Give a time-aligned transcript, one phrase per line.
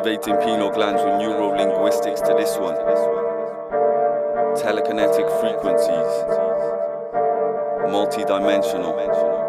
[0.00, 2.74] Activating pineal glands with neurolinguistics to this one.
[4.56, 6.12] Telekinetic frequencies.
[7.92, 9.39] Multi-dimensional.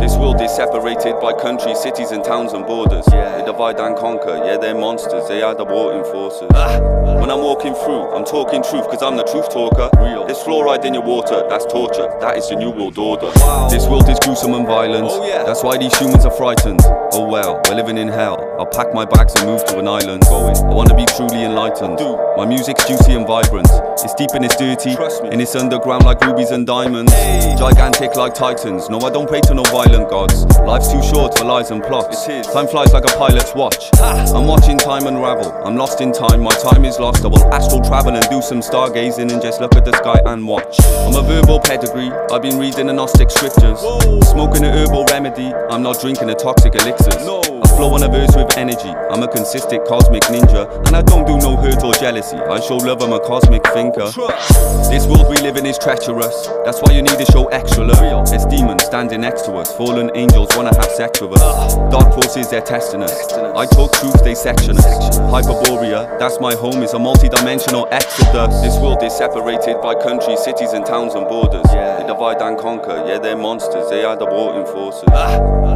[0.00, 3.04] This world is separated by countries, cities, and towns and borders.
[3.12, 3.36] Yeah.
[3.36, 6.48] They divide and conquer, yeah, they're monsters, they are the war enforcers.
[6.54, 6.80] Ah.
[7.20, 9.90] When I'm walking through, I'm talking truth, cause I'm the truth talker.
[10.00, 10.24] Real.
[10.24, 13.30] There's fluoride in your water, that's torture, that is the new world order.
[13.36, 13.68] Wow.
[13.68, 15.44] This world is gruesome and violent, oh, yeah.
[15.44, 16.80] that's why these humans are frightened.
[17.12, 18.40] Oh well, we're living in hell.
[18.58, 20.22] I'll pack my bags and move to an island.
[20.22, 20.56] Going.
[20.56, 21.98] I wanna be truly enlightened.
[21.98, 22.16] Dude.
[22.38, 23.68] My music's juicy and vibrant.
[24.02, 24.96] It's deep and it's dirty,
[25.30, 27.12] and it's underground like rubies and diamonds.
[27.58, 28.88] Gigantic like titans.
[28.88, 30.46] No, I don't pray to no violent gods.
[30.60, 32.26] Life's too short for lies and plots.
[32.52, 33.90] Time flies like a pilot's watch.
[34.00, 35.52] I'm watching time unravel.
[35.66, 36.40] I'm lost in time.
[36.42, 37.24] My time is lost.
[37.24, 40.46] I will astral travel and do some stargazing and just look at the sky and
[40.46, 40.80] watch.
[40.80, 42.10] I'm a verbal pedigree.
[42.32, 43.80] I've been reading the Gnostic scriptures.
[44.30, 45.52] Smoking a herbal remedy.
[45.70, 47.26] I'm not drinking a toxic elixirs.
[47.26, 47.42] No.
[47.80, 48.92] I flow on a verse with energy.
[49.08, 52.36] I'm a consistent cosmic ninja, and I don't do no hurt or jealousy.
[52.36, 54.04] I show love, I'm a cosmic thinker.
[54.92, 56.46] This world we live in is treacherous.
[56.66, 58.28] That's why you need to show extra love.
[58.28, 59.72] There's demons standing next to us.
[59.74, 61.76] Fallen angels wanna have sex with us.
[61.90, 63.32] Dark forces, they're testing us.
[63.32, 65.18] I talk truth, they section us.
[65.32, 68.60] Hyperborea, that's my home, is a multi-dimensional exodus.
[68.60, 71.64] This world is separated by countries, cities, and towns and borders.
[71.72, 73.88] They divide and conquer, yeah, they're monsters.
[73.88, 75.08] They are the warring forces.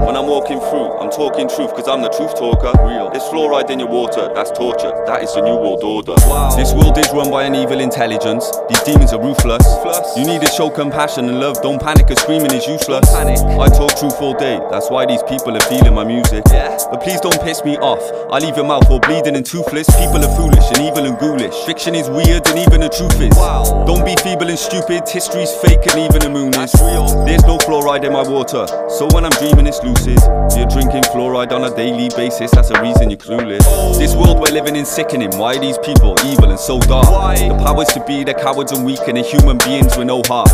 [0.05, 2.75] When I'm walking through, I'm talking truth, cause I'm the truth talker.
[2.83, 3.09] Real.
[3.11, 4.91] There's fluoride in your water, that's torture.
[5.07, 6.19] That is the new world order.
[6.27, 6.51] Wow.
[6.57, 8.51] This world is run by an evil intelligence.
[8.69, 9.63] These demons are ruthless.
[9.63, 10.19] ruthless.
[10.19, 11.63] You need to show compassion and love.
[11.63, 13.07] Don't panic, cause screaming is useless.
[13.15, 13.39] Panic.
[13.39, 14.59] I talk truth all day.
[14.75, 16.43] That's why these people are feeling my music.
[16.51, 16.75] Yeah.
[16.91, 18.03] But please don't piss me off.
[18.27, 19.87] I leave your mouth all bleeding and toothless.
[19.95, 21.55] People are foolish and evil and ghoulish.
[21.63, 23.39] Fiction is weird and even the truth is.
[23.39, 23.87] Wow.
[23.87, 25.07] Don't be feeble and stupid.
[25.07, 26.75] History's fake and even the moon is.
[26.83, 27.07] real.
[27.23, 28.67] There's no fluoride in my water.
[28.91, 30.19] So when I'm dreaming, it's lucid.
[30.59, 32.51] You're drinking fluoride on a daily basis.
[32.53, 33.65] That's a reason you're clueless.
[33.99, 35.31] This world we're living in sickening.
[35.37, 37.11] Why are these people evil and so dark?
[37.11, 37.49] Why?
[37.49, 40.51] The powers to be, they're cowards and weak, and they're human beings with no heart.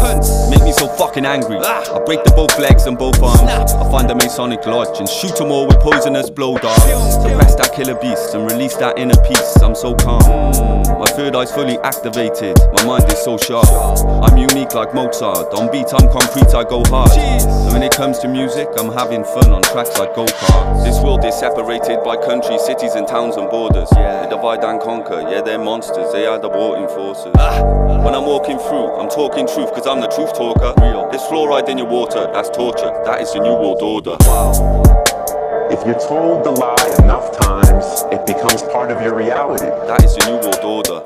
[0.51, 1.59] Make me so fucking angry.
[1.61, 1.97] Ah.
[1.97, 3.73] I break the both legs and both arms.
[3.73, 6.85] I find the Masonic lodge and shoot them all with poisonous blow darts.
[7.15, 9.57] Suppress that killer beast and release that inner peace.
[9.63, 10.21] I'm so calm.
[10.99, 12.57] My third eye's fully activated.
[12.73, 13.67] My mind is so sharp.
[14.23, 15.53] I'm unique like Mozart.
[15.55, 17.11] On beat, I'm concrete, I go hard.
[17.13, 20.85] And when it comes to music, I'm having fun on tracks like go karts.
[20.85, 23.91] This world is separated by countries, cities, and towns and borders.
[23.91, 25.21] They divide and conquer.
[25.29, 26.13] Yeah, they're monsters.
[26.13, 27.33] They are the warring forces.
[27.35, 27.63] Ah.
[28.05, 30.73] When I'm walking through, I'm talking truth, cause I'm the truth talker.
[30.81, 31.11] Real.
[31.11, 32.31] There's fluoride in your water.
[32.33, 32.93] That's torture.
[33.05, 34.17] That is the new world order.
[35.75, 39.67] If you're told the lie enough times, it becomes part of your reality.
[39.91, 41.03] That is the new world order.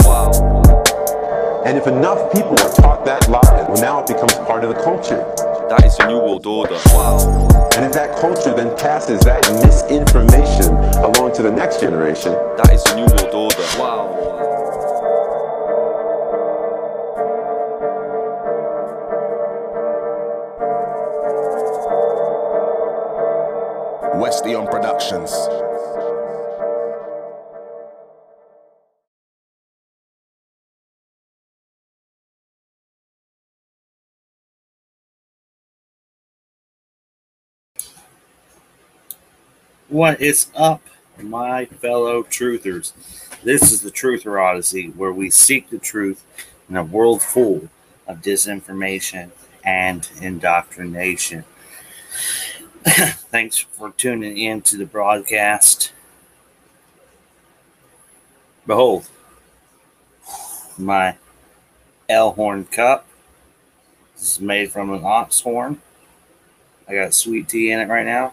[1.66, 4.80] And if enough people are taught that lie, well, now it becomes part of the
[4.82, 5.24] culture.
[5.68, 6.78] That is the new world order.
[6.88, 7.48] Wow.
[7.74, 12.84] And if that culture then passes that misinformation along to the next generation, That is
[12.84, 13.64] the new world order.
[13.78, 14.10] Wow.
[24.20, 25.63] Westion Productions.
[39.94, 40.82] What is up,
[41.22, 42.92] my fellow truthers?
[43.44, 46.24] This is the Truther Odyssey, where we seek the truth
[46.68, 47.68] in a world full
[48.08, 49.30] of disinformation
[49.64, 51.44] and indoctrination.
[52.84, 55.92] Thanks for tuning in to the broadcast.
[58.66, 59.08] Behold,
[60.76, 61.18] my
[62.10, 63.06] Alehorn cup.
[64.16, 65.80] This is made from an ox horn.
[66.88, 68.32] I got sweet tea in it right now.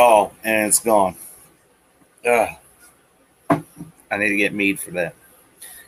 [0.00, 1.14] Skull and it's gone.
[2.26, 2.56] Ugh.
[4.10, 5.14] I need to get mead for that,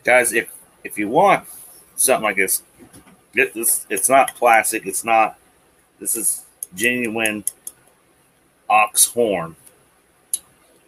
[0.05, 0.35] guys.
[0.35, 0.53] If
[0.85, 1.49] if you want
[1.97, 2.63] something like this,
[3.35, 3.87] get this.
[3.89, 4.85] It's not plastic.
[4.85, 5.39] It's not.
[5.99, 6.45] This is
[6.75, 7.45] genuine
[8.69, 9.57] ox horn.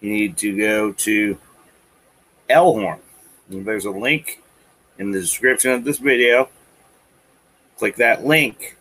[0.03, 1.39] You need to go to
[2.51, 2.99] Alehorn.
[3.49, 4.43] There's a link
[4.99, 6.51] in the description of this video.
[7.79, 8.77] Click that link.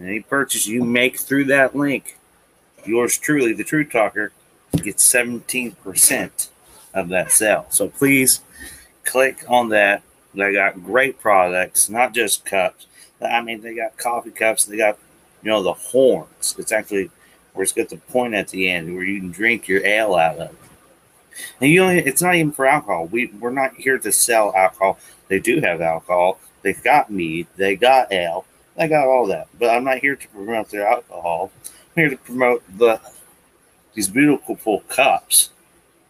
[0.00, 2.16] Any purchase you make through that link
[2.88, 4.32] yours truly, the Truth Talker,
[4.72, 6.48] gets 17%
[6.94, 7.66] of that sale.
[7.70, 8.40] So please
[9.04, 10.02] click on that.
[10.34, 12.86] They got great products, not just cups.
[13.22, 14.64] I mean, they got coffee cups.
[14.64, 14.98] They got,
[15.42, 16.54] you know, the horns.
[16.58, 17.10] It's actually
[17.54, 20.36] where it's got the point at the end where you can drink your ale out
[20.36, 20.56] of.
[21.60, 23.06] And you only, it's not even for alcohol.
[23.06, 24.98] We we're not here to sell alcohol.
[25.28, 26.38] They do have alcohol.
[26.62, 27.46] They've got mead.
[27.56, 28.44] They got ale.
[28.76, 29.48] They got all that.
[29.58, 31.50] But I'm not here to promote their alcohol.
[31.96, 33.00] Here to promote the
[33.94, 35.48] these beautiful cups.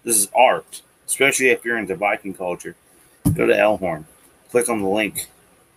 [0.02, 2.74] This is art, especially if you're into Viking culture.
[3.32, 4.04] Go to Alehorn.
[4.50, 5.28] Click on the link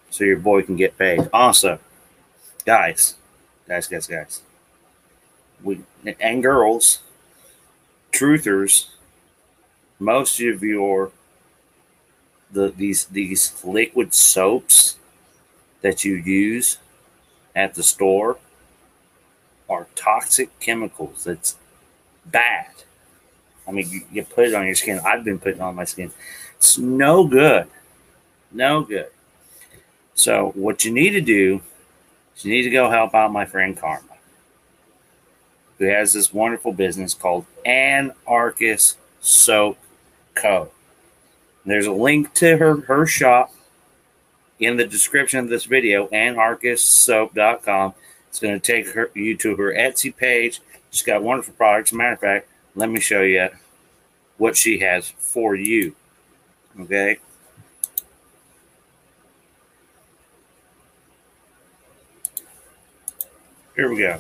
[0.10, 1.30] so your boy can get paid.
[1.32, 1.78] Also,
[2.66, 3.18] guys,
[3.68, 4.42] guys, guys, guys,
[5.64, 5.82] we
[6.20, 7.02] and girls,
[8.12, 8.88] truthers,
[10.00, 11.12] most of your
[12.52, 14.98] the these these liquid soaps
[15.82, 16.80] that you use
[17.56, 18.40] at the store
[19.70, 21.24] are toxic chemicals.
[21.24, 21.58] That's
[22.26, 22.68] bad.
[23.68, 25.00] I mean, you, you put it on your skin.
[25.06, 26.12] I've been putting on my skin.
[26.58, 27.68] It's no good.
[28.52, 29.10] No good.
[30.16, 31.62] So what you need to do
[32.36, 34.18] is you need to go help out my friend Karma,
[35.78, 39.78] who has this wonderful business called Anarchist Soap
[40.34, 40.72] Co.
[41.66, 43.54] There's a link to her her shop
[44.60, 47.94] in the description of this video, anarchistsoap.com.
[48.30, 50.62] It's going to take her, you to her Etsy page.
[50.92, 51.92] She's got wonderful products.
[51.92, 53.50] Matter of fact, let me show you
[54.38, 55.96] what she has for you.
[56.80, 57.18] Okay.
[63.76, 64.20] Here we go.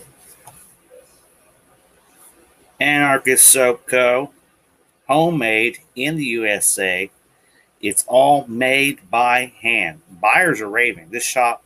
[2.79, 4.31] Anarchist Soap Co.
[5.07, 7.11] Homemade in the USA.
[7.81, 10.01] It's all made by hand.
[10.09, 11.09] Buyers are raving.
[11.09, 11.63] This shop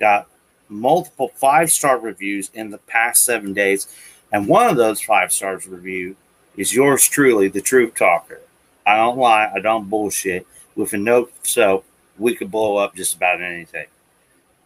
[0.00, 0.28] got
[0.68, 3.88] multiple five star reviews in the past seven days.
[4.32, 6.16] And one of those five stars review
[6.56, 8.40] is yours truly, the Truth Talker.
[8.86, 9.50] I don't lie.
[9.54, 10.46] I don't bullshit.
[10.74, 11.84] With a no soap,
[12.18, 13.86] we could blow up just about anything.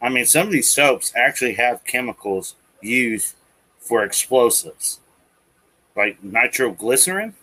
[0.03, 3.35] I mean, some of these soaps actually have chemicals used
[3.79, 5.01] for explosives,
[5.95, 7.35] like nitroglycerin.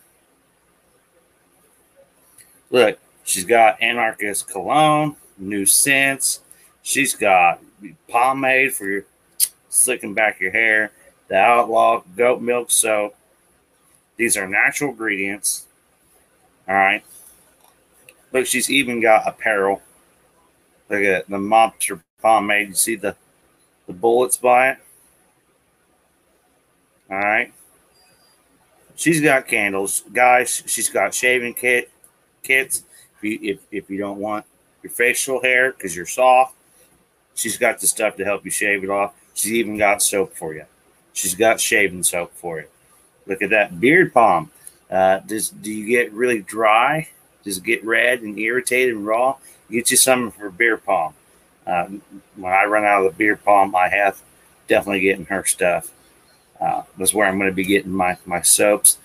[2.70, 6.40] Look, she's got anarchist cologne, new scents.
[6.82, 7.60] She's got
[8.08, 9.04] pomade for your
[9.68, 10.92] slicking back your hair,
[11.28, 13.14] the outlaw goat milk soap.
[14.16, 15.66] These are natural ingredients.
[16.68, 17.04] All right.
[18.32, 19.82] Look, she's even got apparel.
[20.90, 22.68] Look at the monster pomade.
[22.68, 23.16] You see the
[23.86, 24.78] the bullets by it?
[27.10, 27.52] All right.
[28.96, 30.62] She's got candles, guys.
[30.66, 31.90] She's got shaving kit
[32.42, 32.84] kits.
[33.16, 34.44] If you if, if you don't want
[34.82, 36.54] your facial hair because you're soft,
[37.38, 39.14] she's got the stuff to help you shave it off.
[39.32, 40.64] She's even got soap for you.
[41.12, 42.66] She's got shaving soap for you.
[43.26, 44.50] Look at that beard balm.
[44.90, 47.08] Uh, does do you get really dry?
[47.44, 49.36] Does it get red and irritated and raw?
[49.70, 51.14] Get you some for beard balm.
[51.66, 51.86] Uh,
[52.36, 54.20] when I run out of the beard balm, I have
[54.66, 55.92] definitely getting her stuff.
[56.60, 58.98] Uh, that's where I'm going to be getting my my soaps.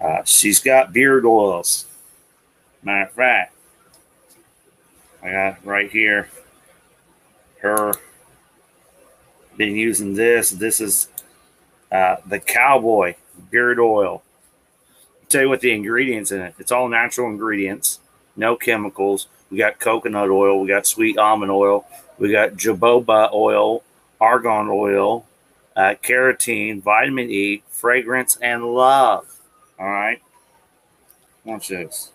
[0.00, 1.86] Uh, she's got beard oils.
[2.82, 3.54] Matter of fact,
[5.22, 6.28] I got right here.
[7.60, 7.94] Her
[9.56, 10.50] been using this.
[10.50, 11.08] This is
[11.90, 13.14] uh, the cowboy
[13.50, 14.22] beard oil.
[15.20, 16.54] I'll tell you what the ingredients in it.
[16.58, 18.00] It's all natural ingredients,
[18.36, 19.28] no chemicals.
[19.50, 21.86] We got coconut oil, we got sweet almond oil,
[22.18, 23.82] we got jojoba oil,
[24.20, 25.24] argan oil,
[25.76, 29.40] uh, carotene, vitamin E, fragrance, and love.
[29.78, 30.20] All right.
[31.44, 32.10] Watch this.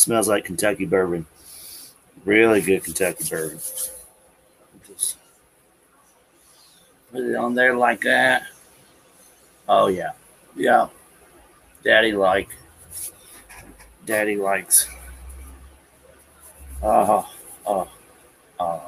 [0.00, 1.26] Smells like Kentucky bourbon.
[2.24, 3.58] Really good Kentucky bourbon.
[4.86, 5.16] Just
[7.12, 8.44] put it on there like that.
[9.68, 10.12] Oh yeah,
[10.56, 10.88] yeah.
[11.84, 12.48] Daddy like.
[14.06, 14.88] Daddy likes.
[16.82, 17.30] Oh,
[17.66, 17.88] oh,
[18.58, 18.82] oh,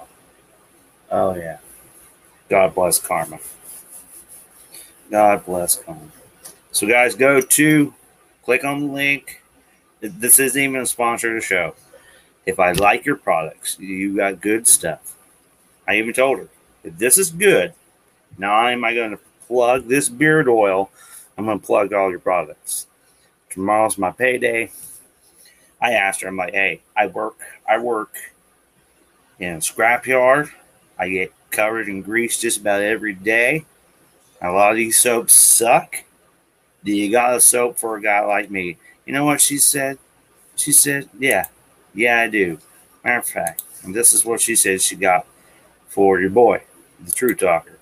[1.11, 1.59] oh yeah.
[2.49, 3.39] God bless karma.
[5.11, 6.01] God bless karma.
[6.73, 7.95] So guys, go to
[8.43, 9.42] click on the link.
[10.03, 11.77] This isn't even a sponsor of the show.
[12.45, 15.17] If I like your products, you got good stuff.
[15.87, 16.49] I even told her,
[16.83, 17.73] if this is good,
[18.37, 20.91] now am I going to plug this beard oil?
[21.39, 22.89] I'm going to plug all your products.
[23.49, 24.73] Tomorrow's my payday.
[25.81, 28.17] I asked her, I'm like, hey, I work, I work
[29.39, 30.51] in a scrapyard.
[30.99, 33.67] I get covered in grease just about every day.
[34.41, 36.03] A lot of these soaps suck.
[36.85, 38.79] Do you got a soap for a guy like me?
[39.07, 39.99] You know what she said?
[40.57, 41.47] She said, yeah,
[41.95, 42.59] yeah, I do.
[43.05, 45.27] Matter of fact, and this is what she said she got
[45.89, 46.63] for your boy,
[47.05, 47.79] the True Talker.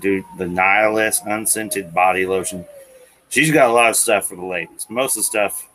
[0.00, 2.64] Do the Nihilist unscented body lotion.
[3.28, 4.86] She's got a lot of stuff for the ladies.
[4.88, 5.68] Most of the stuff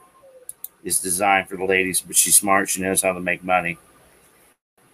[0.84, 2.70] is designed for the ladies, but she's smart.
[2.70, 3.78] She knows how to make money.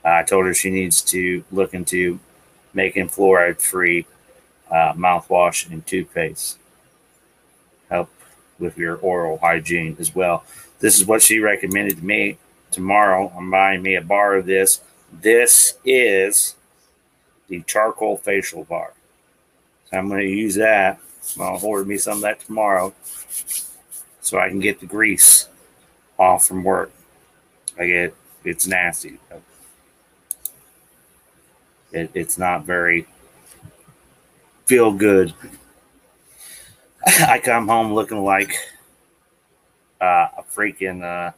[0.03, 2.19] I told her she needs to look into
[2.75, 4.05] making fluoride free
[4.69, 6.59] uh, mouthwash and toothpaste.
[7.89, 8.09] Help
[8.59, 10.43] with your oral hygiene as well.
[10.79, 12.37] This is what she recommended to me.
[12.71, 14.81] Tomorrow, I'm buying me a bar of this.
[15.11, 16.55] This is
[17.47, 18.93] the charcoal facial bar.
[19.89, 20.99] So I'm going to use that.
[21.39, 22.93] I'll order me some of that tomorrow
[24.21, 25.47] so I can get the grease
[26.17, 26.91] off from work.
[27.79, 29.19] I get it's nasty.
[31.95, 33.07] It, it's not very
[34.65, 35.33] feel good.
[37.05, 38.53] I come home looking like
[40.01, 41.31] uh, a freaking uh,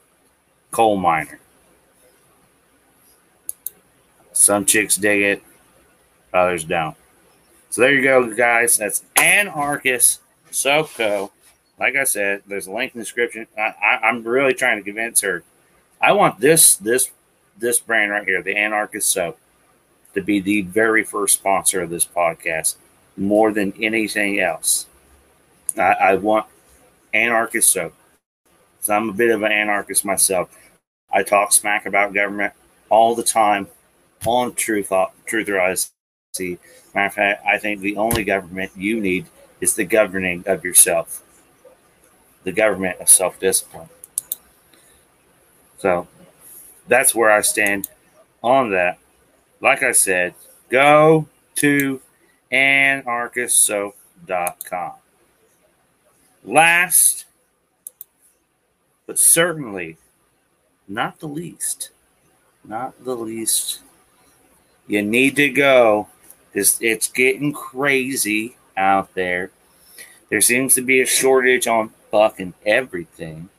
[0.72, 1.40] coal miner.
[4.34, 5.44] Some chicks dig it,
[6.34, 6.96] others don't.
[7.70, 8.78] So there you go, guys.
[8.78, 10.22] That's Anarchist
[10.52, 11.32] Soap Co.
[11.80, 13.46] Like I said, there's a link in the description.
[13.58, 15.44] I, I, I'm really trying to convince her.
[16.02, 17.12] I want this this
[17.58, 19.38] this brand right here, the Anarchist Soap,
[20.18, 22.76] to be the very first sponsor of this podcast,
[23.16, 24.88] more than anything else.
[25.78, 26.48] I, I want
[27.14, 27.94] Anarchist Soap.
[28.82, 30.50] So I'm a bit of an anarchist myself.
[31.12, 32.54] I talk smack about government
[32.90, 33.68] all the time
[34.26, 34.90] on Truth
[35.28, 35.92] Truther
[36.36, 36.60] IC.
[36.96, 39.28] Matter of fact, I think the only government you need
[39.62, 41.22] is the governing of yourself,
[42.44, 43.90] the government of self discipline.
[45.78, 46.08] So
[46.88, 47.88] that's where I stand
[48.42, 48.98] on that.
[49.62, 50.34] Like I said,
[50.70, 52.02] go to
[52.52, 54.94] anarchistsoap.com.
[56.44, 57.26] Last,
[59.06, 59.98] but certainly
[60.88, 61.92] not the least,
[62.64, 63.82] not the least,
[64.88, 66.08] you need to go
[66.52, 69.52] because it's getting crazy out there.
[70.30, 73.50] There seems to be a shortage on fucking everything.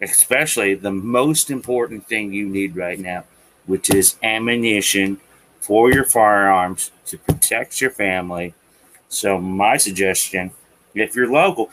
[0.00, 3.24] Especially the most important thing you need right now,
[3.66, 5.20] which is ammunition
[5.60, 8.54] for your firearms to protect your family.
[9.08, 10.52] So, my suggestion
[10.94, 11.70] if you're local,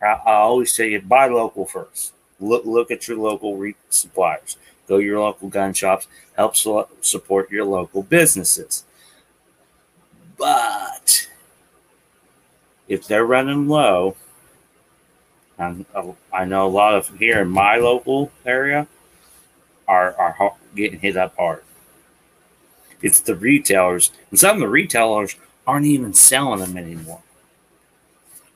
[0.00, 2.12] I, I always say you buy local first.
[2.38, 4.56] Look, look at your local re- suppliers.
[4.86, 6.06] Go to your local gun shops.
[6.36, 8.84] Help so- support your local businesses.
[10.38, 11.28] But
[12.88, 14.16] if they're running low,
[15.58, 18.86] and uh, I know a lot of here in my local area
[19.88, 21.62] are are getting hit up hard.
[23.02, 27.22] It's the retailers, and some of the retailers aren't even selling them anymore.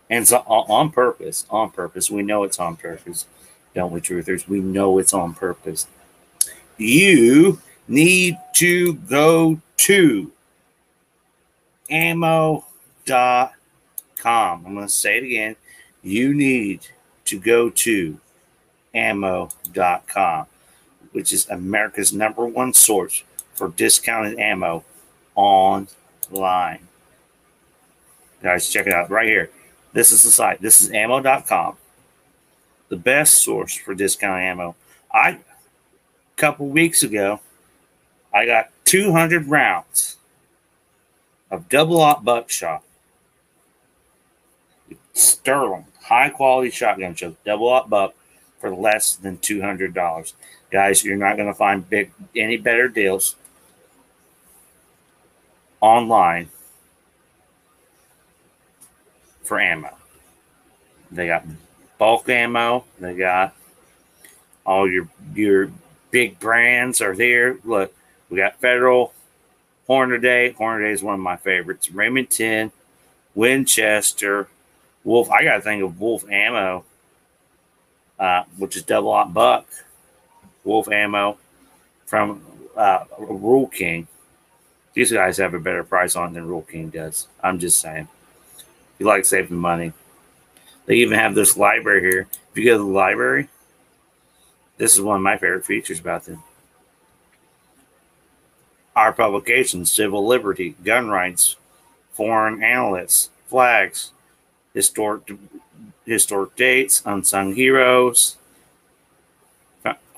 [0.08, 3.26] And so uh, on purpose, on purpose, we know it's on purpose,
[3.74, 4.48] don't we, truthers?
[4.48, 5.86] We know it's on purpose.
[6.78, 10.32] You need to go to
[11.90, 12.64] ammo.com.
[14.24, 15.56] I'm going to say it again.
[16.02, 16.80] You need
[17.26, 18.18] to go to
[18.94, 20.46] ammo.com,
[21.12, 23.22] which is America's number one source
[23.54, 24.84] for discounted ammo
[25.34, 26.80] online.
[28.42, 29.50] Guys, check it out right here.
[29.92, 30.62] This is the site.
[30.62, 31.76] This is ammo.com.
[32.88, 34.76] The best source for discounted ammo.
[35.12, 35.38] I a
[36.36, 37.40] couple weeks ago,
[38.32, 40.16] I got 200 rounds
[41.50, 42.82] of double aught buckshot.
[45.12, 48.14] Sterling, high quality shotgun shells, double up buck
[48.60, 50.32] for less than $200.
[50.70, 53.34] Guys, you're not going to find big any better deals
[55.80, 56.48] online
[59.42, 59.96] for ammo.
[61.10, 61.44] They got
[61.98, 62.84] bulk ammo.
[63.00, 63.54] They got
[64.64, 65.70] all your your
[66.12, 67.58] big brands are there.
[67.64, 67.92] Look,
[68.28, 69.12] we got Federal,
[69.88, 70.54] Hornady.
[70.54, 71.90] Hornady is one of my favorites.
[71.90, 72.70] Remington,
[73.34, 74.46] Winchester,
[75.02, 75.30] Wolf.
[75.30, 76.84] I got to think of Wolf Ammo,
[78.20, 79.66] uh, which is double aught buck.
[80.70, 81.36] Wolf Ammo
[82.06, 82.40] from
[82.76, 84.06] uh, Rural King.
[84.94, 87.26] These guys have a better price on than Rural King does.
[87.42, 88.06] I'm just saying
[88.94, 89.92] If you like saving money.
[90.86, 92.28] They even have this library here.
[92.52, 93.48] If you go to the library,
[94.76, 96.40] this is one of my favorite features about them.
[98.94, 101.56] Our publications, civil liberty, gun rights,
[102.12, 104.12] foreign analysts, flags,
[104.72, 105.32] historic
[106.06, 108.36] historic dates, unsung heroes,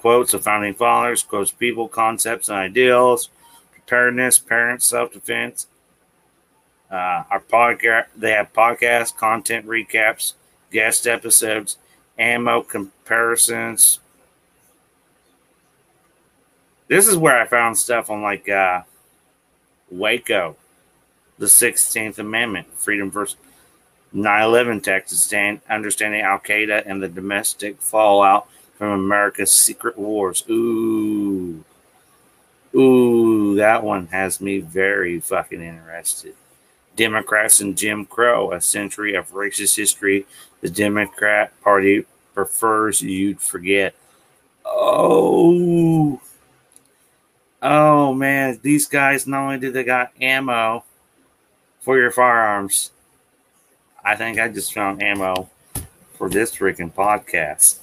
[0.03, 3.31] quotes of founding fathers, quotes people, concepts, and ideals,
[3.71, 5.69] preparedness, parents, self-defense,
[6.91, 10.33] uh, our podcast, they have podcast content recaps,
[10.73, 11.77] guest episodes,
[12.19, 14.01] ammo comparisons.
[16.89, 18.83] This is where I found stuff on like uh,
[19.89, 20.57] Waco,
[21.39, 23.37] the 16th Amendment, freedom versus
[24.13, 25.33] 9 11 Texas,
[25.71, 28.49] understanding Al Qaeda and the domestic fallout
[28.83, 30.43] from America's secret wars.
[30.51, 31.63] Ooh.
[32.75, 36.35] Ooh, that one has me very fucking interested.
[36.97, 40.27] Democrats and Jim Crow, a century of racist history
[40.63, 43.95] the Democrat Party prefers you'd forget.
[44.67, 46.21] Oh,
[47.63, 50.83] oh man, these guys not only do they got ammo
[51.83, 52.91] for your firearms,
[54.05, 55.49] I think I just found ammo
[56.19, 57.82] for this freaking podcast.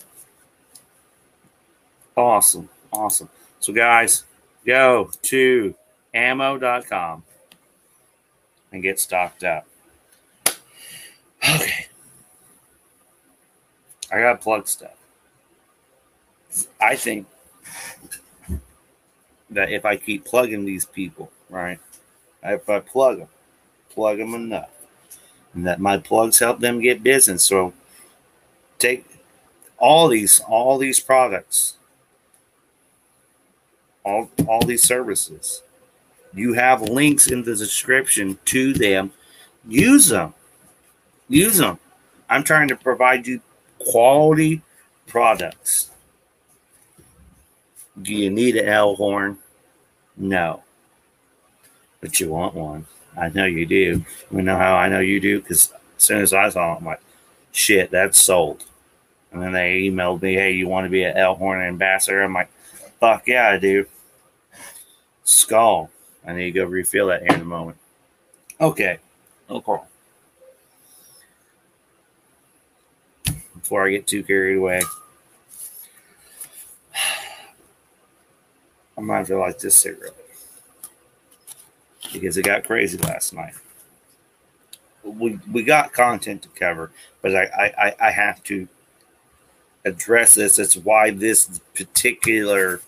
[2.20, 3.30] Awesome, awesome.
[3.62, 4.26] So, guys,
[4.66, 5.74] go to
[6.14, 7.24] ammo.com
[8.74, 9.66] and get stocked up.
[10.46, 11.86] Okay.
[14.12, 14.98] I got to plug stuff.
[16.82, 17.26] I think
[19.50, 21.80] that if I keep plugging these people, right?
[22.44, 23.30] If I plug them,
[23.92, 24.72] plug them enough,
[25.54, 27.44] and that my plugs help them get business.
[27.46, 27.72] So
[28.78, 29.06] take
[29.78, 31.76] all these, all these products,
[34.10, 35.62] all all these services.
[36.34, 39.12] You have links in the description to them.
[39.68, 40.34] Use them.
[41.28, 41.80] Use them.
[42.30, 43.42] I'm trying to provide you
[43.80, 44.62] quality
[45.08, 45.90] products.
[48.02, 49.38] Do you need an Alehorn?
[50.16, 50.64] No.
[52.02, 52.86] But you want one.
[53.18, 54.06] I know you do.
[54.32, 55.42] You know how I know you do?
[55.42, 57.02] Because as soon as I saw it, I'm like,
[57.52, 58.64] shit, that's sold.
[59.32, 62.22] And then they emailed me, hey, you want to be an Alehorn ambassador?
[62.22, 62.50] I'm like,
[63.00, 63.86] fuck yeah, I do.
[65.30, 65.92] Skull.
[66.26, 67.78] I need to go refill that here in a moment.
[68.60, 68.98] Okay.
[69.48, 69.88] Problem.
[73.54, 74.82] Before I get too carried away,
[78.98, 80.16] I might feel like this cigarette
[82.12, 83.54] because it got crazy last night.
[85.04, 88.68] We we got content to cover, but I I, I have to
[89.86, 90.58] address this.
[90.58, 92.82] It's why this particular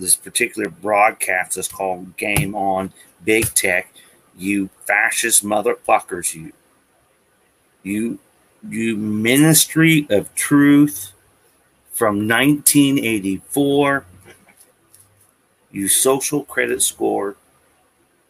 [0.00, 2.92] this particular broadcast is called Game On
[3.24, 3.92] Big Tech.
[4.36, 6.52] You fascist motherfuckers, you.
[7.82, 8.18] You
[8.68, 11.12] you ministry of truth
[11.92, 14.04] from 1984.
[15.72, 17.36] You social credit score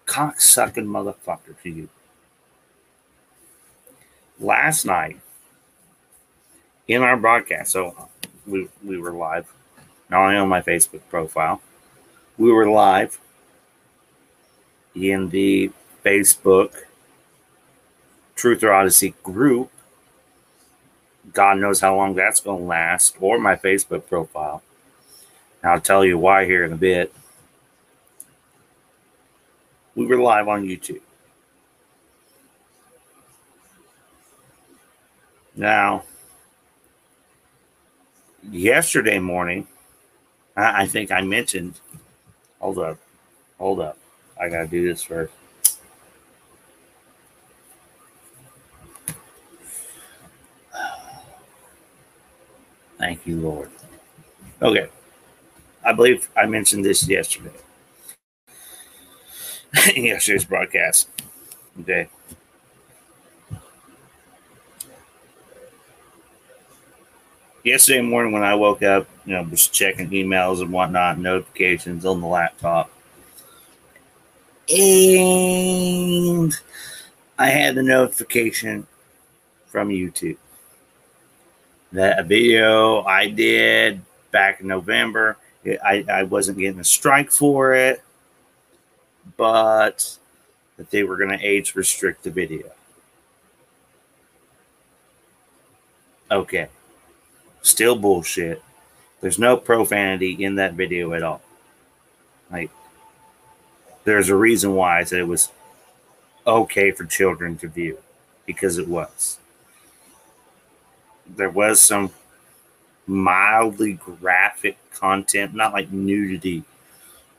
[0.06, 1.88] cocksucking motherfucker to you.
[4.38, 5.18] Last night
[6.88, 8.08] in our broadcast, so
[8.46, 9.52] we, we were live
[10.10, 11.60] not on my Facebook profile,
[12.36, 13.20] we were live
[14.94, 15.70] in the
[16.04, 16.72] Facebook
[18.36, 19.70] Truther Odyssey group.
[21.32, 24.62] God knows how long that's going to last, or my Facebook profile.
[25.62, 27.14] And I'll tell you why here in a bit.
[29.94, 31.02] We were live on YouTube.
[35.54, 36.04] Now,
[38.50, 39.66] yesterday morning,
[40.56, 41.80] I, I think I mentioned.
[42.60, 42.98] Hold up.
[43.58, 43.98] Hold up.
[44.40, 45.32] I got to do this first.
[52.98, 53.70] Thank you, Lord.
[54.62, 54.88] Okay.
[55.84, 57.52] I believe I mentioned this yesterday.
[59.96, 61.08] Yesterday's broadcast.
[61.80, 62.08] Okay.
[67.64, 72.20] Yesterday morning when I woke up, you know, was checking emails and whatnot, notifications on
[72.20, 72.90] the laptop.
[74.68, 76.54] And
[77.38, 78.86] I had the notification
[79.66, 80.36] from YouTube
[81.92, 87.74] that a video I did back in November, I, I wasn't getting a strike for
[87.74, 88.02] it,
[89.36, 90.16] but
[90.76, 92.70] that they were going to age restrict the video.
[96.30, 96.68] Okay.
[97.62, 98.62] Still bullshit.
[99.20, 101.42] There's no profanity in that video at all.
[102.50, 102.70] Like,
[104.04, 105.50] there's a reason why I said it was
[106.46, 107.98] okay for children to view
[108.46, 109.38] because it was.
[111.26, 112.10] There was some
[113.06, 116.64] mildly graphic content, not like nudity,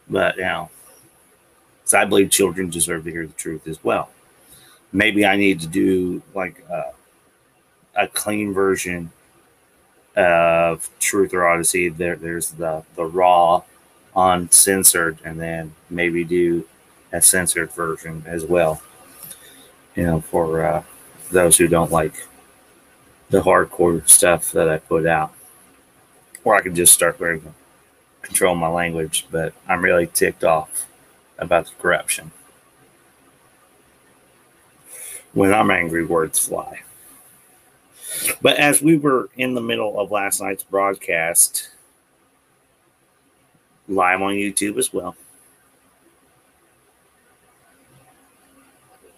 [0.09, 0.69] but you know,
[1.85, 4.09] so I believe children deserve to hear the truth as well.
[4.93, 6.93] Maybe I need to do like a,
[7.95, 9.11] a clean version
[10.15, 11.89] of Truther Odyssey.
[11.89, 13.63] There, there's the the raw,
[14.15, 16.67] uncensored, and then maybe do
[17.11, 18.81] a censored version as well.
[19.95, 20.83] You know, for uh,
[21.31, 22.13] those who don't like
[23.29, 25.33] the hardcore stuff that I put out,
[26.43, 27.53] or I could just start learning
[28.21, 29.27] control my language.
[29.31, 30.87] But I'm really ticked off
[31.37, 32.31] about the corruption.
[35.33, 36.81] When I'm angry, words fly.
[38.41, 41.69] But as we were in the middle of last night's broadcast,
[43.87, 45.15] live on YouTube as well,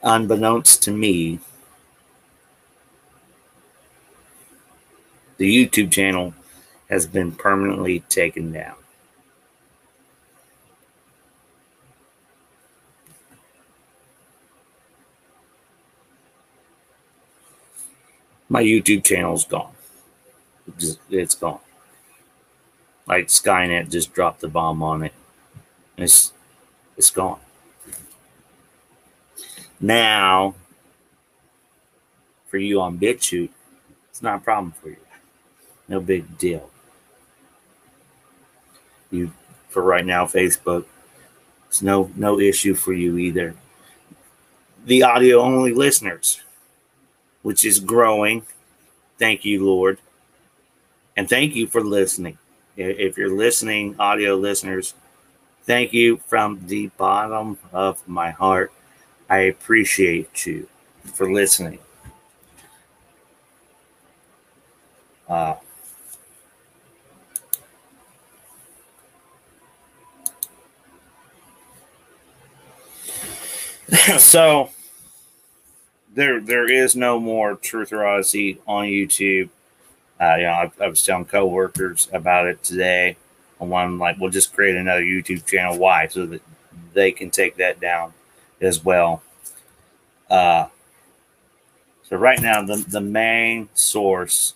[0.03, 1.39] unbeknownst to me,
[5.37, 6.33] the YouTube channel
[6.89, 8.75] has been permanently taken down.
[18.53, 19.73] My YouTube channel's gone.
[21.09, 21.59] It's gone.
[23.07, 25.13] Like Skynet just dropped the bomb on it.
[25.97, 26.33] It's
[26.95, 27.39] it's gone.
[29.81, 30.53] Now,
[32.47, 33.49] for you on BitChute,
[34.11, 34.97] it's not a problem for you.
[35.87, 36.69] No big deal.
[39.09, 39.31] You
[39.69, 40.85] for right now, Facebook,
[41.69, 43.55] it's no no issue for you either.
[44.85, 46.42] The audio only listeners,
[47.43, 48.43] which is growing.
[49.19, 49.99] Thank you, Lord.
[51.15, 52.37] And thank you for listening.
[52.75, 54.95] If you're listening, audio listeners,
[55.65, 58.73] thank you from the bottom of my heart.
[59.29, 60.67] I appreciate you
[61.13, 61.79] for listening.
[65.29, 65.55] Uh,
[74.17, 74.69] so
[76.13, 79.49] there there is no more Truther Odyssey on YouTube.
[80.19, 83.17] Uh, you know, I, I was telling coworkers about it today.
[83.59, 85.77] And one like, we'll just create another YouTube channel.
[85.77, 86.07] Why?
[86.07, 86.41] So that
[86.93, 88.13] they can take that down
[88.61, 89.23] as well.
[90.29, 90.67] Uh,
[92.03, 94.53] so right now, the, the main source,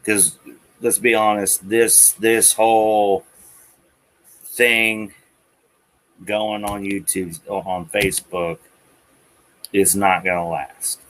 [0.00, 0.38] because
[0.80, 3.24] let's be honest, this this whole
[4.44, 5.12] thing
[6.24, 8.58] going on YouTube or on Facebook
[9.72, 11.00] is not going to last.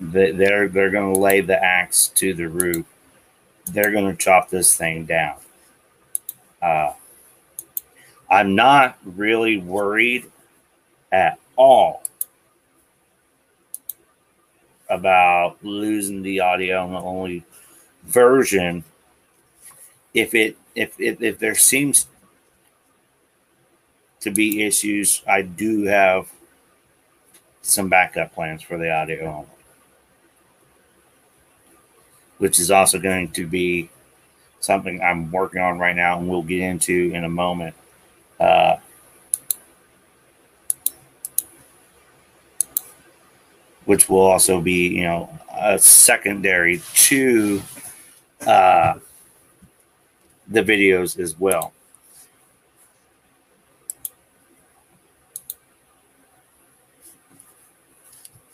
[0.00, 2.86] They're they're going to lay the axe to the root.
[3.66, 5.36] They're going to chop this thing down.
[6.62, 6.92] Uh,
[8.30, 10.30] I'm not really worried
[11.10, 12.02] at all
[14.88, 17.44] about losing the audio on the only
[18.04, 18.84] version
[20.14, 22.06] if it if, if if there seems
[24.20, 26.30] to be issues i do have
[27.62, 29.48] some backup plans for the audio only
[32.38, 33.88] which is also going to be
[34.60, 37.74] something i'm working on right now and we'll get into in a moment
[38.40, 38.76] uh,
[43.88, 47.62] which will also be, you know, a secondary to
[48.46, 48.92] uh,
[50.48, 51.72] the videos as well.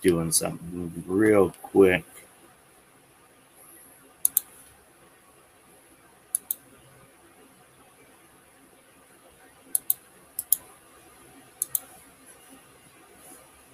[0.05, 2.05] Doing something real quick.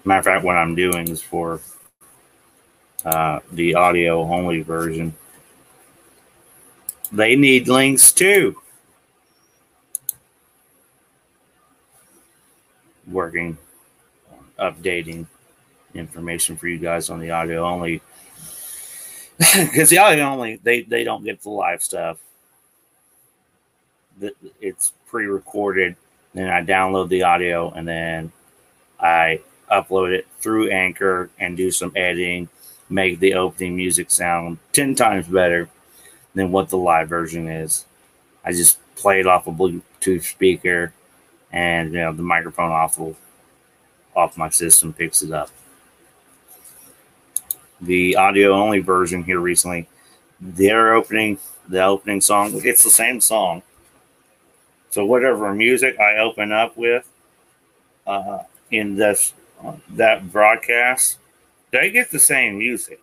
[0.04, 1.60] Matter of fact, what I'm doing is for
[3.04, 5.12] uh, the audio only version.
[7.10, 8.56] They need links too.
[13.08, 13.58] Working
[14.60, 15.26] updating
[15.94, 18.03] information for you guys on the audio only.
[19.57, 22.18] Because the audio only, they, they don't get the live stuff.
[24.61, 25.96] It's pre recorded.
[26.35, 28.33] Then I download the audio and then
[29.00, 32.48] I upload it through Anchor and do some editing,
[32.90, 35.70] make the opening music sound 10 times better
[36.35, 37.87] than what the live version is.
[38.44, 40.92] I just play it off a Bluetooth speaker
[41.53, 43.16] and you know the microphone off of,
[44.14, 45.50] off my system picks it up.
[47.80, 49.88] The audio only version here recently,
[50.40, 51.38] their opening
[51.68, 53.62] the opening song, it's the same song.
[54.90, 57.08] So whatever music I open up with
[58.06, 58.40] uh,
[58.70, 59.32] in this
[59.90, 61.18] that broadcast,
[61.70, 63.00] they get the same music.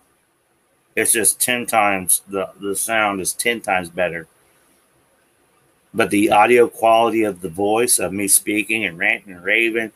[0.95, 4.27] It's just 10 times the, the sound is 10 times better.
[5.93, 9.91] But the audio quality of the voice of me speaking and ranting and raving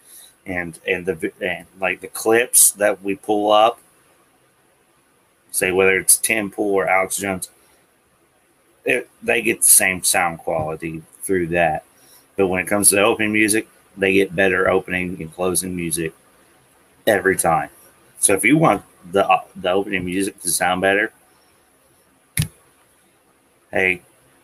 [0.46, 3.80] and and the and like the clips that we pull up,
[5.52, 7.50] say whether it's Tim Pool or Alex Jones,
[8.86, 11.86] it, they get the same sound quality through that.
[12.36, 16.14] But when it comes to opening music, they get better opening and closing music
[17.06, 17.70] every time.
[18.20, 21.12] So if you want the the opening music to sound better,
[23.72, 24.02] hey,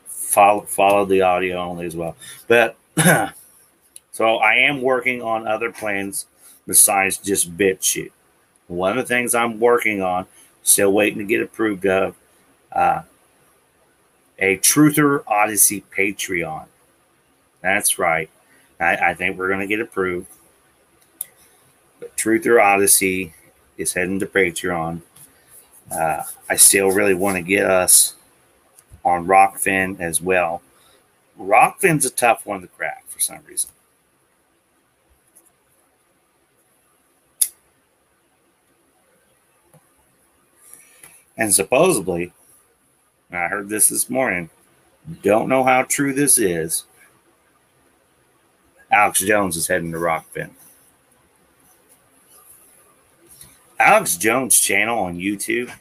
[0.07, 2.15] follow follow the audio only as well.
[2.47, 2.75] But
[4.17, 6.25] So I am working on other plans
[6.65, 8.09] besides just BitChute.
[8.65, 10.25] One of the things I'm working on,
[10.67, 12.15] still waiting to get approved of,
[12.71, 13.01] uh,
[14.39, 16.65] a Truther Odyssey Patreon.
[17.61, 18.29] That's right.
[18.79, 20.27] I, I think we're going to get approved.
[21.99, 23.33] But Truther Odyssey
[23.77, 25.01] is heading to Patreon.
[25.91, 28.15] Uh, I still really want to get us
[29.03, 30.61] on Rokfin as well.
[31.39, 33.69] Rokfin's a tough one to crack for some reason.
[41.37, 42.33] And supposedly,
[43.31, 44.49] I heard this this morning,
[45.21, 46.85] don't know how true this is.
[48.91, 50.51] Alex Jones is heading to Rokfin.
[53.79, 55.71] Alex Jones' channel on YouTube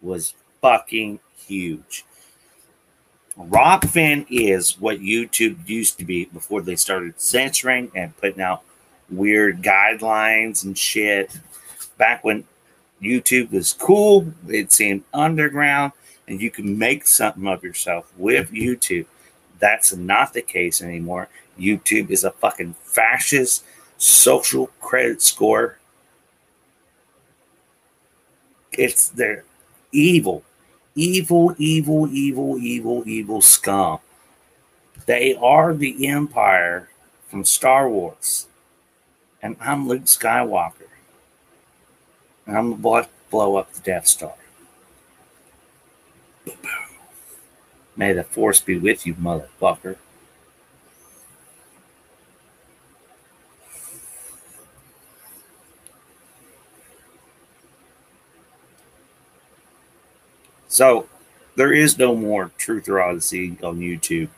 [0.00, 2.04] was fucking huge.
[3.38, 8.62] Rokfin is what YouTube used to be before they started censoring and putting out
[9.10, 11.38] weird guidelines and shit.
[11.98, 12.44] Back when
[13.06, 15.92] YouTube was cool, it seemed underground,
[16.26, 19.06] and you can make something of yourself with YouTube.
[19.58, 21.28] That's not the case anymore.
[21.58, 23.64] YouTube is a fucking fascist
[23.96, 25.78] social credit score.
[28.72, 29.44] It's their
[29.92, 30.42] evil,
[30.94, 34.00] evil, evil, evil, evil, evil scum.
[35.06, 36.90] They are the Empire
[37.28, 38.48] from Star Wars.
[39.40, 40.85] And I'm Luke Skywalker.
[42.46, 44.34] I'm about to blow up the Death Star.
[47.96, 49.96] May the force be with you, motherfucker.
[60.68, 61.08] So
[61.56, 64.28] there is no more Truther Odyssey on YouTube.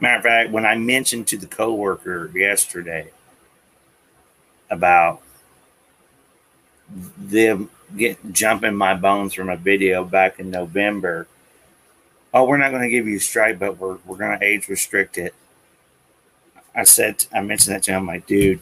[0.00, 3.10] Matter of fact, when I mentioned to the coworker yesterday
[4.70, 5.22] about
[7.16, 11.26] them get jumping my bones from a video back in November.
[12.34, 14.68] Oh, we're not going to give you a strike, but we're we're going to age
[14.68, 15.34] restrict it.
[16.74, 18.60] I said I mentioned that to him, I'm like, dude,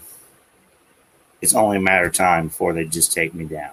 [1.41, 3.73] it's only a matter of time before they just take me down.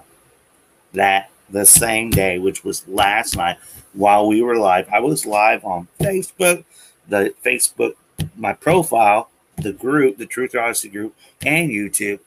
[0.93, 3.57] That the same day, which was last night,
[3.93, 6.63] while we were live, I was live on Facebook,
[7.07, 7.93] the Facebook,
[8.35, 12.19] my profile, the group, the Truther Odyssey group, and YouTube.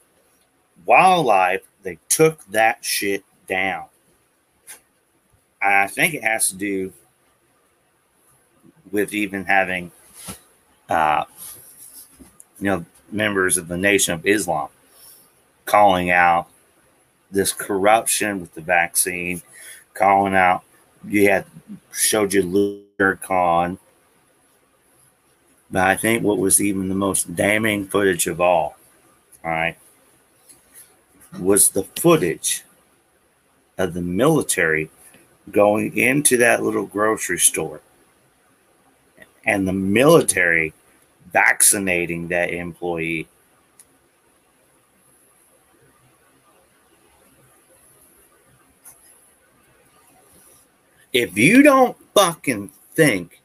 [0.85, 3.85] While live, they took that shit down.
[5.61, 6.93] I think it has to do
[8.91, 9.91] with even having,
[10.89, 11.25] uh,
[12.59, 14.69] you know, members of the Nation of Islam
[15.65, 16.47] calling out
[17.31, 19.41] this corruption with the vaccine,
[19.93, 20.63] calling out.
[21.07, 21.45] You had
[21.91, 23.77] showed you Louis Farrakhan,
[25.69, 28.77] but I think what was even the most damning footage of all,
[29.43, 29.77] all right,
[31.39, 32.63] was the footage
[33.77, 34.89] of the military
[35.51, 37.81] going into that little grocery store
[39.45, 40.73] and the military
[41.31, 43.27] vaccinating that employee.
[51.13, 53.41] If you don't fucking think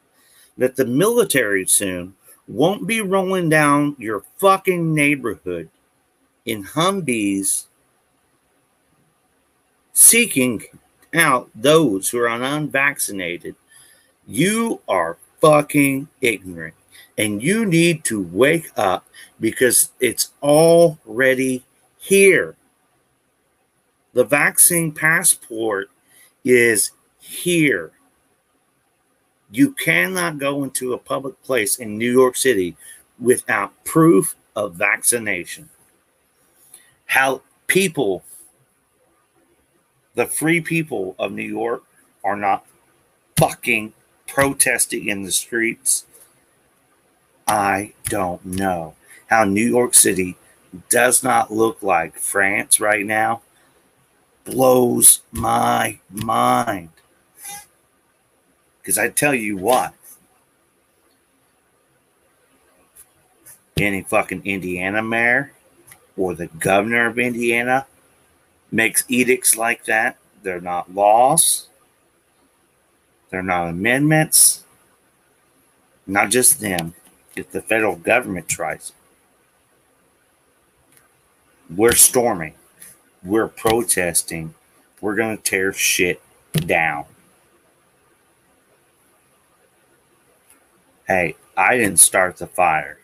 [0.57, 2.15] that the military soon
[2.49, 5.69] won't be rolling down your fucking neighborhood
[6.45, 7.67] in Humvees
[9.93, 10.63] seeking
[11.15, 13.55] out those who are unvaccinated,
[14.27, 16.75] you are fucking ignorant.
[17.19, 19.07] And you need to wake up
[19.39, 21.63] because it's already
[21.99, 22.57] here.
[24.15, 25.91] The vaccine passport
[26.45, 27.93] is here.
[29.53, 32.77] You cannot go into a public place in New York City
[33.21, 35.69] without proof of vaccination.
[37.07, 38.25] How people
[40.15, 41.83] the free people of New York
[42.25, 42.67] are not
[43.39, 43.93] fucking
[44.27, 46.07] protesting in the streets.
[47.47, 48.95] I don't know
[49.27, 50.37] how New York City
[50.89, 53.43] does not look like France right now.
[54.45, 56.92] Blows my mind.
[58.83, 59.95] Because I tell you what,
[63.77, 65.53] any fucking Indiana mayor
[66.17, 67.87] or the governor of Indiana
[68.73, 70.19] makes edicts like that.
[70.43, 71.69] They're not laws,
[73.31, 74.65] they're not amendments.
[76.07, 76.95] Not just them,
[77.37, 78.93] if the federal government tries.
[81.71, 82.55] We're storming,
[83.23, 84.55] we're protesting,
[85.01, 86.21] we're going to tear shit
[86.53, 87.05] down.
[91.13, 92.99] Hey, I didn't start the fire.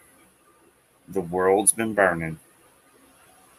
[1.08, 2.38] The world's been burning.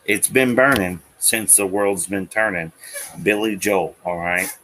[0.06, 2.72] It's been burning since the world's been turning.
[3.22, 4.58] Billy Joel, all right?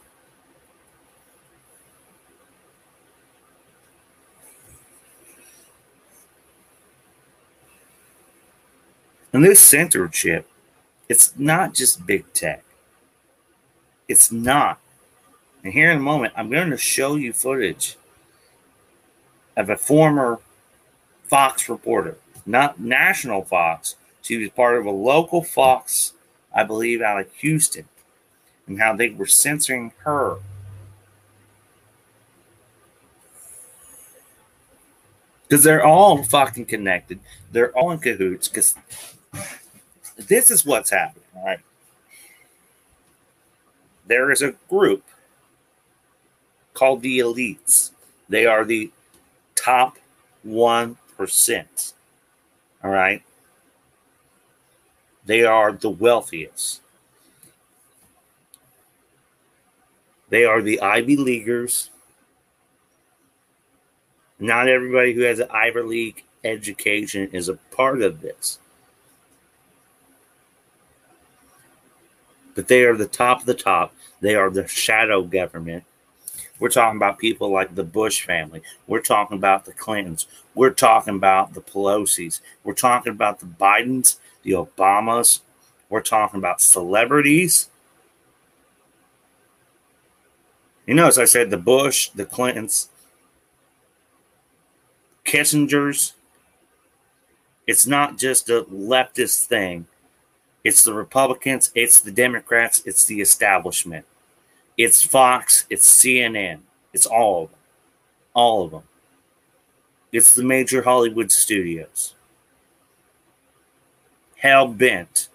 [9.32, 10.48] And this censorship,
[11.08, 12.64] it's not just big tech.
[14.08, 14.80] It's not.
[15.62, 17.96] And here in a moment, I'm going to show you footage
[19.56, 20.38] of a former
[21.24, 23.96] Fox reporter, not national Fox.
[24.22, 26.12] She was part of a local Fox,
[26.54, 27.88] I believe, out of Houston,
[28.66, 30.36] and how they were censoring her.
[35.48, 37.20] Because they're all fucking connected.
[37.52, 38.48] They're all in cahoots.
[38.48, 38.74] Because
[40.16, 41.60] this is what's happening, right?
[44.06, 45.04] There is a group
[46.74, 47.90] called the elites.
[48.28, 48.90] They are the
[49.66, 49.98] top
[50.46, 51.92] 1%.
[52.84, 53.22] All right.
[55.24, 56.82] They are the wealthiest.
[60.28, 61.90] They are the Ivy Leaguers.
[64.38, 68.60] Not everybody who has an Ivy League education is a part of this.
[72.54, 73.92] But they are the top of the top.
[74.20, 75.82] They are the shadow government.
[76.58, 78.62] We're talking about people like the Bush family.
[78.86, 80.26] We're talking about the Clintons.
[80.54, 82.40] We're talking about the Pelosi's.
[82.64, 85.40] We're talking about the Bidens, the Obamas.
[85.90, 87.68] We're talking about celebrities.
[90.86, 92.88] You know, as I said, the Bush, the Clintons,
[95.24, 96.14] Kissinger's.
[97.66, 99.88] It's not just a leftist thing.
[100.62, 104.04] It's the Republicans, it's the Democrats, it's the establishment.
[104.76, 106.60] It's Fox, it's CNN,
[106.92, 107.58] it's all of them.
[108.34, 108.82] All of them.
[110.12, 112.14] It's the major Hollywood studios.
[114.36, 115.28] Hell bent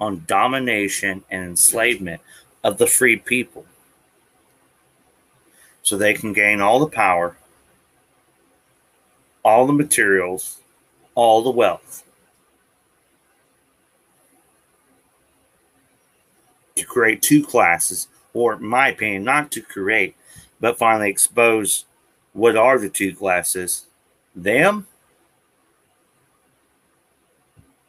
[0.00, 2.20] on domination and enslavement
[2.62, 3.64] of the free people.
[5.82, 7.36] So they can gain all the power,
[9.44, 10.58] all the materials,
[11.14, 12.04] all the wealth.
[16.76, 20.16] to create two classes, or my opinion, not to create,
[20.60, 21.86] but finally expose
[22.32, 23.86] what are the two classes
[24.34, 24.86] them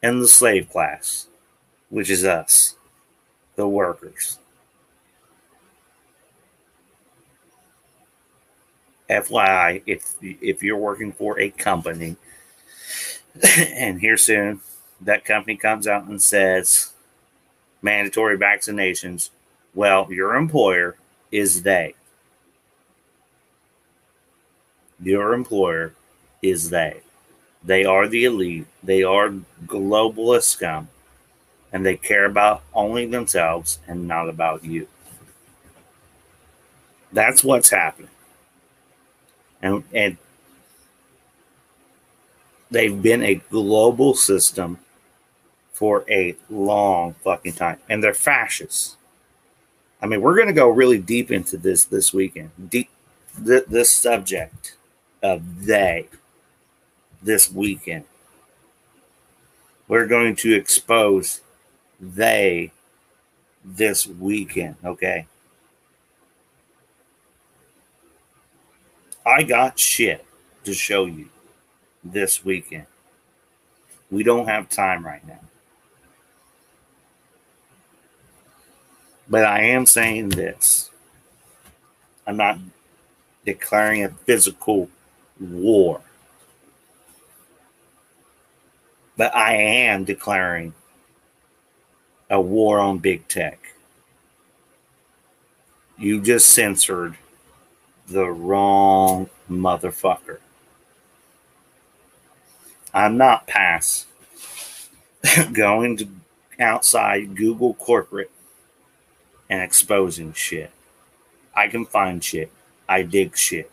[0.04, 1.28] and the slave class,
[1.90, 2.76] which is us,
[3.56, 4.38] the workers.
[9.10, 12.18] FYI, if if you're working for a company,
[13.58, 14.62] and here soon
[15.02, 16.94] that company comes out and says
[17.82, 19.30] mandatory vaccinations,
[19.76, 20.96] well, your employer
[21.32, 21.94] is they.
[25.04, 25.94] Your employer
[26.42, 27.02] is they.
[27.64, 28.68] They are the elite.
[28.82, 29.34] They are
[29.66, 30.88] globalist scum.
[31.74, 34.88] And they care about only themselves and not about you.
[37.12, 38.10] That's what's happening.
[39.62, 40.18] And, and
[42.72, 44.80] they've been a global system
[45.74, 47.80] for a long fucking time.
[47.90, 48.96] And they're fascists.
[50.06, 52.52] I mean, we're going to go really deep into this this weekend.
[52.70, 52.92] Deep
[53.44, 54.76] th- this subject
[55.24, 56.10] of they
[57.24, 58.06] this weekend.
[59.88, 61.42] We're going to expose
[62.00, 62.72] they
[63.64, 65.26] this weekend, okay?
[69.26, 70.24] I got shit
[70.66, 71.30] to show you
[72.04, 72.86] this weekend.
[74.12, 75.40] We don't have time right now.
[79.28, 80.92] But I am saying this
[82.28, 82.60] I'm not
[83.46, 84.90] declaring a physical
[85.40, 86.02] war,
[89.18, 90.74] but I am declaring
[92.30, 93.60] a war on big tech.
[95.98, 97.16] You just censored
[98.08, 100.40] the wrong motherfucker.
[102.94, 104.08] I'm not past
[105.54, 106.08] going to
[106.60, 108.32] outside Google corporate
[109.50, 110.72] and exposing shit.
[111.56, 112.52] I can find shit.
[112.88, 113.72] I dig shit.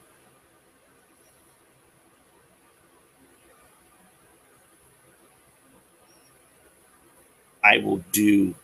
[7.64, 8.54] I will do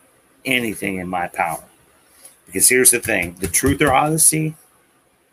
[0.45, 1.65] anything in my power.
[2.47, 4.55] Because here's the thing the Truther Odyssey,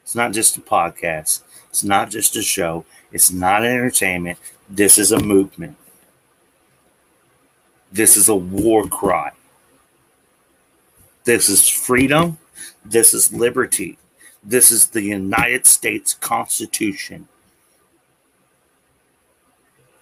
[0.04, 4.38] it's not just a podcast, it's not just a show, it's not entertainment.
[4.70, 5.78] This is a movement.
[7.92, 9.32] This is a war cry.
[11.26, 12.38] This is freedom.
[12.86, 13.98] This is liberty.
[14.44, 17.28] This is the United States Constitution.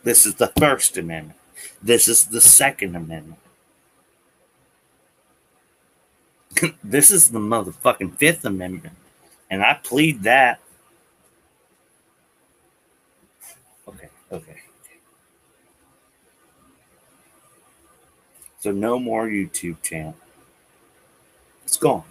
[0.03, 1.39] This is the First Amendment.
[1.81, 3.39] This is the Second Amendment.
[6.83, 8.95] this is the motherfucking Fifth Amendment.
[9.49, 10.59] And I plead that.
[13.87, 14.57] Okay, okay.
[18.59, 20.15] So no more YouTube channel.
[21.73, 22.03] It's gone.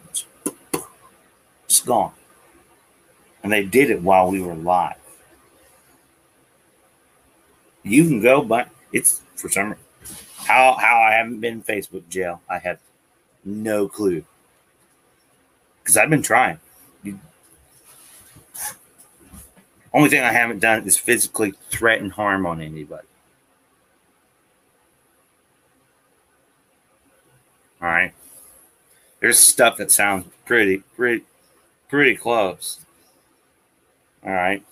[1.67, 2.13] It's gone.
[3.45, 4.97] And they did it while we were live.
[7.85, 9.77] You can go, but it's for some
[10.35, 12.43] how how I haven't been in Facebook jail.
[12.51, 12.81] I have
[13.45, 14.25] no clue
[15.85, 16.59] because I've been trying.
[17.05, 17.21] You,
[19.95, 23.07] only thing I haven't done is physically threaten harm on anybody.
[27.81, 28.13] All right.
[29.23, 31.23] There's stuff that sounds pretty, pretty,
[31.89, 32.81] pretty close.
[34.27, 34.65] All right.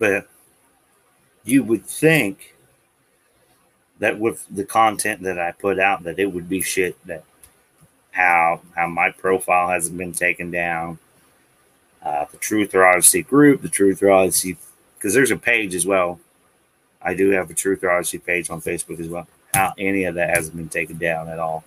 [0.00, 0.26] But
[1.44, 2.56] you would think
[4.00, 7.22] that with the content that I put out, that it would be shit that
[8.10, 10.98] how how my profile hasn't been taken down.
[12.02, 14.56] Uh, the Truther Odyssey group, the Truther Odyssey,
[14.98, 16.18] because there's a page as well.
[17.04, 19.26] I do have a Truther page on Facebook as well.
[19.54, 21.64] How any of that hasn't been taken down at all.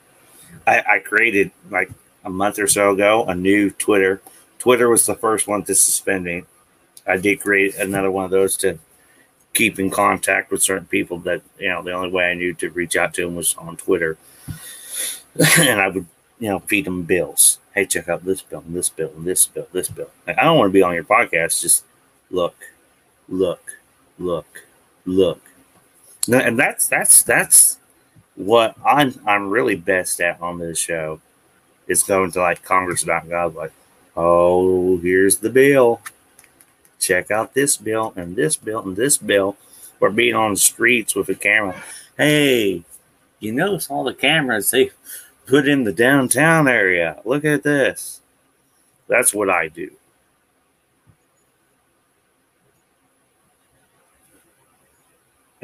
[0.66, 1.92] I, I created like
[2.24, 4.22] a month or so ago a new Twitter.
[4.60, 6.44] Twitter was the first one to suspend me.
[7.06, 8.80] I did create another one of those to
[9.54, 12.70] keep in contact with certain people that you know the only way I knew to
[12.70, 14.18] reach out to them was on Twitter,
[15.60, 16.06] and I would
[16.40, 17.60] you know feed them bills.
[17.74, 20.10] Hey, check out this bill, and this bill, and this bill, this bill.
[20.26, 21.62] Like, I don't want to be on your podcast.
[21.62, 21.84] Just
[22.30, 22.56] look,
[23.28, 23.62] look,
[24.18, 24.65] look,
[25.06, 25.42] look,
[26.32, 27.78] and that's that's that's
[28.36, 31.22] what I'm I'm really best at on this show
[31.88, 33.72] is going to like Congress.gov, like,
[34.16, 36.02] oh, here's the bill
[37.06, 39.56] check out this bill and this bill and this bill,
[40.00, 41.82] or being on the streets with a camera.
[42.18, 42.84] Hey,
[43.40, 44.92] you notice all the cameras they
[45.46, 47.22] put in the downtown area?
[47.26, 48.22] Look at this.
[49.08, 49.92] That's what I do.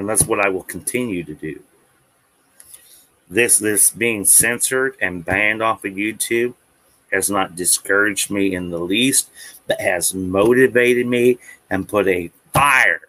[0.02, 1.62] And that's what I will continue to do.
[3.30, 6.56] This this being censored and banned off of YouTube
[7.14, 9.30] has not discouraged me in the least,
[9.68, 11.38] but has motivated me
[11.70, 13.02] and put a fire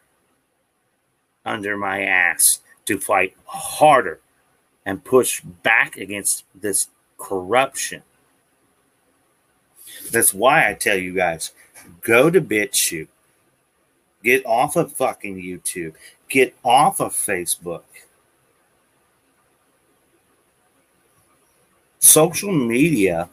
[1.47, 4.20] under my ass to fight harder
[4.84, 8.03] and push back against this corruption.
[10.11, 11.53] That's why I tell you guys
[12.03, 13.09] go to BitChute,
[14.22, 15.95] get off of fucking YouTube,
[16.33, 17.83] get off of Facebook.
[22.01, 23.28] Social media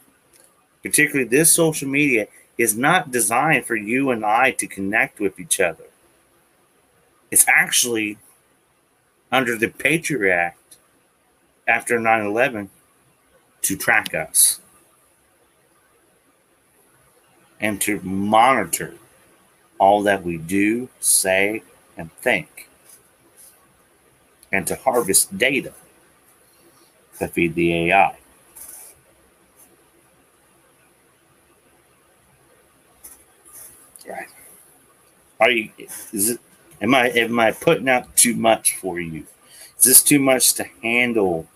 [0.84, 2.28] particularly this social media,
[2.58, 5.86] is not designed for you and I to connect with each other.
[7.32, 8.18] It's actually
[9.32, 10.78] under the Patriot Act
[11.68, 12.70] after 9 11
[13.62, 14.60] to track us
[17.62, 18.96] and to monitor
[19.78, 21.62] all that we do, say,
[21.98, 22.69] and think,
[24.52, 25.74] and to harvest data
[27.20, 28.18] to feed the AI.
[34.08, 34.28] Right.
[35.40, 35.70] Are you?
[36.12, 36.40] Is it?
[36.82, 37.10] Am I?
[37.10, 39.26] Am I putting out too much for you?
[39.78, 41.48] Is this too much to handle?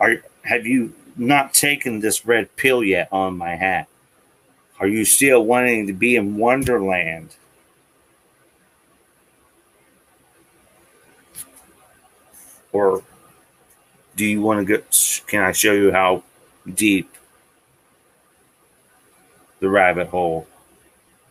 [0.00, 3.88] Are have you not taken this red pill yet on my hat?
[4.80, 7.36] Are you still wanting to be in Wonderland?
[12.76, 13.02] Or
[14.16, 15.22] do you want to get?
[15.26, 16.22] Can I show you how
[16.74, 17.10] deep
[19.60, 20.46] the rabbit hole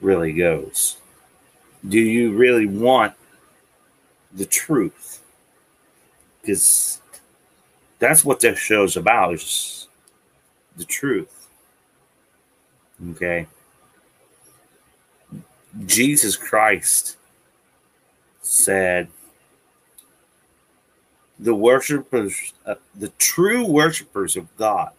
[0.01, 0.97] really goes.
[1.87, 3.13] Do you really want
[4.33, 5.21] the truth?
[6.41, 7.01] Because
[7.99, 9.87] that's what this show's about is
[10.77, 11.47] the truth.
[13.11, 13.47] Okay.
[15.85, 17.17] Jesus Christ
[18.41, 19.09] said,
[21.39, 24.91] the worshipers, uh, the true worshipers of God,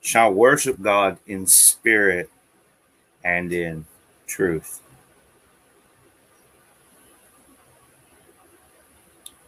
[0.00, 2.30] shall worship God in spirit
[3.24, 3.86] and in
[4.26, 4.80] truth.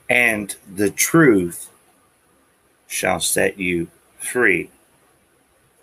[0.09, 1.71] And the truth
[2.87, 3.89] shall set you
[4.19, 4.71] free.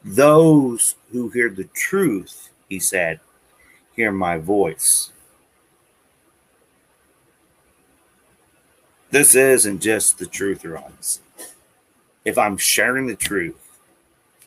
[0.04, 3.22] Those who hear the truth, he said,
[3.96, 5.13] hear my voice.
[9.14, 11.22] This isn't just the truth, Rods.
[12.26, 13.80] If I'm sharing the truth,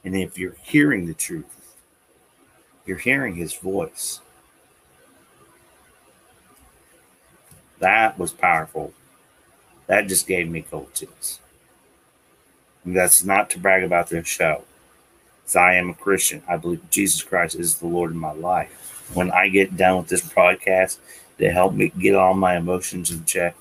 [0.05, 1.45] and if you're hearing the truth,
[2.87, 4.21] You're hearing his voice.
[7.81, 8.93] That was powerful.
[9.89, 11.41] That just gave me cold chills.
[12.85, 14.63] And that's not to brag about this show.
[15.43, 16.43] Because I am a Christian.
[16.49, 19.11] I believe Jesus Christ is the Lord of my life.
[19.15, 20.99] When I get done with this podcast,
[21.39, 23.57] to help me get all my emotions in check,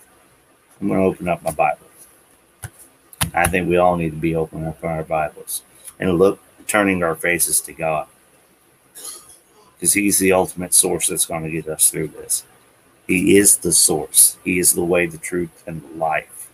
[0.80, 1.86] I'm going to open up my Bible.
[3.34, 5.63] I think we all need to be opening up our Bibles
[5.99, 8.07] and look, turning our faces to God.
[9.76, 12.43] Because He's the ultimate source that's going to get us through this.
[13.07, 16.49] He is the source, He is the way, the truth, and the life.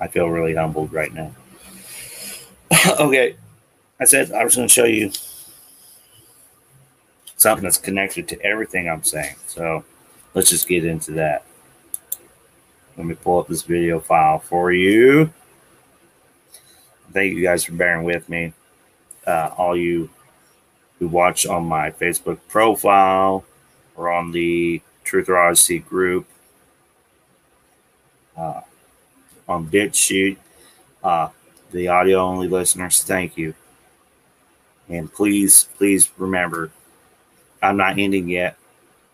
[0.00, 1.34] I feel really humbled right now.
[3.00, 3.36] okay,
[3.98, 5.10] I said I was going to show you
[7.36, 9.36] something that's connected to everything I'm saying.
[9.46, 9.84] So
[10.36, 11.44] let's just get into that.
[12.96, 15.32] Let me pull up this video file for you.
[17.12, 18.52] Thank you guys for bearing with me.
[19.26, 20.10] Uh, all you
[20.98, 23.44] who watch on my Facebook profile
[23.96, 26.26] or on the Truther Odyssey group,
[28.36, 28.60] uh,
[29.48, 30.36] on BitChute,
[31.02, 31.30] uh,
[31.72, 33.54] the audio only listeners, thank you.
[34.88, 36.70] And please, please remember,
[37.62, 38.58] I'm not ending yet.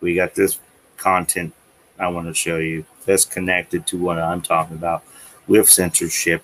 [0.01, 0.59] We got this
[1.03, 1.53] content
[1.99, 5.03] I want to show you that's connected to what I'm talking about
[5.47, 6.43] with censorship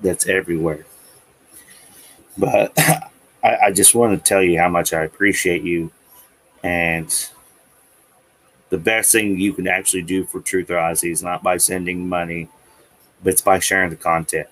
[0.00, 0.86] that's everywhere.
[2.38, 2.72] But
[3.42, 5.90] I, I just want to tell you how much I appreciate you.
[6.62, 7.10] And
[8.68, 10.70] the best thing you can actually do for Truth
[11.04, 12.48] is not by sending money,
[13.22, 14.48] but it's by sharing the content.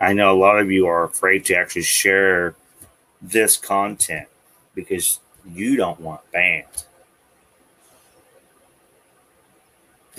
[0.00, 2.54] I know a lot of you are afraid to actually share
[3.22, 4.28] this content
[4.74, 6.84] because you don't want banned.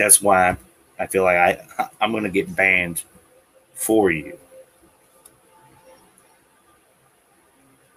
[0.02, 0.58] That's why
[0.98, 3.04] I feel like I I'm to get banned
[3.76, 4.36] for you.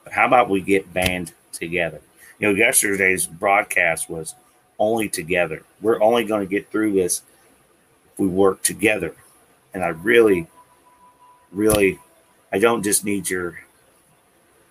[0.05, 2.03] But how about we get banned together?
[2.39, 4.35] You know, yesterday's broadcast was
[4.79, 5.63] only together.
[5.81, 7.23] We're only going to get through this
[8.13, 9.15] if we work together.
[9.73, 10.47] And I really,
[11.53, 11.99] really,
[12.53, 13.61] I don't just need your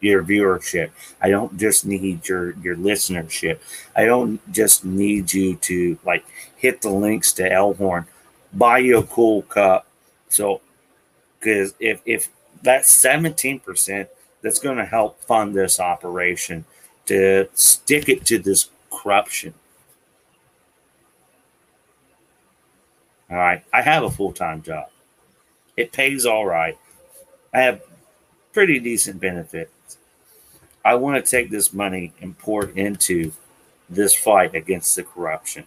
[0.04, 0.91] your viewership.
[1.22, 3.60] I don't just need your your listenership.
[3.95, 6.26] I don't just need you to like
[6.58, 8.06] hit the links to Alehorn,
[8.54, 9.88] buy you a cool cup.
[10.30, 10.62] So,
[11.39, 12.30] because if if
[12.62, 14.10] that's seventeen percent,
[14.41, 16.66] that's going to help fund this operation
[17.08, 19.54] to stick it to this corruption.
[23.30, 24.89] All right, I have a full time job.
[25.76, 26.78] It pays all right.
[27.54, 27.82] I have
[28.54, 29.72] pretty decent benefits.
[30.86, 33.31] I want to take this money and pour it into
[33.89, 35.65] this fight against the corruption.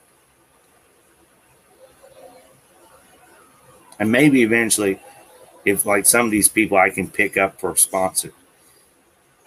[3.99, 5.01] And maybe eventually,
[5.65, 8.33] if like some of these people I can pick up for a sponsor,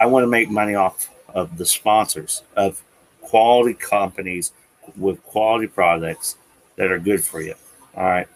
[0.00, 2.82] I want to make money off of the sponsors of
[3.20, 4.52] quality companies
[4.96, 6.36] with quality products
[6.76, 7.54] that are good for you.
[7.96, 8.26] All right.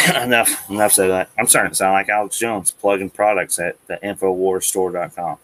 [0.22, 1.30] enough enough said that.
[1.38, 5.38] I'm starting to sound like Alex Jones plugging products at the InfoWarsStore.com.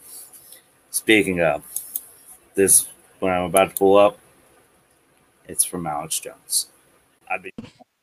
[0.90, 1.64] Speaking of
[2.55, 2.88] this,
[3.20, 4.18] when I'm about to pull up,
[5.46, 6.68] it's from Alex Jones.
[7.30, 7.53] I be-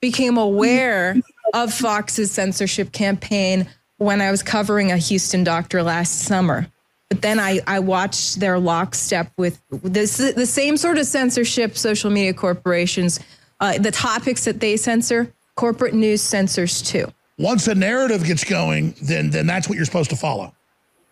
[0.01, 1.15] became aware
[1.53, 3.67] of Fox's censorship campaign
[3.97, 6.67] when I was covering a Houston doctor last summer.
[7.09, 12.09] But then I, I watched their lockstep with this the same sort of censorship social
[12.09, 13.19] media corporations,
[13.59, 17.11] uh, the topics that they censor corporate news censors too.
[17.37, 20.53] Once a narrative gets going, then then that's what you're supposed to follow.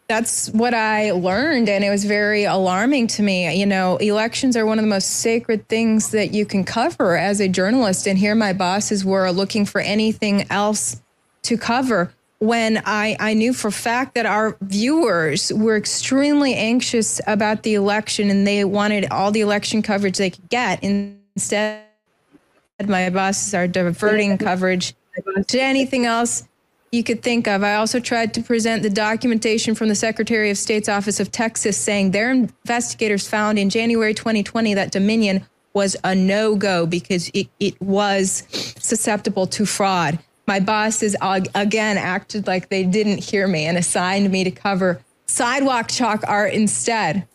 [0.08, 3.58] That's what I learned, and it was very alarming to me.
[3.58, 7.40] You know, elections are one of the most sacred things that you can cover as
[7.40, 8.06] a journalist.
[8.06, 11.02] And here, my bosses were looking for anything else
[11.44, 17.64] to cover when I, I knew for fact that our viewers were extremely anxious about
[17.64, 20.84] the election and they wanted all the election coverage they could get.
[20.84, 21.84] Instead,
[22.88, 24.94] my bosses are diverting coverage
[25.48, 26.48] to anything else
[26.92, 27.64] you could think of.
[27.64, 31.78] I also tried to present the documentation from the Secretary of State's Office of Texas
[31.78, 37.48] saying their investigators found in January 2020 that Dominion was a no go because it,
[37.60, 38.44] it was
[38.80, 40.20] susceptible to fraud.
[40.48, 45.90] My bosses again acted like they didn't hear me and assigned me to cover sidewalk
[45.90, 47.28] chalk art instead.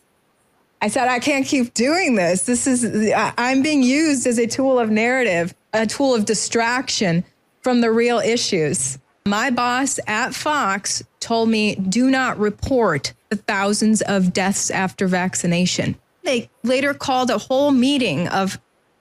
[0.81, 2.43] I said, I can't keep doing this.
[2.43, 7.25] This is, I'm being used as a tool of narrative, a tool of distraction
[7.61, 8.97] from the real issues.
[9.25, 15.95] My boss at Fox told me, do not report the thousands of deaths after vaccination.
[16.23, 18.59] They later called a whole meeting of,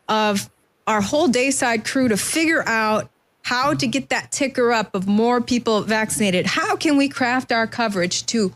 [0.09, 0.51] of
[0.87, 3.09] our whole Dayside crew to figure out
[3.43, 6.45] how to get that ticker up of more people vaccinated.
[6.45, 8.53] How can we craft our coverage to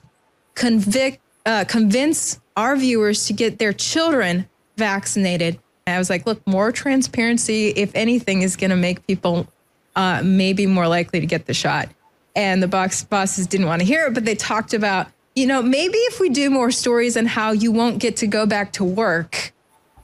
[0.55, 5.59] convict, uh, convince our viewers to get their children vaccinated.
[5.87, 9.49] And I was like, look, more transparency, if anything, is going to make people
[9.97, 11.89] uh, maybe more likely to get the shot.
[12.35, 15.61] And the box bosses didn't want to hear it, but they talked about, you know,
[15.61, 18.85] maybe if we do more stories on how you won't get to go back to
[18.85, 19.53] work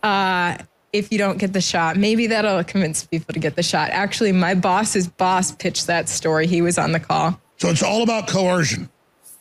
[0.02, 0.58] uh,
[0.92, 3.90] if you don't get the shot, maybe that'll convince people to get the shot.
[3.90, 6.46] Actually, my boss's boss pitched that story.
[6.46, 7.40] He was on the call.
[7.58, 8.88] So it's all about coercion.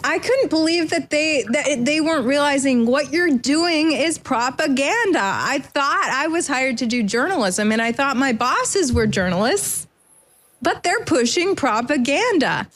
[0.03, 5.19] I couldn't believe that they that they weren't realizing what you're doing is propaganda.
[5.19, 9.87] I thought I was hired to do journalism and I thought my bosses were journalists,
[10.61, 12.67] but they're pushing propaganda.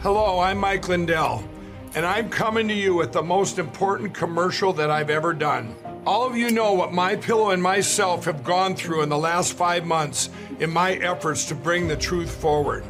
[0.00, 1.46] Hello, I'm Mike Lindell,
[1.94, 5.74] and I'm coming to you with the most important commercial that I've ever done.
[6.06, 9.54] All of you know what my pillow and myself have gone through in the last
[9.54, 12.84] 5 months in my efforts to bring the truth forward.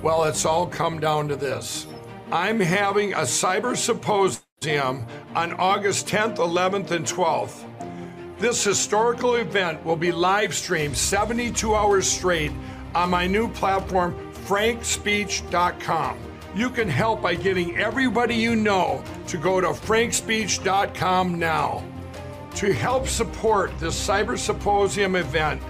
[0.00, 1.88] Well, it's all come down to this.
[2.30, 7.64] I'm having a cyber symposium on August 10th, 11th, and 12th.
[8.38, 12.52] This historical event will be live streamed 72 hours straight
[12.94, 14.14] on my new platform,
[14.46, 16.18] frankspeech.com.
[16.54, 21.82] You can help by getting everybody you know to go to frankspeech.com now.
[22.54, 25.60] To help support this cyber symposium event,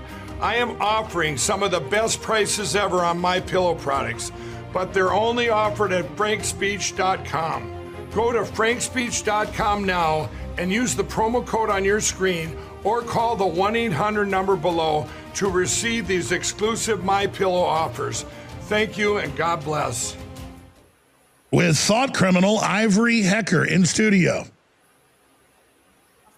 [0.40, 4.30] I am offering some of the best prices ever on my pillow products,
[4.72, 7.74] but they're only offered at frankspeech.com.
[8.12, 13.44] Go to frankspeech.com now and use the promo code on your screen or call the
[13.44, 18.24] 1-800 number below to receive these exclusive my pillow offers.
[18.62, 20.16] Thank you and God bless.
[21.50, 24.44] With thought criminal Ivory Hecker in studio.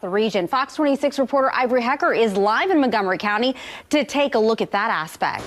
[0.01, 0.49] The region.
[0.49, 3.55] Fox 26 reporter Ivory Hecker is live in Montgomery County
[3.91, 5.45] to take a look at that aspect.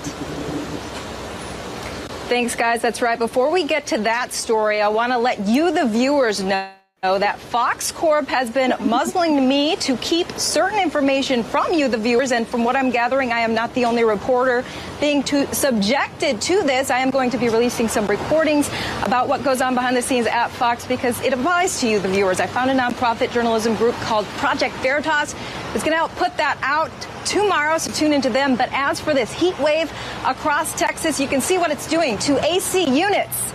[2.30, 2.82] Thanks, guys.
[2.82, 3.18] That's right.
[3.18, 6.70] Before we get to that story, I want to let you, the viewers, know
[7.06, 11.98] Oh, that Fox Corp has been muzzling me to keep certain information from you, the
[11.98, 12.32] viewers.
[12.32, 14.64] And from what I'm gathering, I am not the only reporter
[15.02, 16.90] being to, subjected to this.
[16.90, 18.70] I am going to be releasing some recordings
[19.02, 22.08] about what goes on behind the scenes at Fox because it applies to you, the
[22.08, 22.40] viewers.
[22.40, 25.36] I found a nonprofit journalism group called Project Veritas.
[25.76, 26.90] It's going to help put that out
[27.26, 28.56] tomorrow, so tune into them.
[28.56, 29.92] But as for this heat wave
[30.24, 33.52] across Texas, you can see what it's doing to AC units.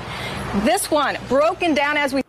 [0.67, 2.21] This one broken down as we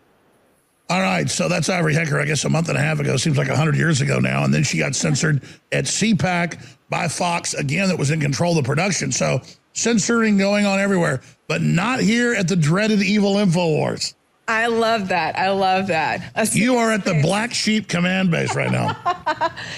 [0.90, 3.38] all right, so that's Ivory Hecker, I guess a month and a half ago, seems
[3.38, 4.42] like 100 years ago now.
[4.42, 8.64] And then she got censored at CPAC by Fox, again, that was in control of
[8.64, 9.12] the production.
[9.12, 9.40] So
[9.72, 14.14] censoring going on everywhere, but not here at the dreaded evil InfoWars.
[14.48, 15.38] I love that.
[15.38, 16.32] I love that.
[16.34, 18.96] A you are at the Black Sheep Command Base right now.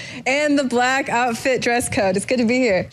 [0.25, 2.17] and the black outfit dress code.
[2.17, 2.89] It's good to be here.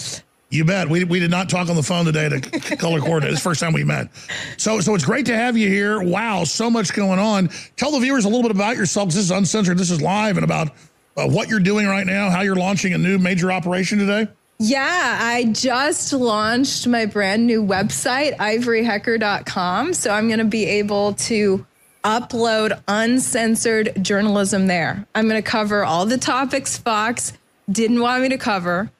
[0.51, 0.89] You bet.
[0.89, 3.33] We, we did not talk on the phone today to color coordinate.
[3.33, 4.09] It's the first time we met.
[4.57, 6.03] So so it's great to have you here.
[6.03, 7.51] Wow, so much going on.
[7.77, 9.11] Tell the viewers a little bit about yourself.
[9.11, 9.79] This is uncensored.
[9.79, 10.73] This is live and about
[11.17, 14.27] uh, what you're doing right now, how you're launching a new major operation today.
[14.59, 19.95] Yeah, I just launched my brand new website, ivoryhecker.com.
[19.95, 21.65] So I'm going to be able to
[22.05, 25.07] upload uncensored journalism there.
[25.15, 27.33] I'm going to cover all the topics Fox
[27.71, 28.91] didn't want me to cover.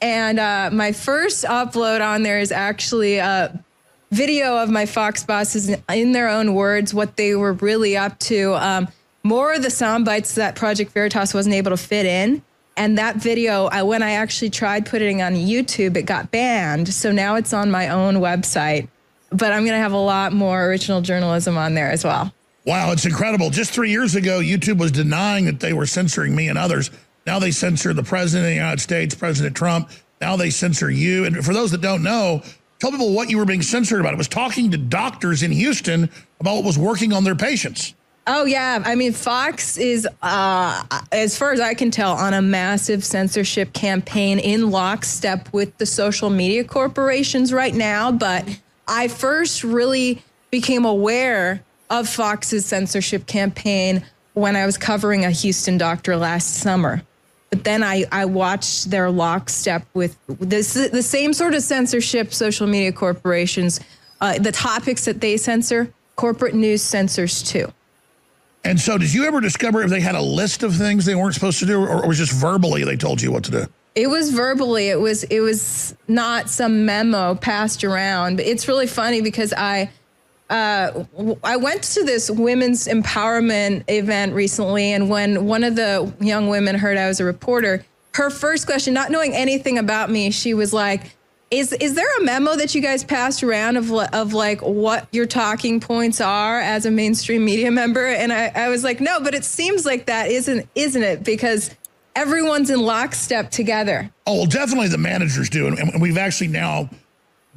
[0.00, 3.62] And uh, my first upload on there is actually a
[4.10, 8.54] video of my Fox bosses in their own words, what they were really up to.
[8.54, 8.88] Um,
[9.22, 12.42] more of the sound bites that Project Veritas wasn't able to fit in.
[12.76, 16.88] And that video, I, when I actually tried putting it on YouTube, it got banned.
[16.88, 18.88] So now it's on my own website.
[19.30, 22.32] But I'm going to have a lot more original journalism on there as well.
[22.64, 23.50] Wow, it's incredible.
[23.50, 26.90] Just three years ago, YouTube was denying that they were censoring me and others.
[27.26, 29.90] Now they censor the president of the United States, President Trump.
[30.20, 31.24] Now they censor you.
[31.24, 32.42] And for those that don't know,
[32.78, 34.14] tell people what you were being censored about.
[34.14, 36.10] It was talking to doctors in Houston
[36.40, 37.94] about what was working on their patients.
[38.30, 42.42] Oh yeah, I mean Fox is, uh, as far as I can tell, on a
[42.42, 48.12] massive censorship campaign in lockstep with the social media corporations right now.
[48.12, 48.46] But
[48.86, 54.04] I first really became aware of Fox's censorship campaign
[54.34, 57.02] when I was covering a Houston doctor last summer.
[57.50, 62.66] But then I, I watched their lockstep with this the same sort of censorship social
[62.66, 63.80] media corporations,
[64.20, 67.72] uh, the topics that they censor, corporate news censors too.
[68.64, 71.34] And so, did you ever discover if they had a list of things they weren't
[71.34, 73.66] supposed to do, or, or was just verbally they told you what to do?
[73.94, 74.90] It was verbally.
[74.90, 78.36] It was it was not some memo passed around.
[78.36, 79.90] But it's really funny because I
[80.50, 81.04] uh,
[81.44, 86.74] I went to this women's empowerment event recently, and when one of the young women
[86.74, 87.84] heard I was a reporter,
[88.14, 91.16] her first question, not knowing anything about me, she was like,
[91.50, 95.26] Is is there a memo that you guys passed around of of like what your
[95.26, 98.06] talking points are as a mainstream media member?
[98.06, 101.24] And I, I was like, no, but it seems like that isn't isn't it?
[101.24, 101.74] Because
[102.16, 104.10] everyone's in lockstep together.
[104.26, 106.90] Oh, well, definitely the managers do, and, and we've actually now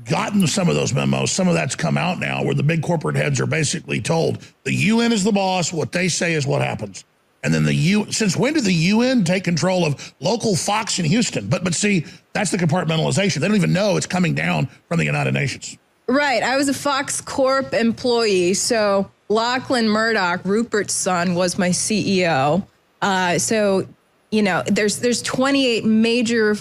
[0.05, 1.31] gotten some of those memos.
[1.31, 4.73] Some of that's come out now, where the big corporate heads are basically told the
[4.73, 5.71] UN is the boss.
[5.71, 7.03] What they say is what happens.
[7.43, 8.11] And then the U.
[8.11, 11.47] Since when did the UN take control of local Fox in Houston?
[11.47, 13.35] But but see, that's the compartmentalization.
[13.35, 15.77] They don't even know it's coming down from the United Nations.
[16.07, 16.43] Right.
[16.43, 22.65] I was a Fox Corp employee, so Lachlan Murdoch, Rupert's son, was my CEO.
[23.01, 23.87] Uh, so
[24.31, 26.55] you know, there's there's 28 major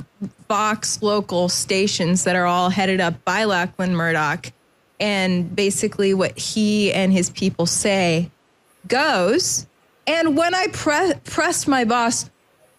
[0.49, 4.53] Fox local stations that are all headed up by Lachlan Murdoch,
[4.99, 8.31] and basically what he and his people say
[8.89, 9.67] goes.
[10.07, 12.29] And when I pre- pressed my boss,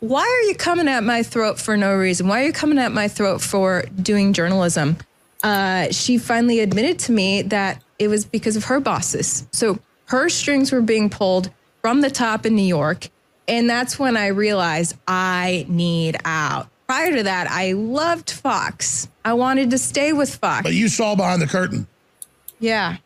[0.02, 2.28] why are you coming at my throat for no reason?
[2.28, 4.98] Why are you coming at my throat for doing journalism?
[5.44, 9.48] Uh, she finally admitted to me that it was because of her bosses.
[9.52, 11.50] So her strings were being pulled
[11.82, 13.10] from the top in New York.
[13.52, 16.70] And that's when I realized I need out.
[16.88, 19.10] Prior to that, I loved Fox.
[19.26, 20.64] I wanted to stay with Fox.
[20.64, 21.86] But you saw behind the curtain.
[22.62, 22.98] Yeah.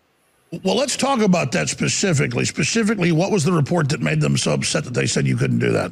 [0.63, 2.45] Well, let's talk about that specifically.
[2.45, 5.59] Specifically, what was the report that made them so upset that they said you couldn't
[5.59, 5.91] do that?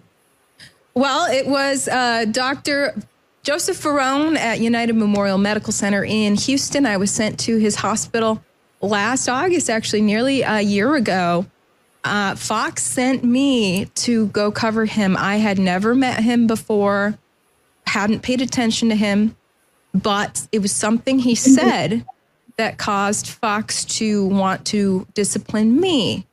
[0.93, 2.95] Well, it was uh, Dr.
[3.41, 6.85] Joseph Varon at United Memorial Medical Center in Houston.
[6.85, 8.43] I was sent to his hospital
[8.81, 11.47] last August, actually, nearly a year ago.
[12.03, 15.15] Uh, Fox sent me to go cover him.
[15.17, 17.17] I had never met him before,
[17.87, 19.35] hadn't paid attention to him,
[19.93, 22.05] but it was something he said
[22.57, 26.27] that caused Fox to want to discipline me.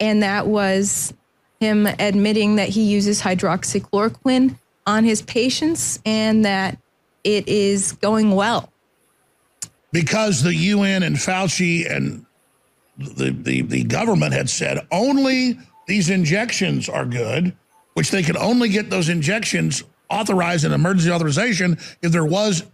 [0.00, 1.14] And that was
[1.60, 4.56] him admitting that he uses hydroxychloroquine
[4.86, 6.76] on his patients and that
[7.22, 8.72] it is going well.
[9.92, 12.26] Because the UN and Fauci and
[13.04, 17.54] the, the, the government had said only these injections are good,
[17.94, 22.64] which they could only get those injections authorized in emergency authorization if there was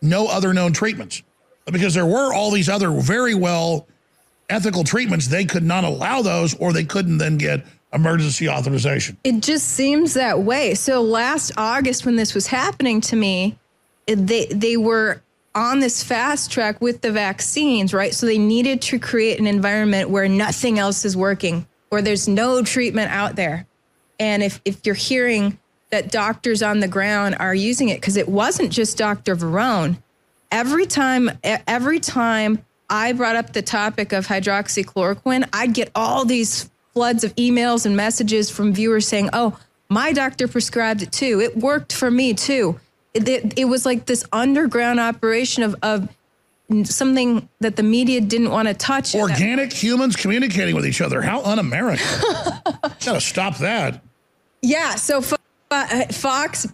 [0.00, 1.22] no other known treatments
[1.70, 3.86] because there were all these other very well
[4.50, 9.16] ethical treatments, they could not allow those or they couldn't then get emergency authorization.
[9.24, 10.74] It just seems that way.
[10.74, 13.58] So last August when this was happening to me,
[14.06, 15.22] they they were
[15.54, 18.14] on this fast track with the vaccines, right?
[18.14, 22.62] So they needed to create an environment where nothing else is working, where there's no
[22.62, 23.66] treatment out there.
[24.18, 25.58] And if if you're hearing
[25.90, 29.36] that doctors on the ground are using it because it wasn't just Dr.
[29.36, 29.98] Varon,
[30.50, 36.70] every time every time I brought up the topic of hydroxychloroquine, I'd get all these
[36.94, 41.40] floods of emails and messages from viewers saying, "Oh, my doctor prescribed it too.
[41.40, 42.78] It worked for me too."
[43.14, 46.08] It, it, was like this underground operation of, of
[46.84, 49.14] something that the media didn't want to touch.
[49.14, 51.20] Organic humans communicating with each other.
[51.20, 52.06] How un-American!
[52.82, 54.02] Got to stop that.
[54.62, 54.94] Yeah.
[54.94, 55.22] So
[55.70, 56.66] uh, Fox,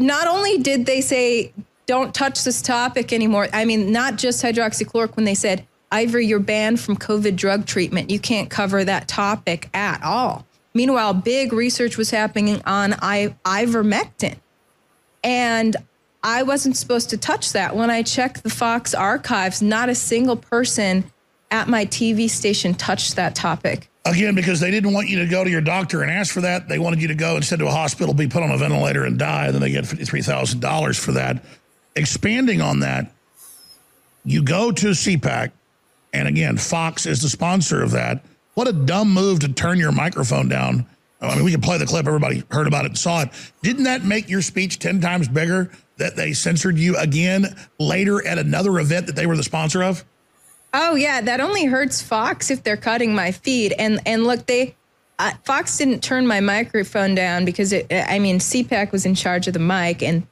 [0.00, 1.52] not only did they say
[1.90, 3.48] don't touch this topic anymore.
[3.52, 5.16] I mean, not just hydroxychloroquine.
[5.16, 8.10] When they said, Ivory, you're banned from COVID drug treatment.
[8.10, 10.46] You can't cover that topic at all.
[10.72, 14.36] Meanwhile, big research was happening on I- ivermectin.
[15.22, 15.76] And
[16.22, 17.76] I wasn't supposed to touch that.
[17.76, 21.04] When I checked the Fox archives, not a single person
[21.50, 23.88] at my TV station touched that topic.
[24.06, 26.68] Again, because they didn't want you to go to your doctor and ask for that.
[26.68, 29.18] They wanted you to go instead to a hospital, be put on a ventilator and
[29.18, 29.46] die.
[29.46, 31.44] And then they get $53,000 for that
[31.96, 33.12] expanding on that,
[34.24, 35.52] you go to CPAC,
[36.12, 38.24] and again, Fox is the sponsor of that.
[38.54, 40.86] What a dumb move to turn your microphone down.
[41.20, 42.06] I mean, we can play the clip.
[42.06, 43.28] Everybody heard about it and saw it.
[43.62, 48.38] Didn't that make your speech 10 times bigger that they censored you again later at
[48.38, 50.04] another event that they were the sponsor of?
[50.72, 51.20] Oh, yeah.
[51.20, 53.72] That only hurts Fox if they're cutting my feed.
[53.72, 54.76] And, and look, they,
[55.18, 59.46] uh, Fox didn't turn my microphone down because it, I mean, CPAC was in charge
[59.46, 60.26] of the mic and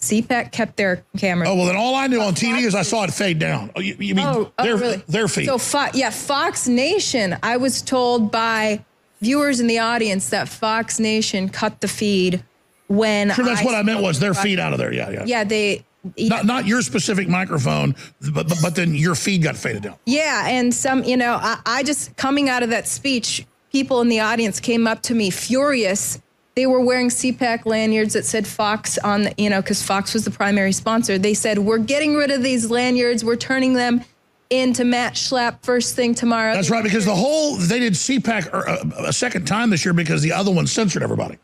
[0.00, 1.48] CPAC kept their camera.
[1.48, 3.70] Oh well, then all I knew on TV is I saw it fade down.
[3.76, 5.02] Oh, you, you mean oh, oh, their really?
[5.06, 5.46] their feed?
[5.46, 7.36] So Fo- yeah, Fox Nation.
[7.42, 8.84] I was told by
[9.22, 12.44] viewers in the audience that Fox Nation cut the feed
[12.88, 13.30] when.
[13.30, 14.92] Sure, that's I what I meant was their feed out of there.
[14.92, 15.24] Yeah, yeah.
[15.24, 15.84] Yeah, they.
[16.16, 16.28] Yeah.
[16.30, 17.94] Not not your specific microphone,
[18.32, 19.96] but, but but then your feed got faded down.
[20.04, 24.08] Yeah, and some you know I, I just coming out of that speech, people in
[24.08, 26.20] the audience came up to me furious
[26.54, 30.26] they were wearing CPAC lanyards that said Fox on, the, you know, because Fox was
[30.26, 31.16] the primary sponsor.
[31.16, 34.04] They said, We're getting rid of these lanyards, we're turning them
[34.52, 36.54] into Matt Schlapp first thing tomorrow.
[36.54, 40.22] That's right, because the whole, they did CPAC a, a second time this year because
[40.22, 41.38] the other one censored everybody.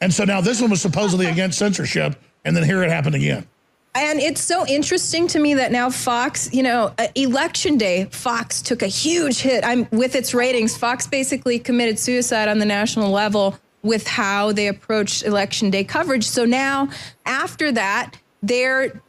[0.00, 3.46] And so now this one was supposedly against censorship, and then here it happened again.
[3.94, 8.62] And it's so interesting to me that now Fox, you know, uh, election day, Fox
[8.62, 9.64] took a huge hit.
[9.64, 10.76] I'm with its ratings.
[10.76, 16.24] Fox basically committed suicide on the national level with how they approached election day coverage.
[16.24, 16.88] So now,
[17.26, 19.02] after that, they're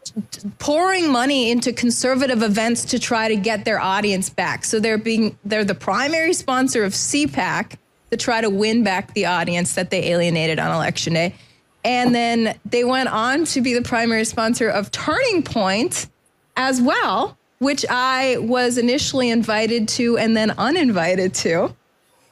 [0.59, 4.65] pouring money into conservative events to try to get their audience back.
[4.65, 7.77] So they're being they're the primary sponsor of CPAC
[8.11, 11.35] to try to win back the audience that they alienated on election day.
[11.83, 16.07] And then they went on to be the primary sponsor of Turning Point
[16.55, 21.75] as well, which I was initially invited to and then uninvited to.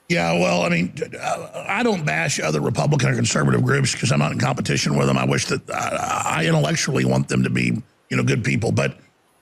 [0.10, 0.92] Yeah, well, I mean,
[1.22, 5.20] I don't bash other Republican or conservative groups because I'm not in competition with them.
[5.20, 7.80] I wish that uh, I intellectually want them to be,
[8.10, 8.72] you know, good people.
[8.72, 8.98] But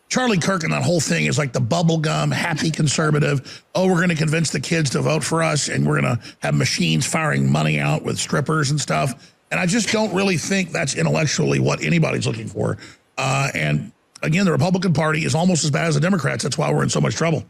[0.09, 3.63] Charlie Kirk and that whole thing is like the bubblegum, happy conservative.
[3.75, 6.23] Oh, we're going to convince the kids to vote for us and we're going to
[6.39, 9.33] have machines firing money out with strippers and stuff.
[9.51, 12.77] And I just don't really think that's intellectually what anybody's looking for.
[13.17, 16.43] Uh, and again, the Republican Party is almost as bad as the Democrats.
[16.43, 17.45] That's why we're in so much trouble.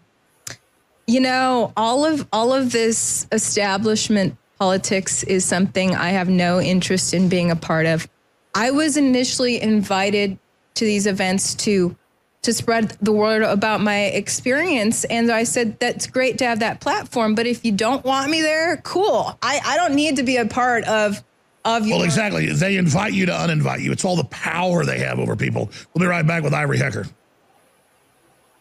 [1.10, 7.14] You know, all of all of this establishment politics is something I have no interest
[7.14, 8.10] in being a part of.
[8.54, 10.38] I was initially invited
[10.76, 11.96] to these events to
[12.42, 16.82] to spread the word about my experience and I said that's great to have that
[16.82, 19.38] platform, but if you don't want me there, cool.
[19.42, 21.24] I, I don't need to be a part of
[21.64, 22.52] of your Well, exactly.
[22.52, 23.94] They invite you to uninvite you.
[23.94, 25.70] It's all the power they have over people.
[25.94, 27.06] We'll be right back with Ivory Hecker.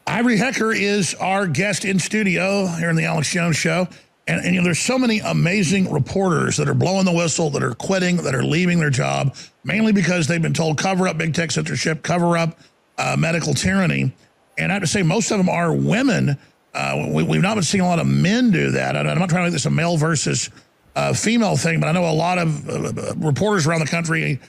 [0.09, 3.89] Ivory Hecker is our guest in studio here in the Alex Jones Show.
[4.29, 7.63] And, and, you know, there's so many amazing reporters that are blowing the whistle, that
[7.63, 9.35] are quitting, that are leaving their job,
[9.65, 12.59] mainly because they've been told cover up big tech censorship, cover up
[12.99, 14.13] uh, medical tyranny.
[14.57, 16.39] And I have to say, most of them are women.
[16.73, 18.97] Uh, we, have not been seeing a lot of men do that.
[18.97, 20.51] I'm not trying to make this a male versus
[20.95, 24.41] uh, female thing, but I know a lot of uh, reporters around the country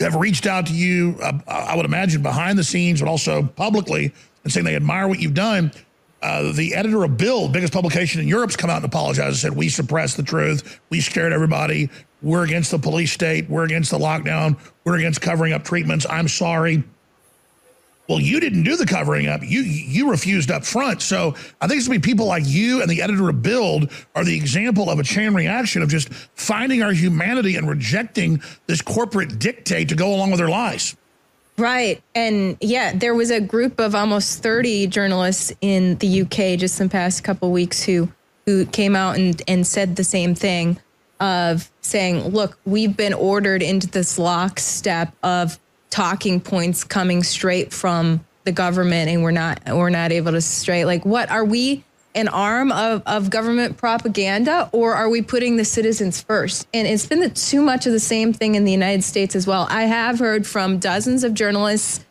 [0.00, 4.12] have reached out to you, uh, I would imagine behind the scenes, but also publicly
[4.44, 5.72] and saying they admire what you've done.
[6.22, 9.56] Uh, the editor of Bild, biggest publication in Europe's come out and apologized and said,
[9.56, 10.80] we suppressed the truth.
[10.88, 11.90] We scared everybody.
[12.22, 13.50] We're against the police state.
[13.50, 14.58] We're against the lockdown.
[14.84, 16.06] We're against covering up treatments.
[16.08, 16.82] I'm sorry.
[18.08, 19.42] Well, you didn't do the covering up.
[19.42, 21.00] You you refused up front.
[21.00, 23.90] So I think it's going to be people like you and the editor of Bild
[24.14, 28.82] are the example of a chain reaction of just finding our humanity and rejecting this
[28.82, 30.96] corporate dictate to go along with their lies.
[31.56, 32.02] Right.
[32.14, 36.88] And yeah, there was a group of almost 30 journalists in the UK just in
[36.88, 38.10] the past couple weeks who
[38.46, 40.78] who came out and, and said the same thing
[41.18, 48.24] of saying, look, we've been ordered into this lockstep of talking points coming straight from
[48.44, 51.82] the government and we're not we're not able to straight like what are we
[52.14, 56.68] an arm of, of government propaganda or are we putting the citizens first?
[56.72, 59.46] And it's been the, too much of the same thing in the United States as
[59.46, 59.66] well.
[59.68, 62.04] I have heard from dozens of journalists,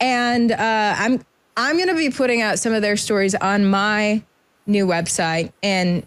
[0.00, 1.24] and uh, I'm
[1.56, 4.22] I'm going to be putting out some of their stories on my
[4.66, 6.06] new website, and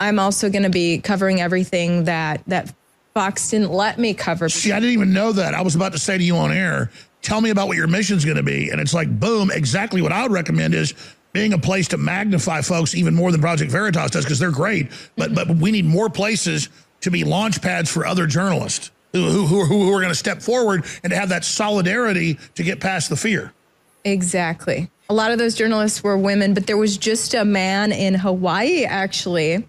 [0.00, 2.72] I'm also going to be covering everything that that
[3.14, 4.48] Fox didn't let me cover.
[4.48, 5.54] See, I didn't even know that.
[5.54, 6.90] I was about to say to you on air,
[7.22, 10.12] tell me about what your mission's going to be, and it's like, boom, exactly what
[10.12, 10.94] I would recommend is
[11.36, 14.90] being a place to magnify folks even more than Project Veritas does because they're great.
[15.16, 16.70] But but we need more places
[17.02, 20.86] to be launch pads for other journalists who who who, are going to step forward
[21.04, 23.52] and to have that solidarity to get past the fear.
[24.02, 24.90] Exactly.
[25.10, 28.84] A lot of those journalists were women, but there was just a man in Hawaii
[28.84, 29.68] actually,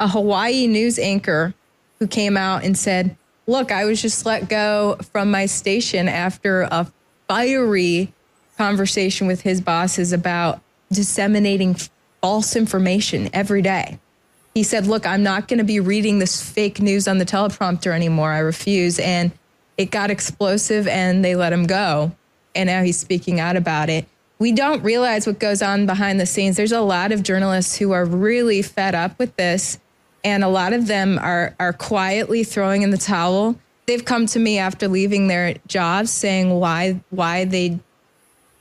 [0.00, 1.52] a Hawaii news anchor
[1.98, 3.14] who came out and said,
[3.46, 6.90] "Look, I was just let go from my station after a
[7.28, 8.14] fiery
[8.56, 10.61] conversation with his bosses about
[10.92, 11.76] disseminating
[12.20, 13.98] false information every day.
[14.54, 17.92] He said, Look, I'm not going to be reading this fake news on the teleprompter
[17.94, 18.30] anymore.
[18.30, 18.98] I refuse.
[18.98, 19.32] And
[19.76, 22.12] it got explosive and they let him go.
[22.54, 24.06] And now he's speaking out about it.
[24.38, 26.56] We don't realize what goes on behind the scenes.
[26.56, 29.78] There's a lot of journalists who are really fed up with this,
[30.24, 33.56] and a lot of them are, are quietly throwing in the towel.
[33.86, 37.78] They've come to me after leaving their jobs saying why why they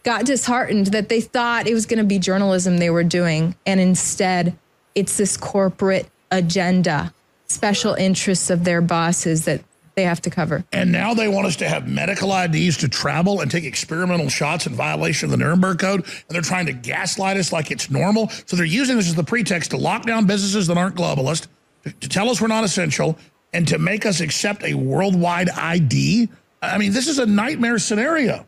[0.03, 3.55] got disheartened that they thought it was going to be journalism they were doing.
[3.65, 4.57] And instead,
[4.95, 7.13] it's this corporate agenda,
[7.47, 9.61] special interests of their bosses that
[9.95, 10.63] they have to cover.
[10.71, 14.65] And now they want us to have medical IDs to travel and take experimental shots
[14.65, 16.01] in violation of the Nuremberg Code.
[16.03, 18.29] And they're trying to gaslight us like it's normal.
[18.45, 21.47] So they're using this as the pretext to lock down businesses that aren't globalist,
[21.83, 23.17] to, to tell us we're not essential,
[23.53, 26.29] and to make us accept a worldwide ID.
[26.61, 28.45] I mean, this is a nightmare scenario.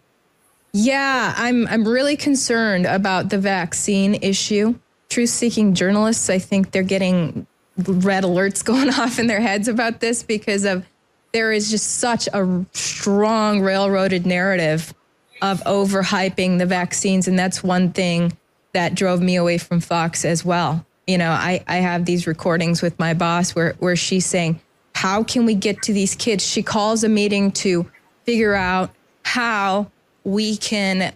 [0.74, 4.76] Yeah, I'm I'm really concerned about the vaccine issue.
[5.10, 7.46] Truth-seeking journalists, I think they're getting
[7.78, 10.86] red alerts going off in their heads about this because of
[11.32, 14.94] there is just such a strong railroaded narrative
[15.42, 17.28] of overhyping the vaccines.
[17.28, 18.38] And that's one thing
[18.74, 20.86] that drove me away from Fox as well.
[21.06, 24.60] You know, I, I have these recordings with my boss where, where she's saying,
[24.96, 26.46] How can we get to these kids?
[26.46, 27.92] She calls a meeting to
[28.26, 28.92] figure out
[29.24, 29.92] how
[30.24, 31.14] we can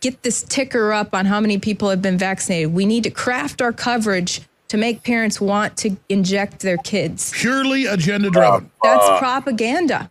[0.00, 2.72] get this ticker up on how many people have been vaccinated.
[2.72, 7.32] We need to craft our coverage to make parents want to inject their kids.
[7.34, 8.70] Purely agenda driven.
[8.82, 10.10] That's propaganda.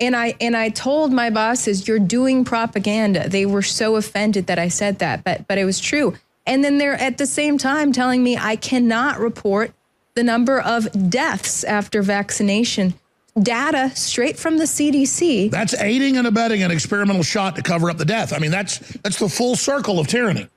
[0.00, 4.58] And I and I told my bosses, "You're doing propaganda." They were so offended that
[4.58, 6.14] I said that, but but it was true.
[6.44, 9.70] And then they're at the same time telling me I cannot report
[10.16, 12.94] the number of deaths after vaccination
[13.40, 15.50] data straight from the CDC.
[15.50, 18.32] That's aiding and abetting an experimental shot to cover up the death.
[18.32, 20.48] I mean, that's that's the full circle of tyranny.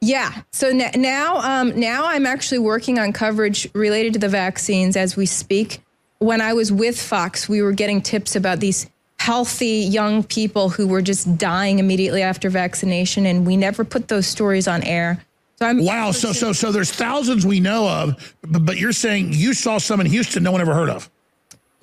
[0.00, 0.42] Yeah.
[0.52, 5.16] So n- now, um, now I'm actually working on coverage related to the vaccines as
[5.16, 5.80] we speak.
[6.18, 10.86] When I was with Fox, we were getting tips about these healthy young people who
[10.86, 15.24] were just dying immediately after vaccination, and we never put those stories on air.
[15.58, 16.10] So I'm Wow.
[16.10, 20.00] So so so there's thousands we know of, but, but you're saying you saw some
[20.00, 21.10] in Houston no one ever heard of.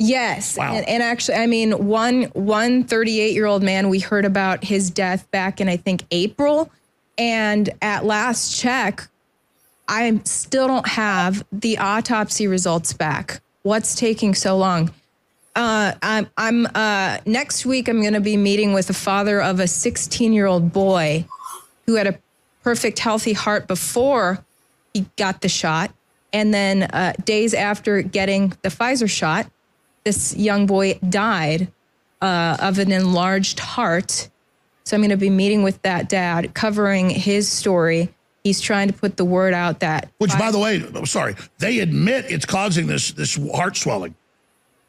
[0.03, 0.73] Yes, Wow.
[0.73, 4.89] and, and actually, I mean, one one 38 year old man we heard about his
[4.89, 6.71] death back in I think April,
[7.19, 9.07] and at last check,
[9.87, 13.41] I still don't have the autopsy results back.
[13.61, 14.91] What's taking so long?
[15.55, 17.87] Uh, I'm I'm uh, next week.
[17.87, 21.25] I'm going to be meeting with the father of a 16 year old boy
[21.85, 22.17] who had a
[22.63, 24.43] perfect healthy heart before
[24.95, 25.91] he got the shot,
[26.33, 29.45] and then uh, days after getting the Pfizer shot
[30.03, 31.71] this young boy died
[32.21, 34.29] uh, of an enlarged heart.
[34.83, 38.09] So I'm going to be meeting with that dad, covering his story.
[38.43, 40.09] He's trying to put the word out that.
[40.17, 44.15] Which, by the way, I'm sorry, they admit it's causing this this heart swelling,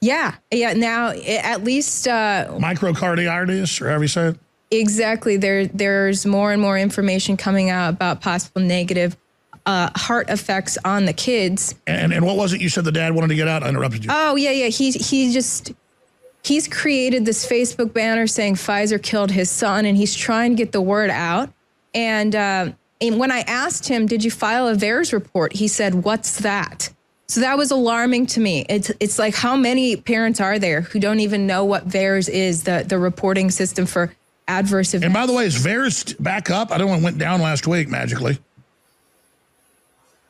[0.00, 0.72] Yeah, yeah.
[0.72, 4.38] Now, at least uh, microcarditis, or however you say it.
[4.70, 9.18] exactly, there there's more and more information coming out about possible negative
[9.66, 11.74] uh, heart effects on the kids.
[11.86, 13.62] And and what was it you said the dad wanted to get out?
[13.62, 14.10] I interrupted you.
[14.12, 14.68] Oh yeah, yeah.
[14.68, 15.72] He he just
[16.42, 20.72] he's created this Facebook banner saying Pfizer killed his son, and he's trying to get
[20.72, 21.50] the word out.
[21.94, 25.94] And uh, and when I asked him, "Did you file a VAERS report?" He said,
[25.94, 26.90] "What's that?"
[27.28, 28.66] So that was alarming to me.
[28.68, 32.64] It's it's like how many parents are there who don't even know what VAERS is,
[32.64, 34.12] the the reporting system for
[34.48, 35.04] adverse events.
[35.04, 36.72] and by the way, is VAERS back up?
[36.72, 36.96] I don't know.
[36.96, 38.38] It went down last week magically.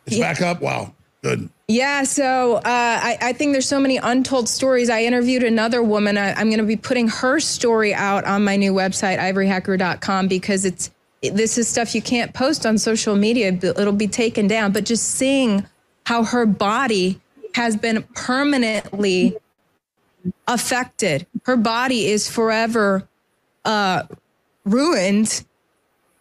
[0.07, 0.33] It's Yeah.
[0.33, 0.61] back up.
[0.61, 1.49] Wow, good.
[1.69, 4.91] Yeah, so uh, I, I think there's so many untold stories.
[4.91, 6.19] I interviewed another woman.
[6.19, 10.65] I, I'm going to be putting her story out on my new website, ivoryhecker.com, because
[10.65, 10.91] it's
[11.23, 13.49] this is stuff you can't post on social media.
[13.53, 14.73] It'll be taken down.
[14.73, 15.65] But just seeing
[16.05, 17.21] how her body
[17.55, 19.37] has been permanently
[20.49, 23.09] affected, her body is forever
[23.65, 24.03] uh,
[24.65, 25.45] ruined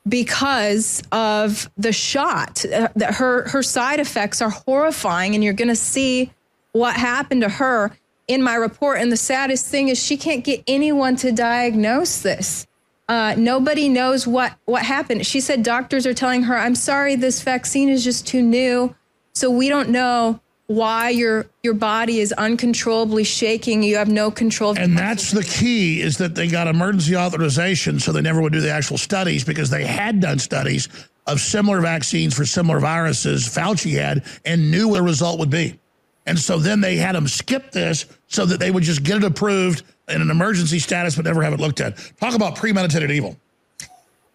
[0.08, 2.66] because of the shot.
[2.66, 6.32] Uh, that her her side effects are horrifying, and you're going to see
[6.72, 7.92] what happened to her
[8.28, 9.00] in my report.
[9.00, 12.66] And the saddest thing is she can't get anyone to diagnose this.
[13.08, 15.26] Uh, nobody knows what what happened.
[15.26, 18.96] She said doctors are telling her, "I'm sorry, this vaccine is just too new,
[19.34, 20.40] so we don't know."
[20.72, 23.84] Why your your body is uncontrollably shaking?
[23.84, 24.78] You have no control.
[24.78, 28.62] And that's the key is that they got emergency authorization, so they never would do
[28.62, 30.88] the actual studies because they had done studies
[31.28, 35.78] of similar vaccines for similar viruses Fauci had and knew what the result would be.
[36.26, 39.24] And so then they had them skip this so that they would just get it
[39.24, 41.98] approved in an emergency status but never have it looked at.
[42.20, 43.36] Talk about premeditated evil.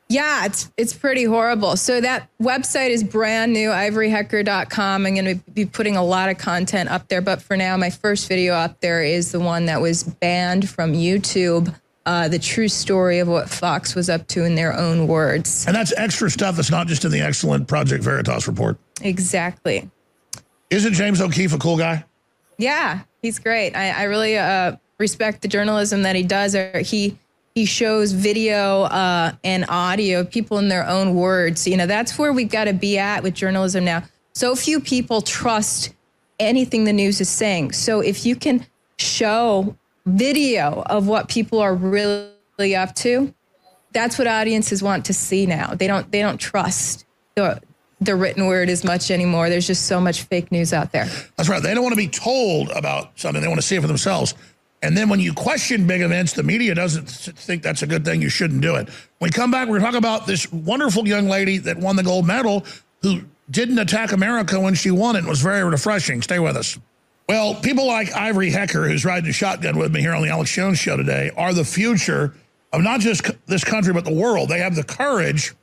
[0.09, 1.77] Yeah, it's it's pretty horrible.
[1.77, 5.07] So that website is brand new, ivoryhecker.com.
[5.07, 7.91] I'm going to be putting a lot of content up there, but for now, my
[7.91, 11.75] first video up there is the one that was banned from YouTube.
[12.05, 15.67] Uh, the true story of what Fox was up to in their own words.
[15.67, 18.79] And that's extra stuff that's not just in the excellent Project Veritas report.
[19.01, 19.91] Exactly.
[20.71, 22.05] Isn't James O'Keefe a cool guy?
[22.59, 23.75] Yeah, he's great.
[23.75, 26.55] I, I really uh, respect the journalism that he does.
[26.55, 27.19] Or He
[27.57, 31.67] he shows video uh, and audio, people in their own words.
[31.67, 34.03] You know, that's where we've got to be at with journalism now.
[34.35, 35.95] So few people trust
[36.39, 37.73] anything the news is saying.
[37.73, 38.67] So if you can
[38.99, 43.33] show video of what people are really up to,
[43.91, 45.73] that's what audiences want to see now.
[45.75, 47.63] They don't they don't trust the
[48.03, 49.49] the written word as much anymore.
[49.49, 51.07] There's just so much fake news out there.
[51.37, 51.63] That's right.
[51.63, 53.41] They don't want to be told about something.
[53.41, 54.35] They want to see it for themselves.
[54.83, 58.21] And then when you question big events, the media doesn't think that's a good thing.
[58.21, 58.89] You shouldn't do it.
[59.19, 61.97] When we come back, we're going to talk about this wonderful young lady that won
[61.97, 62.65] the gold medal
[63.03, 65.25] who didn't attack America when she won it.
[65.25, 66.21] Was very refreshing.
[66.23, 66.79] Stay with us.
[67.29, 70.53] Well, people like Ivory Hecker, who's riding a shotgun with me here on the Alex
[70.53, 72.35] Jones show today, are the future
[72.73, 74.49] of not just this country, but the world.
[74.49, 75.55] They have the courage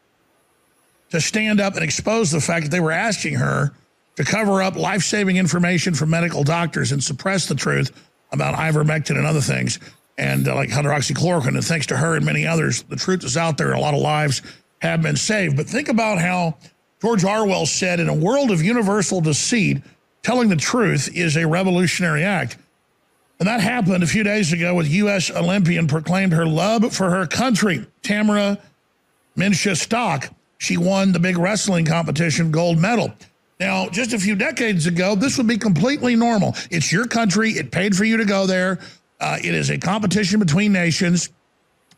[1.12, 3.72] to stand up and expose the fact that they were asking her
[4.16, 7.92] to cover up life saving information from medical doctors and suppress the truth
[8.34, 9.80] about ivermectin and other things,
[10.18, 11.56] and uh, like hydroxychloroquine.
[11.56, 14.02] And thanks to her and many others, the truth is out there, a lot of
[14.02, 14.42] lives
[14.82, 15.56] have been saved.
[15.56, 16.58] But think about how
[17.02, 19.82] George Orwell said in a world of universal deceit,
[20.24, 22.58] telling the truth is a revolutionary act.
[23.40, 25.30] And that happened a few days ago with U.S.
[25.32, 28.58] Olympian proclaimed her love for her country, Tamara
[29.38, 30.30] Minsha Stock.
[30.60, 33.14] She won the big wrestling competition gold medal.
[33.60, 36.56] Now, just a few decades ago, this would be completely normal.
[36.72, 37.52] It's your country.
[37.52, 38.80] It paid for you to go there.
[39.20, 41.30] Uh, it is a competition between nations.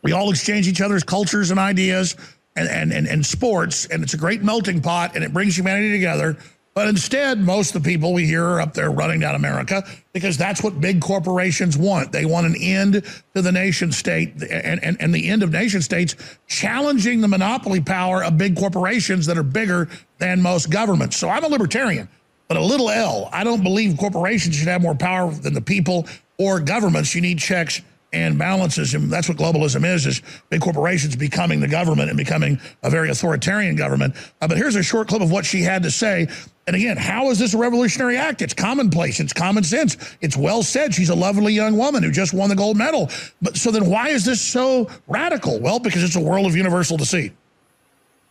[0.04, 2.16] We all exchange each other's cultures and ideas
[2.56, 5.92] and, and, and, and sports, and it's a great melting pot, and it brings humanity
[5.92, 6.38] together.
[6.76, 10.38] But instead, most of the people we hear are up there running down America because
[10.38, 12.12] that's what big corporations want.
[12.12, 13.02] They want an end
[13.34, 16.18] to the nation state and, and, and the end of nation states
[16.48, 21.16] challenging the monopoly power of big corporations that are bigger than most governments.
[21.16, 22.10] So I'm a libertarian,
[22.50, 23.30] but a little L.
[23.32, 26.06] I don't believe corporations should have more power than the people
[26.38, 27.16] or governments.
[27.16, 28.94] You need checks and balances.
[28.94, 33.10] And that's what globalism is, is big corporations becoming the government and becoming a very
[33.10, 34.16] authoritarian government.
[34.42, 36.28] Uh, but here's a short clip of what she had to say.
[36.68, 38.42] And again, how is this a revolutionary act?
[38.42, 39.20] It's commonplace.
[39.20, 39.98] It's common sense.
[40.22, 40.96] It's well said.
[40.96, 43.12] She's a lovely young woman who just won the gold medal.
[43.40, 45.60] But so then why is this so radical?
[45.60, 47.34] Well, because it's a world of universal deceit.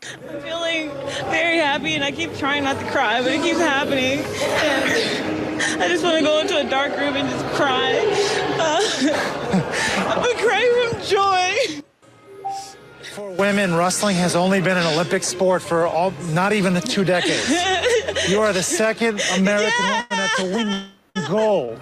[0.03, 0.91] I'm feeling
[1.31, 4.19] very happy and I keep trying not to cry, but it keeps happening.
[4.19, 7.93] And I just want to go into a dark room and just cry.
[8.59, 8.81] Uh,
[10.27, 11.83] I'm crying from joy.
[13.15, 17.49] For women, wrestling has only been an Olympic sport for all, not even two decades.
[18.29, 20.85] You are the second American woman to win
[21.29, 21.79] gold.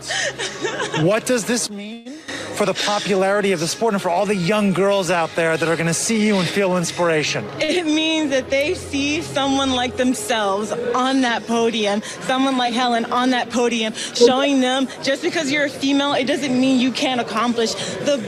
[1.00, 2.12] What does this mean
[2.54, 5.68] for the popularity of the sport and for all the young girls out there that
[5.68, 7.44] are going to see you and feel inspiration?
[7.58, 13.30] It means that they see someone like themselves on that podium, someone like Helen on
[13.30, 17.74] that podium, showing them just because you're a female, it doesn't mean you can't accomplish
[17.74, 18.22] the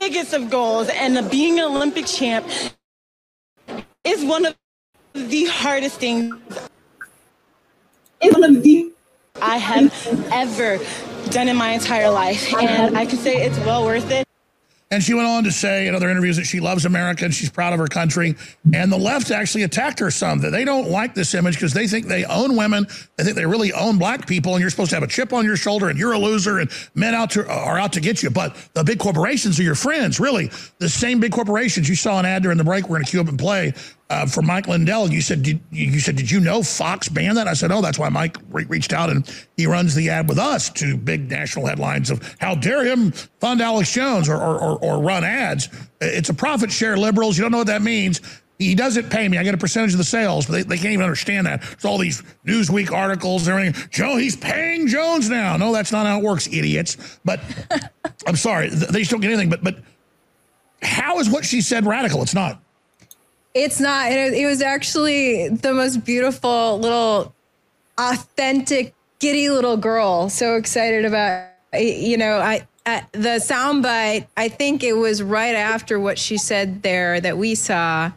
[0.00, 0.88] biggest of goals.
[0.88, 2.46] And the, being an Olympic champ
[4.04, 4.56] is one of
[5.14, 6.34] the hardest things.
[8.22, 8.92] It's one of the
[9.40, 9.92] I have
[10.32, 10.78] ever
[11.30, 12.54] done in my entire life.
[12.54, 14.26] And I can say it's well worth it.
[14.92, 17.48] And she went on to say in other interviews that she loves America and she's
[17.48, 18.36] proud of her country.
[18.74, 21.86] And the left actually attacked her some, that they don't like this image because they
[21.86, 22.86] think they own women.
[23.16, 25.46] They think they really own black people and you're supposed to have a chip on
[25.46, 28.28] your shoulder and you're a loser and men out to, are out to get you.
[28.28, 30.50] But the big corporations are your friends, really.
[30.78, 31.88] The same big corporations.
[31.88, 32.84] You saw an ad during the break.
[32.84, 33.72] We're going to queue up and play
[34.12, 35.10] uh, for Mike Lindell.
[35.10, 37.48] You said, did, you said, did you know Fox banned that?
[37.48, 40.38] I said, oh, that's why Mike re reached out and he runs the ad with
[40.38, 44.78] us to big national headlines of how dare him fund Alex Jones or, or, or,
[44.84, 45.70] or run ads.
[46.02, 47.38] It's a profit share, liberals.
[47.38, 48.20] You don't know what that means.
[48.58, 49.38] He doesn't pay me.
[49.38, 51.64] I get a percentage of the sales, but they, they can't even understand that.
[51.72, 53.88] It's all these Newsweek articles and everything.
[53.90, 55.56] Joe, he's paying Jones now.
[55.56, 57.18] No, that's not how it works, idiots.
[57.24, 57.40] But
[58.26, 59.48] I'm sorry, they just don't get anything.
[59.48, 59.78] But but
[60.82, 62.20] how is what she said radical?
[62.20, 62.62] It's not.
[63.54, 64.10] It's not.
[64.12, 67.34] It, it was actually the most beautiful little,
[67.98, 70.28] authentic, giddy little girl.
[70.28, 74.26] So excited about, you know, I, I the soundbite.
[74.36, 78.12] I think it was right after what she said there that we saw.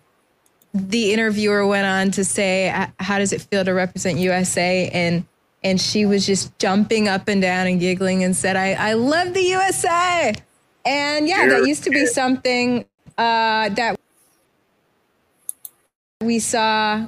[0.74, 2.68] The interviewer went on to say,
[3.00, 5.26] "How does it feel to represent USA?" and
[5.64, 9.34] and she was just jumping up and down and giggling and said, "I I love
[9.34, 10.34] the USA."
[10.86, 12.86] And yeah, that used to be something
[13.18, 13.95] uh, that
[16.26, 17.08] we saw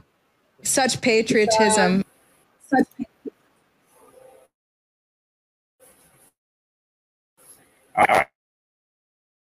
[0.64, 2.04] such patriotism.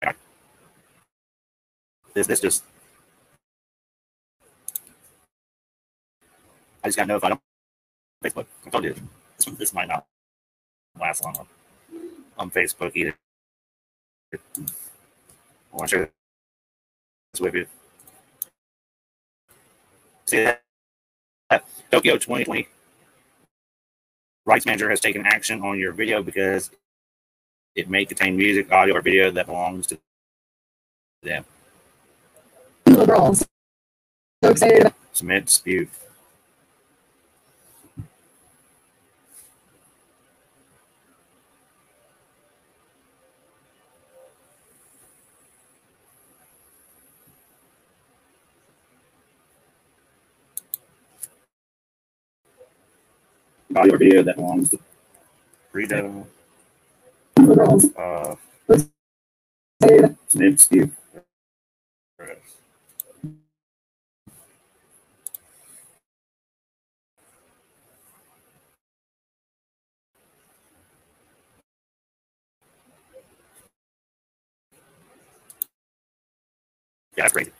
[0.04, 0.16] Right.
[2.14, 2.64] This this just
[6.82, 7.40] I just if I don't
[8.24, 8.46] Facebook.
[8.66, 8.94] I told you
[9.36, 10.06] this this might not
[11.00, 11.46] last long on,
[12.38, 13.14] on Facebook either.
[14.34, 14.38] I
[15.72, 15.92] want
[17.40, 17.66] with you.
[20.28, 20.60] See that?
[21.90, 22.68] Tokyo 2020
[24.44, 26.70] rights manager has taken action on your video because
[27.74, 29.98] it may contain music, audio, or video that belongs to
[31.22, 31.46] them.
[32.84, 33.46] So
[34.42, 34.92] excited.
[35.12, 35.88] Submit dispute.
[53.78, 54.80] Audio or video that belongs to
[57.38, 58.36] liberals, uh,
[58.68, 58.90] votes
[60.64, 60.92] Steve.
[77.16, 77.52] Yeah, that's crazy.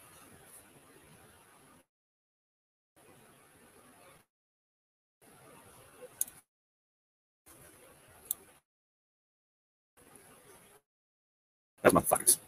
[11.92, 12.38] Motherfuckers.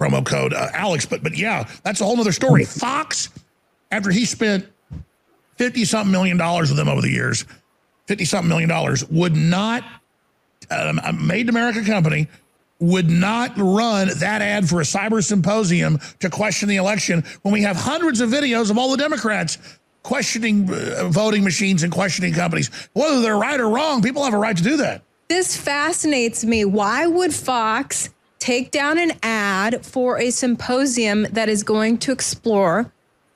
[0.00, 1.04] promo code uh, Alex.
[1.06, 2.64] But but yeah, that's a whole other story.
[2.64, 3.28] Fox,
[3.90, 4.66] after he spent
[5.56, 7.44] fifty something million dollars with them over the years,
[8.06, 9.84] fifty something million dollars would not
[10.70, 12.28] um, a made in America company
[12.80, 17.60] would not run that ad for a cyber symposium to question the election when we
[17.60, 19.58] have hundreds of videos of all the Democrats
[20.02, 24.38] questioning uh, voting machines and questioning companies whether they're right or wrong people have a
[24.38, 26.64] right to do that This fascinates me.
[26.64, 28.08] Why would Fox
[28.40, 32.92] take down an ad for a symposium that is going to explore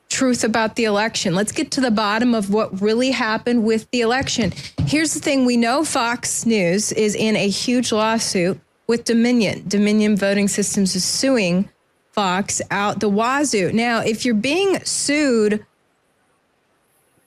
[0.09, 1.35] truth about the election?
[1.35, 4.51] Let's get to the bottom of what really happened with the election.
[4.85, 9.63] Here's the thing we know Fox News is in a huge lawsuit with Dominion.
[9.65, 11.69] Dominion Voting Systems is suing
[12.11, 13.71] Fox out the wazoo.
[13.71, 15.65] Now, if you're being sued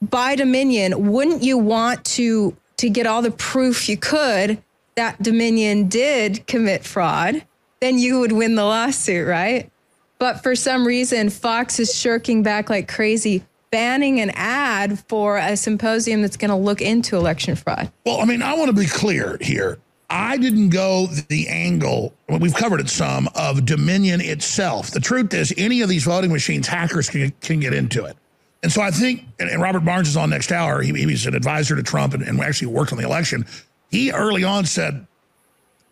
[0.03, 4.62] by Dominion, wouldn't you want to to get all the proof you could
[4.95, 7.45] that Dominion did commit fraud?
[7.81, 9.70] Then you would win the lawsuit, right?
[10.19, 15.57] But for some reason, Fox is shirking back like crazy, banning an ad for a
[15.57, 17.91] symposium that's going to look into election fraud.
[18.05, 19.79] Well, I mean, I want to be clear here.
[20.11, 24.91] I didn't go the angle, we've covered it some, of Dominion itself.
[24.91, 28.16] The truth is, any of these voting machines, hackers can, can get into it.
[28.62, 31.35] And so I think, and, Robert Barnes is on next hour, he, he was an
[31.35, 33.47] advisor to Trump and, and actually worked on the election.
[33.90, 35.06] He early on said,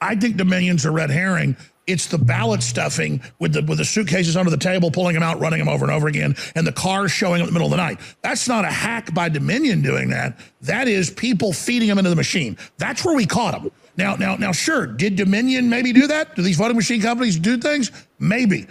[0.01, 1.57] I think Dominion's a red herring.
[1.87, 5.39] It's the ballot stuffing with the with the suitcases under the table, pulling them out,
[5.39, 7.71] running them over and over again, and the cars showing up in the middle of
[7.71, 8.01] the night.
[8.23, 10.37] That's not a hack by Dominion doing that.
[10.63, 12.59] That is people feeding them into the machine.
[12.77, 13.71] That's where we caught them.
[13.97, 14.87] Now, now, now, sure.
[14.87, 16.35] Did Dominion maybe do that?
[16.35, 17.93] Do these voting machine companies do things?
[18.19, 18.67] Maybe.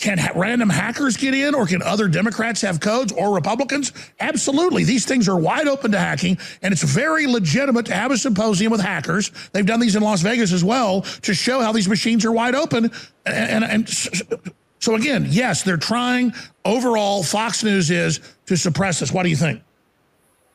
[0.00, 3.92] Can random hackers get in, or can other Democrats have codes or Republicans?
[4.18, 4.82] Absolutely.
[4.82, 8.72] These things are wide open to hacking, and it's very legitimate to have a symposium
[8.72, 9.30] with hackers.
[9.52, 12.54] They've done these in Las Vegas as well to show how these machines are wide
[12.54, 12.90] open.
[13.26, 13.88] And, and, and
[14.78, 16.32] so, again, yes, they're trying.
[16.64, 19.12] Overall, Fox News is to suppress this.
[19.12, 19.62] What do you think?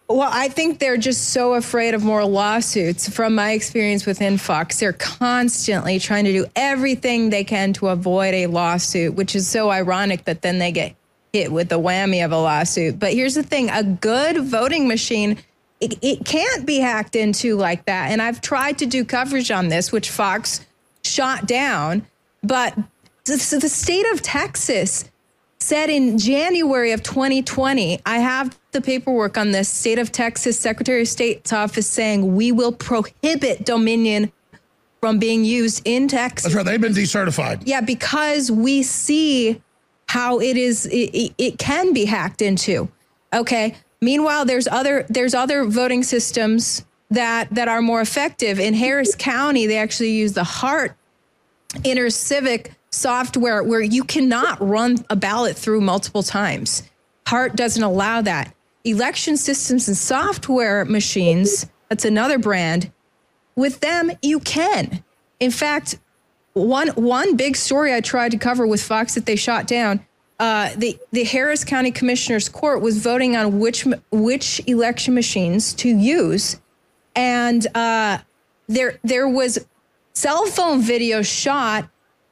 [0.07, 3.09] Well, I think they're just so afraid of more lawsuits.
[3.09, 8.35] From my experience within Fox, they're constantly trying to do everything they can to avoid
[8.35, 10.95] a lawsuit, which is so ironic that then they get
[11.33, 12.99] hit with the whammy of a lawsuit.
[12.99, 15.37] But here's the thing a good voting machine.
[15.81, 18.11] It, it can't be hacked into like that.
[18.11, 20.63] And I've tried to do coverage on this, which Fox
[21.03, 22.05] shot down.
[22.43, 22.75] But
[23.25, 25.05] the, the state of Texas
[25.65, 31.01] said in January of 2020, I have the paperwork on this state of Texas Secretary
[31.01, 34.31] of State's office saying we will prohibit Dominion
[35.01, 36.43] from being used in Texas.
[36.43, 36.65] That's right.
[36.65, 37.63] They've been decertified.
[37.65, 39.61] Yeah, because we see
[40.07, 42.87] how it is it, it can be hacked into.
[43.33, 43.75] Okay.
[44.01, 48.59] Meanwhile, there's other there's other voting systems that that are more effective.
[48.59, 50.95] In Harris County, they actually use the Heart
[51.83, 56.83] Inner Civic software where you cannot run a ballot through multiple times.
[57.27, 58.53] Hart doesn't allow that.
[58.83, 62.91] Election systems and software machines, that's another brand.
[63.55, 65.03] With them, you can.
[65.39, 65.97] In fact,
[66.53, 70.05] one one big story I tried to cover with Fox that they shot down.
[70.39, 75.89] Uh, the the Harris County Commissioners Court was voting on which which election machines to
[75.89, 76.61] use,
[77.15, 78.19] and uh,
[78.67, 79.65] there there was
[80.13, 81.89] cell phone video shot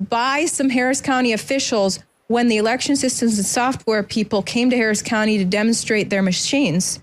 [0.10, 5.02] by some Harris County officials when the election systems and software people came to Harris
[5.02, 7.00] County to demonstrate their machines.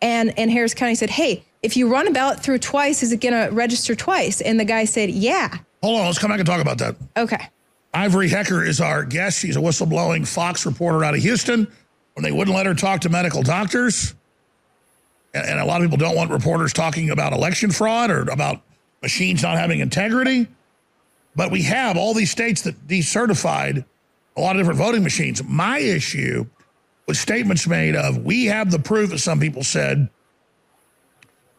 [0.00, 3.20] And, and Harris County said, Hey, if you run a ballot through twice, is it
[3.20, 4.40] going to register twice?
[4.40, 5.56] And the guy said, Yeah.
[5.82, 6.96] Hold on, let's come back and talk about that.
[7.16, 7.48] Okay.
[7.94, 9.38] Ivory Hecker is our guest.
[9.38, 11.70] She's a whistleblowing Fox reporter out of Houston.
[12.14, 14.14] When they wouldn't let her talk to medical doctors,
[15.34, 18.62] and, and a lot of people don't want reporters talking about election fraud or about
[19.02, 20.46] machines not having integrity.
[21.34, 23.84] But we have all these states that decertified
[24.36, 25.42] a lot of different voting machines.
[25.44, 26.46] My issue
[27.06, 30.08] was statements made of we have the proof, as some people said,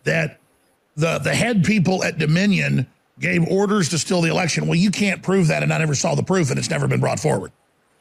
[0.03, 0.39] that
[0.95, 2.87] the the head people at Dominion
[3.19, 4.67] gave orders to steal the election.
[4.67, 6.99] Well, you can't prove that, and I never saw the proof, and it's never been
[6.99, 7.51] brought forward.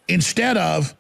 [0.09, 0.94] Instead of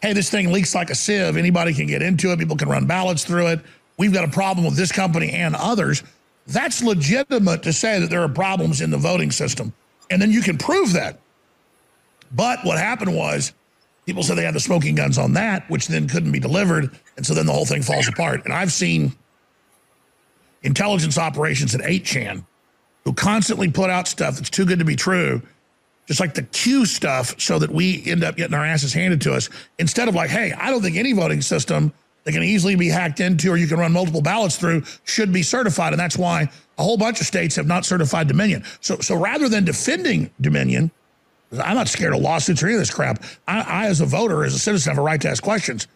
[0.00, 1.36] hey, this thing leaks like a sieve.
[1.36, 2.38] Anybody can get into it.
[2.38, 3.60] People can run ballots through it.
[3.96, 6.02] We've got a problem with this company and others.
[6.46, 9.72] That's legitimate to say that there are problems in the voting system.
[10.10, 11.20] And then you can prove that.
[12.32, 13.52] But what happened was
[14.06, 16.90] people said they had the smoking guns on that, which then couldn't be delivered.
[17.16, 18.44] And so then the whole thing falls apart.
[18.44, 19.12] And I've seen
[20.62, 22.44] intelligence operations at 8chan
[23.04, 25.40] who constantly put out stuff that's too good to be true,
[26.06, 29.34] just like the Q stuff, so that we end up getting our asses handed to
[29.34, 29.48] us
[29.78, 31.92] instead of like, hey, I don't think any voting system
[32.28, 35.42] that can easily be hacked into or you can run multiple ballots through should be
[35.42, 35.94] certified.
[35.94, 38.64] And that's why a whole bunch of states have not certified Dominion.
[38.82, 40.90] So, so rather than defending Dominion,
[41.52, 43.24] I'm not scared of lawsuits or any of this crap.
[43.46, 45.88] I, I, as a voter, as a citizen, have a right to ask questions.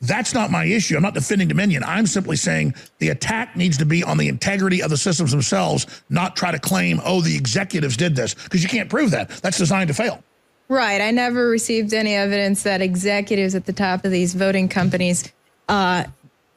[0.00, 0.96] That's not my issue.
[0.96, 1.84] I'm not defending Dominion.
[1.84, 5.86] I'm simply saying the attack needs to be on the integrity of the systems themselves,
[6.08, 9.28] not try to claim, oh, the executives did this, because you can't prove that.
[9.28, 10.24] That's designed to fail.
[10.68, 11.00] Right.
[11.00, 15.32] I never received any evidence that executives at the top of these voting companies
[15.70, 16.04] uh,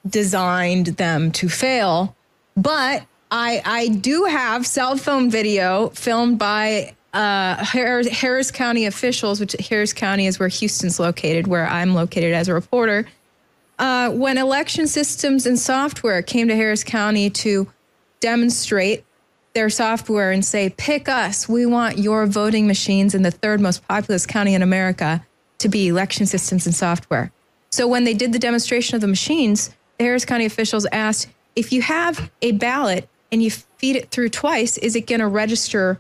[0.06, 2.16] designed them to fail.
[2.58, 9.40] But I, I do have cell phone video filmed by uh, Harris, Harris County officials,
[9.40, 13.06] which Harris County is where Houston's located, where I'm located as a reporter
[13.80, 17.72] uh, when election systems and software came to Harris County to
[18.20, 19.04] demonstrate
[19.54, 23.88] their software and say, pick us, we want your voting machines in the third most
[23.88, 25.26] populous county in America
[25.60, 27.32] to be election systems and software.
[27.74, 31.74] So when they did the demonstration of the machines, the Harris County officials asked, if
[31.74, 36.00] you have a ballot and you feed it through twice, is it going to register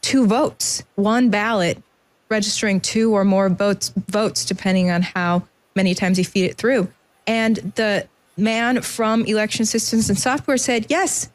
[0.00, 0.84] two votes?
[0.94, 1.82] One ballot
[2.28, 5.42] registering two or more votes, votes depending on how
[5.74, 6.86] many times you feed it through.
[7.26, 8.06] And the
[8.36, 11.30] man from Election Systems and Software said, yes,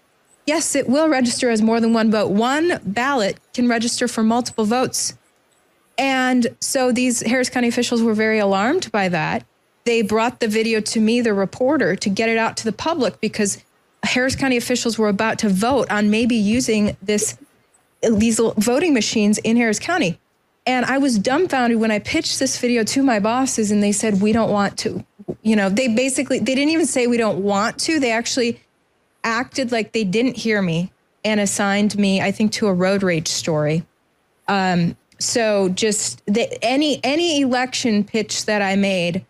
[0.45, 2.29] yes, it will register as more than one vote.
[2.31, 5.17] One ballot can register for multiple votes.
[5.97, 9.45] And so these Harris County officials were very alarmed by that.
[9.85, 13.21] They brought the video to me, the reporter, to get it out to the public
[13.21, 13.63] because
[14.03, 17.37] Harris County officials were about to vote on maybe using this
[18.01, 20.19] these voting machines in Harris County.
[20.67, 24.21] And I was dumbfounded when I pitched this video to my bosses and they said,
[24.21, 25.03] we don't want to.
[25.43, 27.99] You know, they basically, they didn't even say we don't want to.
[27.99, 28.61] They actually
[29.23, 30.91] acted like they didn't hear me
[31.23, 33.85] and assigned me, I think, to a road rage story.
[34.47, 34.95] Um,
[35.25, 39.25] so just the, any any election pitch that I made,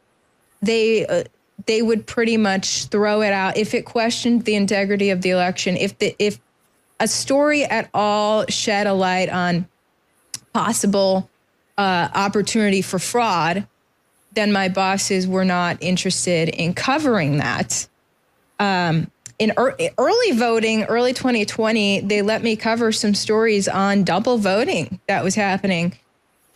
[0.62, 1.24] they uh,
[1.66, 5.78] they would pretty much throw it out if it questioned the integrity of the election.
[5.78, 6.40] If the if
[7.00, 9.68] a story at all shed a light on
[10.54, 11.30] possible
[11.78, 13.68] uh, opportunity for fraud,
[14.34, 17.88] then my bosses were not interested in covering that.
[18.60, 24.38] Um, in er- early voting, early 2020, they let me cover some stories on double
[24.38, 25.98] voting that was happening.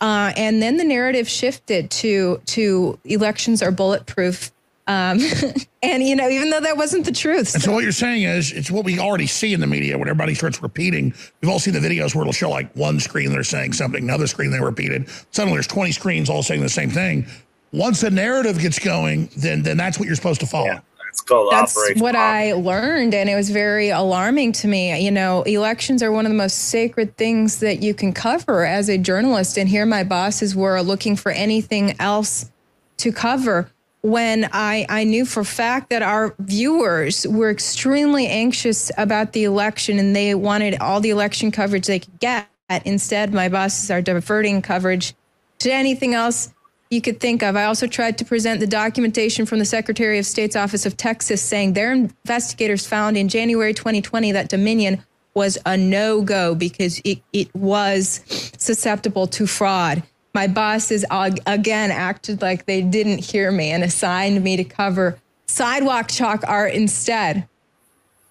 [0.00, 4.50] Uh, and then the narrative shifted to to elections are bulletproof
[4.90, 5.20] um,
[5.84, 7.54] and you know, even though that wasn't the truth.
[7.54, 10.08] And so what you're saying is it's what we already see in the media when
[10.08, 11.14] everybody starts repeating.
[11.40, 14.26] We've all seen the videos where it'll show like one screen they're saying something, another
[14.26, 15.08] screen they repeated.
[15.30, 17.26] Suddenly there's 20 screens all saying the same thing.
[17.72, 20.66] Once the narrative gets going, then then that's what you're supposed to follow.
[20.66, 20.80] Yeah.
[21.10, 22.14] It's called That's Operation what.
[22.14, 24.98] I learned, and it was very alarming to me.
[25.04, 28.88] You know, elections are one of the most sacred things that you can cover as
[28.88, 29.58] a journalist.
[29.58, 32.50] And here, my bosses were looking for anything else
[32.98, 33.70] to cover
[34.02, 39.44] when I, I knew for a fact that our viewers were extremely anxious about the
[39.44, 42.48] election and they wanted all the election coverage they could get.
[42.84, 45.14] Instead, my bosses are diverting coverage
[45.58, 46.54] to anything else
[46.90, 47.56] you could think of.
[47.56, 51.40] I also tried to present the documentation from the Secretary of State's Office of Texas
[51.40, 55.02] saying their investigators found in January 2020 that Dominion
[55.34, 58.20] was a no go because it, it was
[58.58, 60.02] susceptible to fraud
[60.34, 61.04] my bosses
[61.46, 66.72] again acted like they didn't hear me and assigned me to cover sidewalk chalk art
[66.72, 67.46] instead.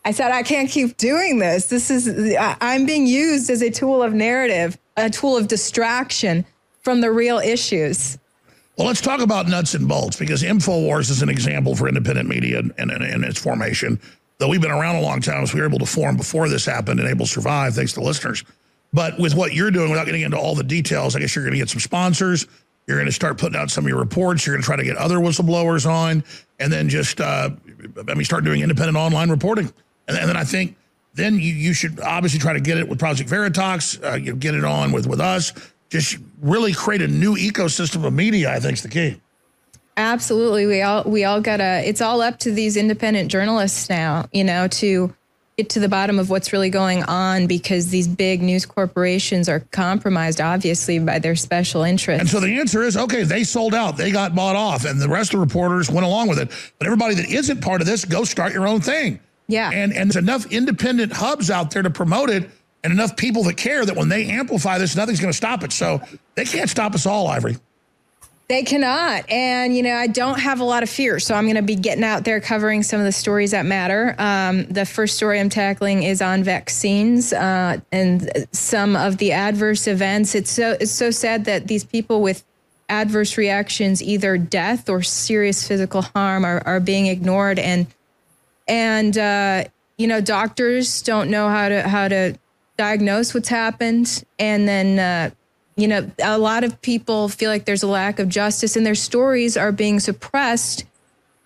[0.06, 1.65] I said, I can't keep doing this.
[1.68, 6.45] This is, I'm being used as a tool of narrative, a tool of distraction
[6.81, 8.18] from the real issues.
[8.80, 12.60] Well, let's talk about nuts and bolts because InfoWars is an example for independent media
[12.60, 13.99] and, and, and its formation.
[14.38, 16.65] Though we've been around a long time, so we were able to form before this
[16.65, 18.45] happened and able to survive thanks to listeners.
[18.93, 21.56] But with what you're doing, without getting into all the details, I guess you're going
[21.56, 22.47] to get some sponsors.
[22.88, 24.47] You're going to start putting out some of your reports.
[24.47, 26.23] You're going to try to get other whistleblowers on,
[26.61, 27.49] and then just, uh,
[28.07, 29.73] I mean, start doing independent online reporting.
[30.07, 30.77] And, and, then I think
[31.15, 33.99] then you, you should obviously try to get it with Project Veritas.
[34.01, 35.51] Uh, you get it on with with us.
[35.89, 38.51] Just really create a new ecosystem of media.
[38.51, 39.19] I think is the key.
[39.97, 41.81] Absolutely, we all we all gotta.
[41.85, 44.27] It's all up to these independent journalists now.
[44.31, 45.13] You know to
[45.59, 49.59] get to the bottom of what's really going on because these big news corporations are
[49.71, 52.21] compromised, obviously, by their special interests.
[52.21, 55.09] And so the answer is okay, they sold out, they got bought off, and the
[55.09, 56.49] rest of the reporters went along with it.
[56.77, 59.19] But everybody that isn't part of this, go start your own thing.
[59.49, 59.69] Yeah.
[59.69, 62.49] And and there's enough independent hubs out there to promote it
[62.84, 65.72] and enough people that care that when they amplify this, nothing's going to stop it.
[65.72, 66.01] So
[66.35, 67.57] they can't stop us all, Ivory.
[68.47, 69.30] They cannot.
[69.30, 71.19] And, you know, I don't have a lot of fear.
[71.19, 74.15] So I'm going to be getting out there covering some of the stories that matter.
[74.18, 79.88] Um, the first story I'm tackling is on vaccines uh, and some of the adverse
[79.88, 80.34] events.
[80.34, 82.43] It's so, it's so sad that these people with
[82.88, 87.60] adverse reactions, either death or serious physical harm, are, are being ignored.
[87.60, 87.85] And,
[88.68, 89.65] and, uh,
[89.99, 92.35] you know, doctors don't know how to, how to
[92.80, 94.23] diagnose what's happened.
[94.39, 95.31] And then, uh,
[95.76, 98.95] you know, a lot of people feel like there's a lack of justice and their
[98.95, 100.85] stories are being suppressed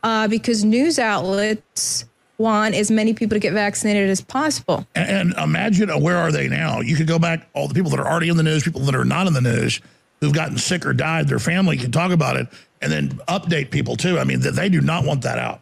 [0.04, 2.06] uh, because news outlets
[2.38, 4.86] want as many people to get vaccinated as possible.
[4.94, 6.82] And, and imagine uh, where are they now?
[6.82, 8.96] You could go back, all the people that are already in the news, people that
[8.96, 9.82] are not in the news,
[10.22, 12.48] who've gotten sick or died, their family can talk about it
[12.80, 14.20] and then update people too.
[14.20, 15.62] I mean, they do not want that out.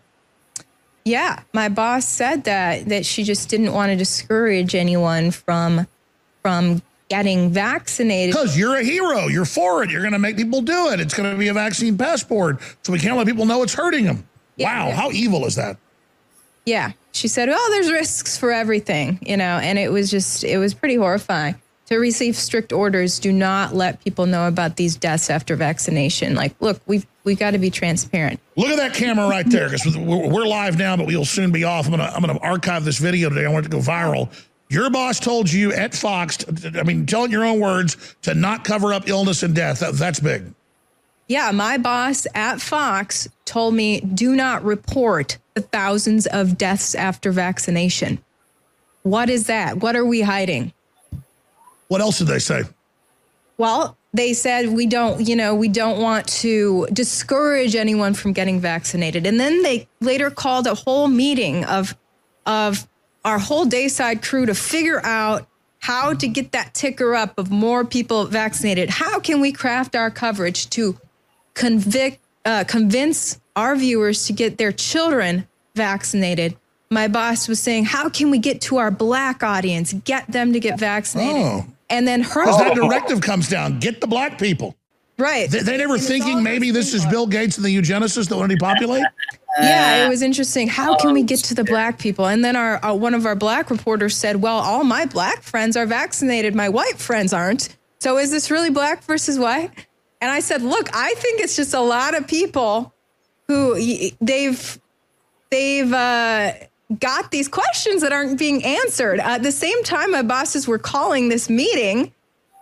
[1.04, 5.88] Yeah, my boss said that that she just didn't want to discourage anyone from
[6.42, 8.34] from getting vaccinated.
[8.34, 9.28] Because you're a hero.
[9.28, 9.90] You're for it.
[9.90, 11.00] You're going to make people do it.
[11.00, 12.60] It's going to be a vaccine passport.
[12.84, 14.28] So we can't let people know it's hurting them.
[14.56, 14.88] Yeah, wow.
[14.88, 14.96] yeah.
[14.96, 15.78] How evil is that?
[16.66, 16.92] Yeah.
[17.12, 20.74] She said, "Oh, there's risks for everything," you know, and it was just it was
[20.74, 21.61] pretty horrifying.
[21.92, 26.36] To receive strict orders, do not let people know about these deaths after vaccination.
[26.36, 28.40] Like, look, we've we got to be transparent.
[28.56, 31.66] Look at that camera right there, because we're, we're live now, but we'll soon be
[31.66, 31.88] off.
[31.88, 33.46] I'm gonna I'm gonna archive this video today.
[33.46, 34.32] I want it to go viral.
[34.70, 36.46] Your boss told you at Fox,
[36.80, 39.82] I mean, tell in your own words, to not cover up illness and death.
[39.82, 40.46] That, that's big.
[41.28, 47.34] Yeah, my boss at Fox told me do not report the thousands of deaths after
[47.34, 48.24] vaccination.
[49.04, 49.82] What is that?
[49.82, 50.72] What are we hiding?
[51.92, 52.64] What else did they say?
[53.58, 58.62] Well, they said we don't, you know, we don't want to discourage anyone from getting
[58.62, 59.28] vaccinated.
[59.28, 61.98] And then they later called a whole meeting of
[62.46, 62.88] of
[63.26, 65.50] our whole dayside crew to figure out
[65.80, 68.90] how to get that ticker up of more people vaccinated.
[68.90, 70.98] How can we craft our coverage to
[71.56, 75.46] convict uh, convince our viewers to get their children
[75.76, 76.56] vaccinated?
[76.90, 80.60] My boss was saying, how can we get to our black audience, get them to
[80.62, 81.36] get vaccinated?
[81.36, 81.66] Oh.
[81.92, 83.80] And then her Because that directive comes down.
[83.80, 84.76] Get the black people.
[85.18, 85.50] Right.
[85.50, 88.58] They, they never thinking maybe this is Bill Gates and the eugenicists that want to
[88.58, 89.04] depopulate?
[89.60, 90.68] Yeah, it was interesting.
[90.68, 92.26] How can we get to the black people?
[92.26, 95.76] And then our, our one of our black reporters said, "Well, all my black friends
[95.76, 96.56] are vaccinated.
[96.56, 97.78] My white friends aren't.
[98.00, 99.70] So is this really black versus white?"
[100.22, 102.94] And I said, "Look, I think it's just a lot of people
[103.48, 103.78] who
[104.22, 104.80] they've
[105.50, 106.54] they've uh,
[107.00, 109.20] got these questions that aren't being answered.
[109.20, 112.12] Uh, at the same time, my bosses were calling this meeting.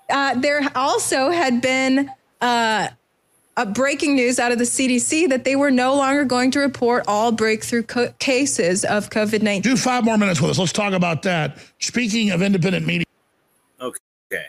[0.09, 2.09] Uh, there also had been."
[2.41, 2.89] Uh,
[3.59, 7.03] uh, breaking news out of the CDC that they were no longer going to report
[7.09, 9.61] all breakthrough co- cases of COVID 19.
[9.61, 10.57] Do five more minutes with us.
[10.57, 11.57] Let's talk about that.
[11.79, 13.05] Speaking of independent media.
[13.81, 14.45] Okay.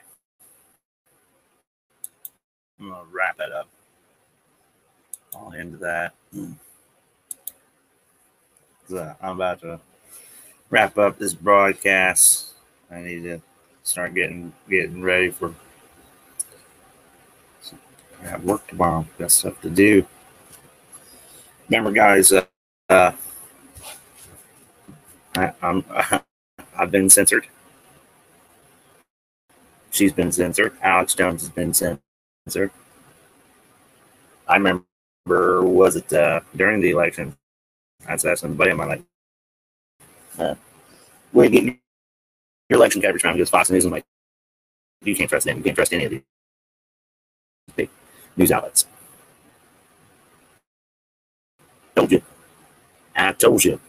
[2.79, 3.69] I'm gonna wrap it up.
[5.35, 6.15] All into that.
[8.91, 9.79] So I'm about to
[10.69, 12.55] wrap up this broadcast.
[12.91, 13.41] I need to
[13.85, 15.55] start getting getting ready for.
[18.21, 19.07] I have work tomorrow.
[19.17, 20.05] Got stuff to do.
[21.69, 22.33] Remember, guys.
[22.33, 22.47] Uh,
[22.89, 23.13] uh,
[25.37, 25.85] I, I'm
[26.77, 27.47] I've been censored.
[29.93, 30.77] She's been censored.
[30.83, 32.73] Alex Jones has been censored.
[34.49, 37.37] I remember, was it uh, during the election?
[38.09, 39.03] I was asking somebody in my life,
[40.39, 40.55] uh,
[41.33, 41.65] where you get
[42.69, 43.35] your election coverage from?
[43.35, 44.05] Because Fox News, I'm like,
[45.03, 45.59] you can't trust them.
[45.59, 46.23] You can't trust any of these
[47.77, 47.89] big
[48.37, 48.87] news outlets.
[51.95, 52.23] Told you.
[53.17, 53.81] I told you.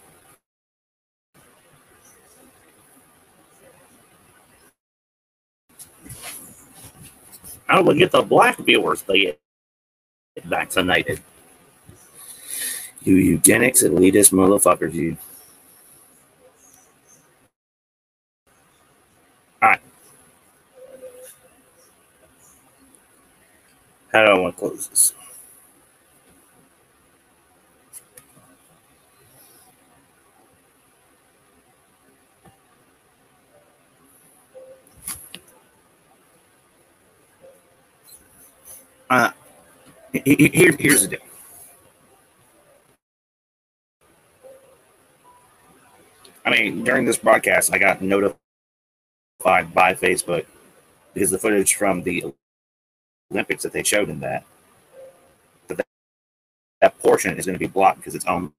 [7.69, 9.39] Do we get the black viewers to get
[10.43, 11.21] vaccinated?
[13.03, 15.17] You eugenics elitist motherfuckers, you.
[19.63, 19.81] Alright.
[24.11, 25.13] How do I want to close this?
[39.09, 39.31] Uh,
[40.13, 41.30] he- he- here, here's the deal.
[46.51, 48.35] I mean, during this broadcast, I got notified
[49.73, 50.45] by Facebook
[51.13, 52.25] because the footage from the
[53.31, 54.43] Olympics that they showed in that,
[55.69, 55.85] that,
[56.81, 58.51] that portion is going to be blocked because it's owned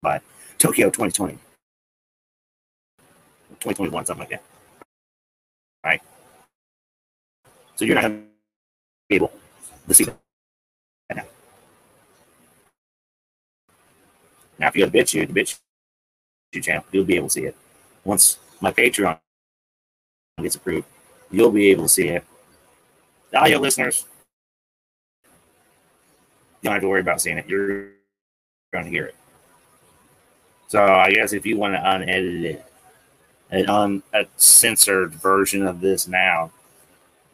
[0.00, 0.20] by
[0.58, 1.38] Tokyo 2020.
[3.58, 4.42] 2021, something like that.
[5.84, 6.00] Right?
[7.74, 8.12] So you're not
[9.10, 9.32] able
[9.88, 10.16] to see that
[11.16, 11.24] now.
[14.60, 15.58] Now, if you go to BitChute, BitChute
[16.58, 17.56] channel, you'll be able to see it.
[18.04, 19.18] Once my Patreon
[20.42, 20.86] gets approved,
[21.30, 22.24] you'll be able to see it.
[23.32, 24.06] Audio listeners,
[25.22, 25.28] you
[26.64, 27.46] don't have to worry about seeing it.
[27.46, 27.90] You're
[28.72, 29.14] going to hear it.
[30.66, 32.64] So I guess if you want to unedit it
[33.50, 36.50] an unedited, an uncensored version of this now,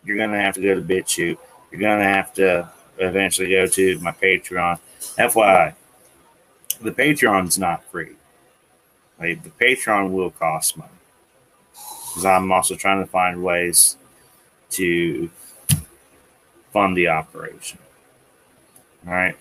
[0.05, 1.39] you're going to have to go to BitChute.
[1.71, 4.79] You're going to have to eventually go to my Patreon.
[5.19, 5.75] FYI,
[6.81, 8.13] the Patreon's not free.
[9.19, 10.91] Like, the Patreon will cost money.
[11.73, 13.97] Because I'm also trying to find ways
[14.71, 15.31] to
[16.73, 17.79] fund the operation.
[19.07, 19.37] All right.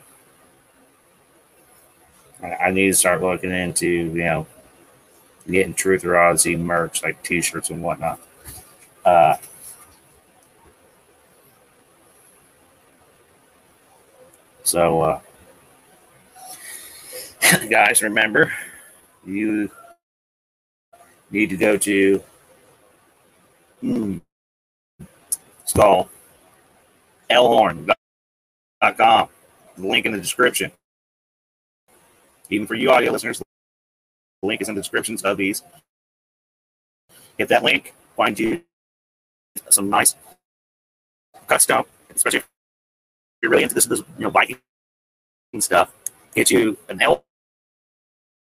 [2.44, 4.48] I need to start looking into, you know,
[5.50, 8.20] getting Truther Odyssey merch, like t shirts and whatnot.
[9.04, 9.38] Uh,
[14.64, 15.20] so, uh,
[17.70, 18.52] guys, remember,
[19.26, 19.70] you
[21.32, 22.24] need to go to
[23.82, 24.18] hmm,
[25.66, 26.10] skull
[27.30, 29.30] alehorn.com.
[29.78, 30.72] The link in the description.
[32.50, 35.64] Even for you audio listeners, the link is in the descriptions of these.
[37.38, 38.62] Hit that link, find you
[39.70, 40.16] some nice
[41.48, 41.84] custom,
[42.14, 42.48] especially if
[43.42, 44.60] you're really into this, this you know, Viking
[45.60, 45.92] stuff.
[46.34, 47.24] Get you an L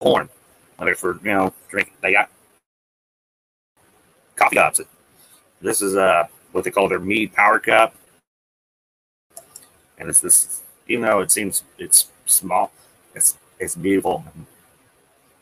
[0.01, 0.29] horn,
[0.77, 1.93] whether for you know drink.
[2.01, 2.29] They got
[4.35, 4.81] coffee cups.
[5.61, 7.95] This is uh what they call their mead power cup,
[9.97, 10.61] and it's this.
[10.87, 12.71] Even though it seems it's small,
[13.15, 14.23] it's it's beautiful.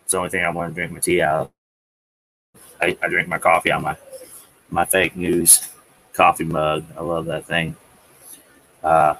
[0.03, 1.51] It's the only thing I want to drink my tea out.
[2.81, 3.97] I, I drink my coffee of my
[4.69, 5.69] my fake news
[6.13, 6.85] coffee mug.
[6.97, 7.75] I love that thing.
[8.83, 9.15] Uh,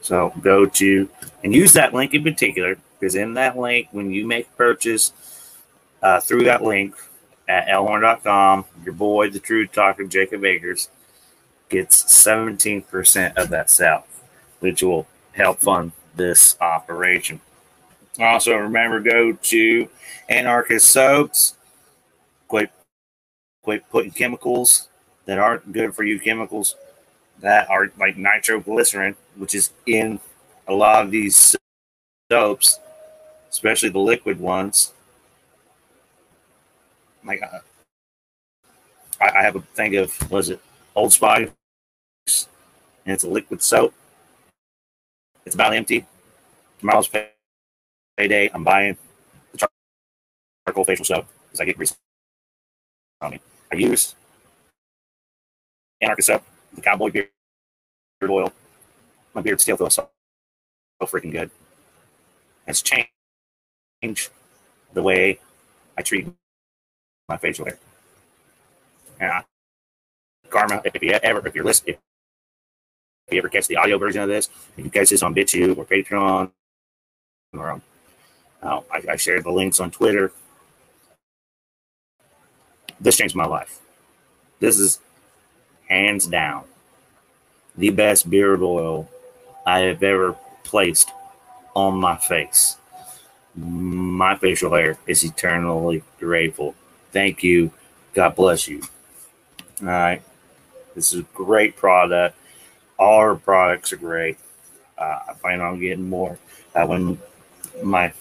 [0.00, 1.08] so go to
[1.42, 5.12] and use that link in particular because in that link, when you make a purchase
[6.02, 6.94] uh, through that link
[7.46, 10.88] at alehorn.com, your boy, the True Talker, Jacob Akers,
[11.68, 14.06] gets 17% of that sale,
[14.60, 17.42] which will help fund this operation.
[18.18, 19.88] Also, remember go to
[20.30, 21.56] Anarchist Soaps.
[22.48, 22.70] Quit,
[23.60, 24.88] quit putting chemicals
[25.26, 26.18] that aren't good for you.
[26.18, 26.74] Chemicals
[27.40, 30.18] that are like nitroglycerin, which is in
[30.66, 31.54] a lot of these
[32.30, 32.80] soaps,
[33.54, 34.92] especially the liquid ones.
[37.22, 37.50] My God.
[37.54, 37.60] Uh,
[39.24, 40.60] I, I have a thing of was it
[40.96, 41.50] Old Spice,
[42.26, 43.94] and it's a liquid soap.
[45.46, 46.04] It's about empty.
[46.80, 47.10] Tomorrow's
[48.18, 48.50] payday.
[48.52, 48.96] I'm buying
[49.52, 49.68] the
[50.66, 51.96] charcoal facial soap because I get grease
[53.22, 53.40] on me.
[53.72, 54.14] I use
[56.00, 56.42] anarchist soap,
[56.74, 57.28] the cowboy beard
[58.28, 58.52] oil.
[59.34, 60.08] My beard still feels so,
[61.00, 61.50] so freaking good.
[62.66, 63.10] It's changed
[64.94, 65.38] the way
[65.98, 66.28] I treat
[67.28, 67.78] my facial hair.
[69.20, 69.42] Yeah.
[70.50, 71.96] Karma, if you ever, if you're listening,
[73.28, 75.76] if you ever catch the audio version of this, if you catch this on BitChute
[75.76, 76.50] or Patreon,
[77.54, 77.82] or um,
[78.62, 80.32] uh, I, I shared the links on Twitter.
[83.00, 83.80] This changed my life.
[84.60, 85.00] This is
[85.88, 86.64] hands down
[87.76, 89.08] the best beard oil
[89.66, 91.10] I have ever placed
[91.74, 92.76] on my face.
[93.56, 96.74] My facial hair is eternally grateful.
[97.12, 97.72] Thank you.
[98.14, 98.82] God bless you.
[99.80, 100.22] All right.
[100.94, 102.36] This is a great product.
[102.98, 104.38] All our products are great.
[104.98, 106.38] Uh, I plan on getting more.
[106.74, 107.18] Uh, when
[107.82, 108.12] my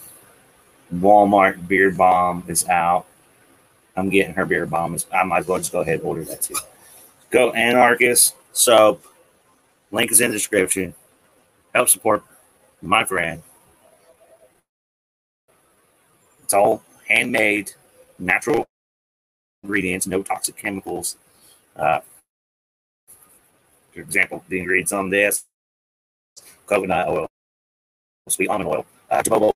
[0.93, 3.05] Walmart beard balm is out,
[3.95, 4.97] I'm getting her beard balm.
[5.13, 6.55] I might as well just go ahead and order that too.
[7.29, 9.05] Go Anarchist soap.
[9.91, 10.93] Link is in the description.
[11.73, 12.23] Help support
[12.81, 13.43] my brand.
[16.53, 17.71] It's all handmade,
[18.19, 18.67] natural
[19.63, 21.17] ingredients, no toxic chemicals.
[21.75, 22.01] Uh,
[23.91, 25.45] for example, the ingredients on this
[26.67, 27.27] coconut oil,
[28.29, 29.51] sweet almond oil, uh, jojoba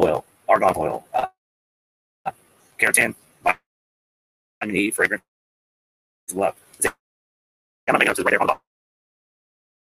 [0.00, 1.26] oil, argan oil, uh,
[2.78, 5.22] keratin, vitamin E, fragrance,
[6.32, 6.54] love.
[6.82, 6.92] I'm
[7.86, 8.62] gonna make it right there on top.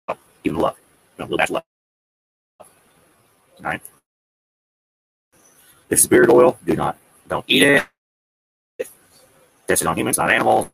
[0.09, 0.77] Oh, even love,
[1.17, 1.63] a little dash of love.
[2.59, 2.67] All
[3.63, 3.81] right.
[5.93, 6.57] This is beard oil.
[6.65, 6.97] Do not,
[7.27, 8.89] don't eat it.
[9.67, 10.71] Tested on humans, not animals.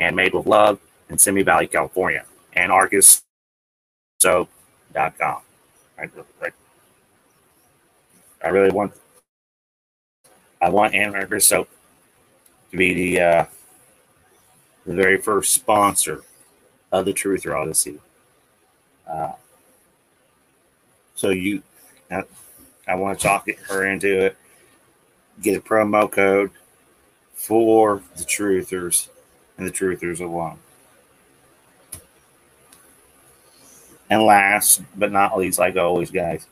[0.00, 2.24] Handmade with love in Simi Valley, California.
[2.54, 3.22] Anarchist
[4.18, 5.42] soap.com.
[5.96, 6.10] Right,
[6.42, 6.52] right.
[8.42, 8.92] I really want
[10.60, 11.68] I want Anarchist Soap
[12.72, 13.44] to be the uh,
[14.84, 16.24] the very first sponsor
[16.90, 18.00] of the Truther Odyssey.
[19.06, 19.34] Uh,
[21.14, 21.62] so you,
[22.10, 22.24] I,
[22.90, 24.36] I want to talk her into it.
[25.40, 26.50] Get a promo code
[27.34, 29.08] for the Truthers
[29.56, 30.58] and the Truthers alone.
[34.10, 36.48] And last but not least, like always, guys,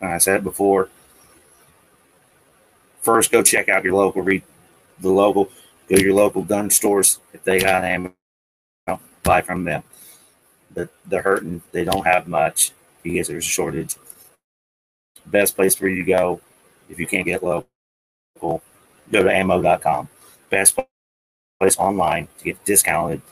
[0.00, 0.88] I said before.
[3.00, 4.42] First, go check out your local the
[5.02, 5.50] local
[5.88, 8.12] go to your local gun stores if they got ammo.
[9.24, 9.82] Buy from them.
[10.72, 11.62] But they're hurting.
[11.72, 12.70] They don't have much
[13.12, 13.96] because there's a shortage.
[15.26, 16.40] Best place for you to go
[16.88, 17.68] if you can't get local,
[18.40, 18.60] go
[19.10, 20.08] to ammo.com.
[20.50, 20.78] Best
[21.60, 23.22] place online to get discounted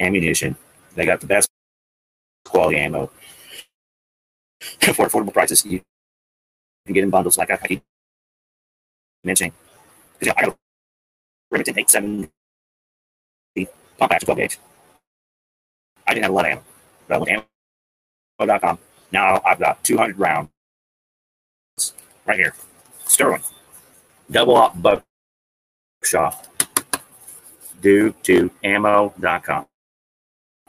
[0.00, 0.56] ammunition.
[0.94, 1.48] They got the best
[2.44, 3.10] quality ammo
[4.60, 5.64] for affordable prices.
[5.64, 5.80] You
[6.86, 7.82] can get in bundles like I keep
[9.24, 9.52] mentioning.
[10.18, 10.56] Because you know, I got a
[11.50, 12.30] Remington 870
[13.98, 14.58] pump action 12 gauge.
[16.06, 16.62] I didn't have a lot of ammo,
[17.08, 17.55] but I went to
[18.38, 18.78] ammo.com.
[19.12, 20.50] Now I've got 200 rounds
[22.26, 22.54] right here.
[23.04, 23.42] Sterling.
[24.30, 26.48] Double aught buckshot.
[27.80, 29.66] Due to ammo.com.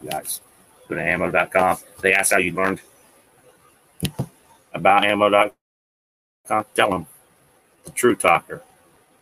[0.09, 0.41] Guys,
[0.87, 1.77] go to ammo.com.
[2.01, 2.81] They asked how you learned
[4.73, 5.51] about ammo.com.
[6.75, 7.07] Tell them
[7.83, 8.61] the True Talker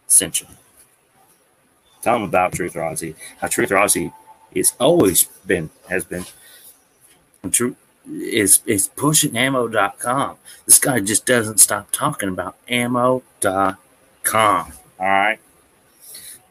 [0.08, 0.48] sent you.
[2.02, 3.16] Tell them about Truth Odyssey.
[3.40, 4.12] How Truth Odyssey
[4.52, 6.26] is always been has been
[7.52, 7.76] true
[8.10, 10.38] is is pushing ammo.com.
[10.66, 13.84] This guy just doesn't stop talking about ammo.com.
[15.00, 15.40] All right.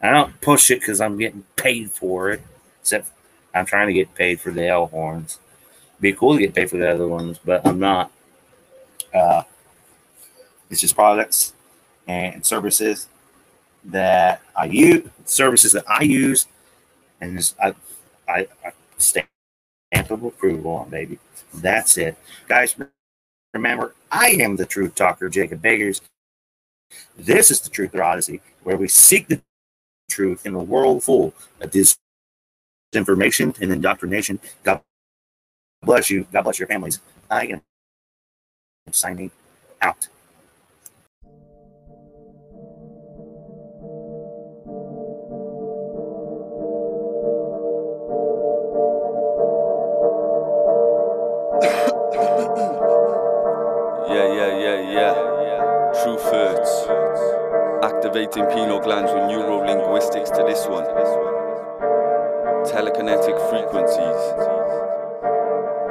[0.02, 2.42] I don't push it because I'm getting paid for it.
[2.80, 3.10] Except
[3.54, 5.38] I'm trying to get paid for the Alehorns.
[6.00, 8.10] Be cool to get paid for the other ones, but I'm not.
[9.14, 9.44] Uh,
[10.68, 11.54] it's just products
[12.06, 13.08] and services
[13.84, 16.46] that I use, services that I use,
[17.20, 17.74] and just, I,
[18.28, 18.72] I, I
[19.94, 21.18] stamp of approval on, baby.
[21.54, 22.16] That's it,
[22.48, 22.74] guys.
[23.52, 26.00] Remember, I am the truth talker, Jacob Beggars.
[27.16, 29.40] This is the Truth Odyssey, where we seek the
[30.10, 31.70] truth in a world full of
[32.94, 34.40] disinformation and indoctrination.
[34.64, 34.80] God
[35.82, 36.26] bless you.
[36.32, 37.00] God bless your families.
[37.30, 37.62] I am
[38.90, 39.30] signing
[39.80, 40.08] out.
[58.14, 60.84] Activating pineal glands with neurolinguistics to this one.
[62.64, 64.22] Telekinetic frequencies.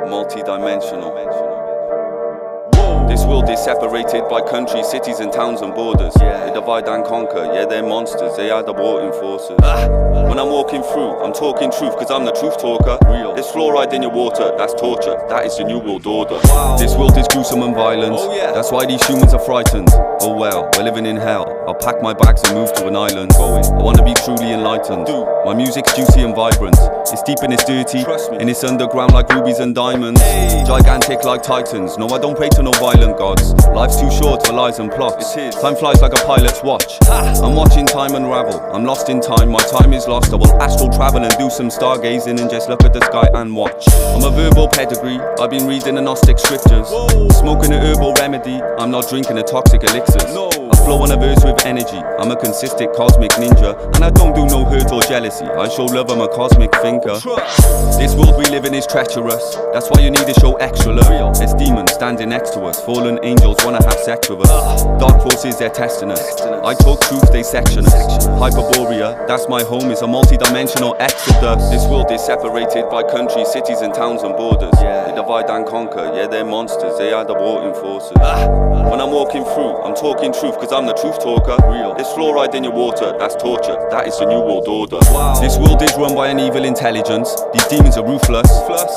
[0.10, 1.63] Multi-dimensional.
[3.14, 6.16] This world is separated by countries, cities, and towns and borders.
[6.16, 7.46] They divide and conquer.
[7.54, 8.36] Yeah, they're monsters.
[8.38, 9.56] They are the warring forces.
[9.62, 9.88] Ah.
[10.28, 12.98] When I'm walking through, I'm talking truth because I'm the truth talker.
[13.06, 13.36] Real.
[13.36, 14.52] There's fluoride in your water.
[14.58, 15.14] That's torture.
[15.30, 16.40] That is the new world order.
[16.82, 18.16] This world is gruesome and violent.
[18.18, 19.90] Oh, That's why these humans are frightened.
[20.26, 21.46] Oh well, we're living in hell.
[21.68, 23.30] I'll pack my bags and move to an island.
[23.38, 23.64] Going.
[23.64, 25.06] I want to be truly enlightened.
[25.46, 26.78] My music's juicy and vibrant.
[27.14, 28.04] It's deep and it's dirty.
[28.40, 30.20] And it's underground like rubies and diamonds.
[30.66, 31.96] Gigantic like titans.
[31.96, 33.54] No, I don't pray to no violent gods.
[33.68, 35.36] Life's too short for lies and plots.
[35.62, 36.98] Time flies like a pilot's watch.
[37.04, 38.60] I'm watching time unravel.
[38.74, 39.52] I'm lost in time.
[39.52, 40.34] My time is lost.
[40.34, 43.56] I will astral travel and do some stargazing and just look at the sky and
[43.56, 43.88] watch.
[44.18, 45.20] I'm a verbal pedigree.
[45.40, 46.88] I've been reading the Gnostic scriptures.
[47.38, 48.60] Smoking a herbal remedy.
[48.80, 50.24] I'm not drinking a toxic elixirs.
[50.26, 52.02] I flow on a verse with energy.
[52.18, 53.78] I'm a consistent cosmic ninja.
[53.94, 55.46] And I don't do no hurt or jealousy.
[55.46, 57.03] I show love, I'm a cosmic thinker.
[57.04, 59.56] This world we live in is treacherous.
[59.74, 61.38] That's why you need to show extra love.
[61.38, 62.80] There's demons standing next to us.
[62.86, 64.84] Fallen angels wanna have sex with us.
[65.02, 66.42] Dark forces, they're testing us.
[66.42, 68.28] I talk truth, they section us.
[68.40, 71.70] Hyperborea, that's my home, is a multi-dimensional exodus.
[71.70, 74.72] This world is separated by countries, cities, and towns and borders.
[74.80, 76.10] They divide and conquer.
[76.16, 76.98] Yeah, they're monsters.
[76.98, 78.16] They are the warring forces.
[78.22, 78.48] Ah.
[78.90, 81.58] When I'm walking through, I'm talking truth because I'm the truth talker.
[81.68, 81.96] Real.
[81.96, 83.76] There's fluoride in your water, that's torture.
[83.92, 85.00] That is the new world order.
[85.12, 85.40] Wow.
[85.40, 87.32] This world is run by an evil intelligence.
[87.54, 88.52] These demons are ruthless.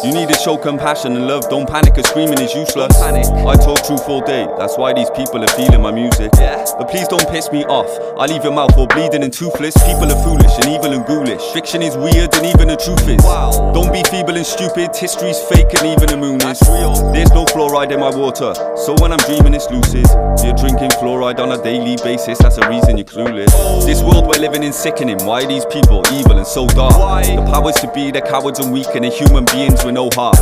[0.05, 1.49] You need to show compassion and love.
[1.49, 2.91] Don't panic, cause screaming is useless.
[3.01, 4.49] I talk truth all day.
[4.59, 6.33] That's why these people are feeling my music.
[6.37, 6.67] Yeah.
[6.77, 7.87] But please don't piss me off.
[8.19, 9.75] I leave your mouth all bleeding and toothless.
[9.87, 11.43] People are foolish and evil and ghoulish.
[11.53, 13.23] Fiction is weird and even the truth is.
[13.23, 13.71] Wow.
[13.73, 14.91] Don't be feeble and stupid.
[14.97, 17.13] History's fake and even the moon is real.
[17.15, 18.51] There's no fluoride in my water.
[18.83, 20.11] So when I'm dreaming, it's lucid.
[20.43, 22.39] You're drinking fluoride on a daily basis.
[22.39, 23.55] That's a reason you're clueless.
[23.55, 23.87] Oh.
[23.87, 25.19] This world we're living in sickening.
[25.23, 26.95] Why are these people evil and so dark?
[27.23, 30.39] The powers to be, they're cowards and weak, and they're human beings with no heart.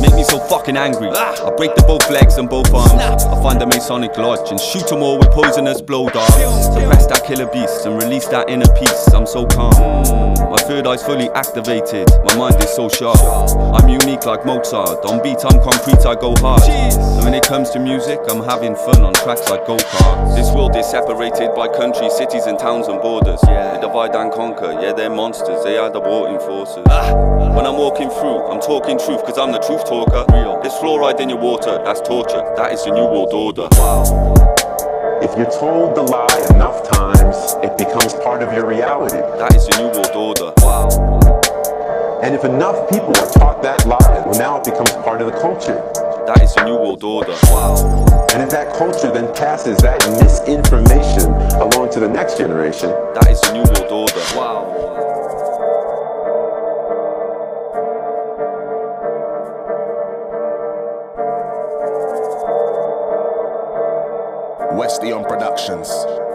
[0.00, 1.08] Make me so fucking angry.
[1.10, 3.24] I break the both legs and both arms.
[3.24, 6.34] I find a Masonic lodge and shoot them all with poisonous blow darts.
[6.64, 9.08] Suppress that killer beast and release that inner peace.
[9.12, 9.74] I'm so calm.
[10.50, 12.08] My third eye's fully activated.
[12.24, 13.18] My mind is so sharp.
[13.74, 15.04] I'm unique like Mozart.
[15.04, 16.62] On beat, I'm concrete, I go hard.
[16.62, 20.36] And when it comes to music, I'm having fun on tracks like go karts.
[20.36, 23.40] This world is separated by countries, cities, and towns and borders.
[23.42, 24.72] They divide and conquer.
[24.80, 25.62] Yeah, they're monsters.
[25.64, 26.38] They are the warring
[26.76, 26.92] forces.
[26.92, 30.24] Ah, when I'm walking through, I'm talking truth because I'm the truth talker.
[30.32, 30.60] Real.
[30.60, 31.80] There's fluoride in your water.
[31.84, 32.42] That's torture.
[32.56, 33.68] That is the new world order.
[35.22, 39.16] If you're told the lie enough times, it becomes part of your reality.
[39.16, 40.52] That is the new world order.
[42.22, 45.38] And if enough people are taught that lie, well, now it becomes part of the
[45.38, 45.80] culture.
[46.26, 47.32] That is the new world order.
[48.34, 51.32] And if that culture then passes that misinformation
[51.62, 54.22] along to the next generation, That is the new world order.
[54.36, 54.95] Wow.
[64.76, 66.25] Westion Productions.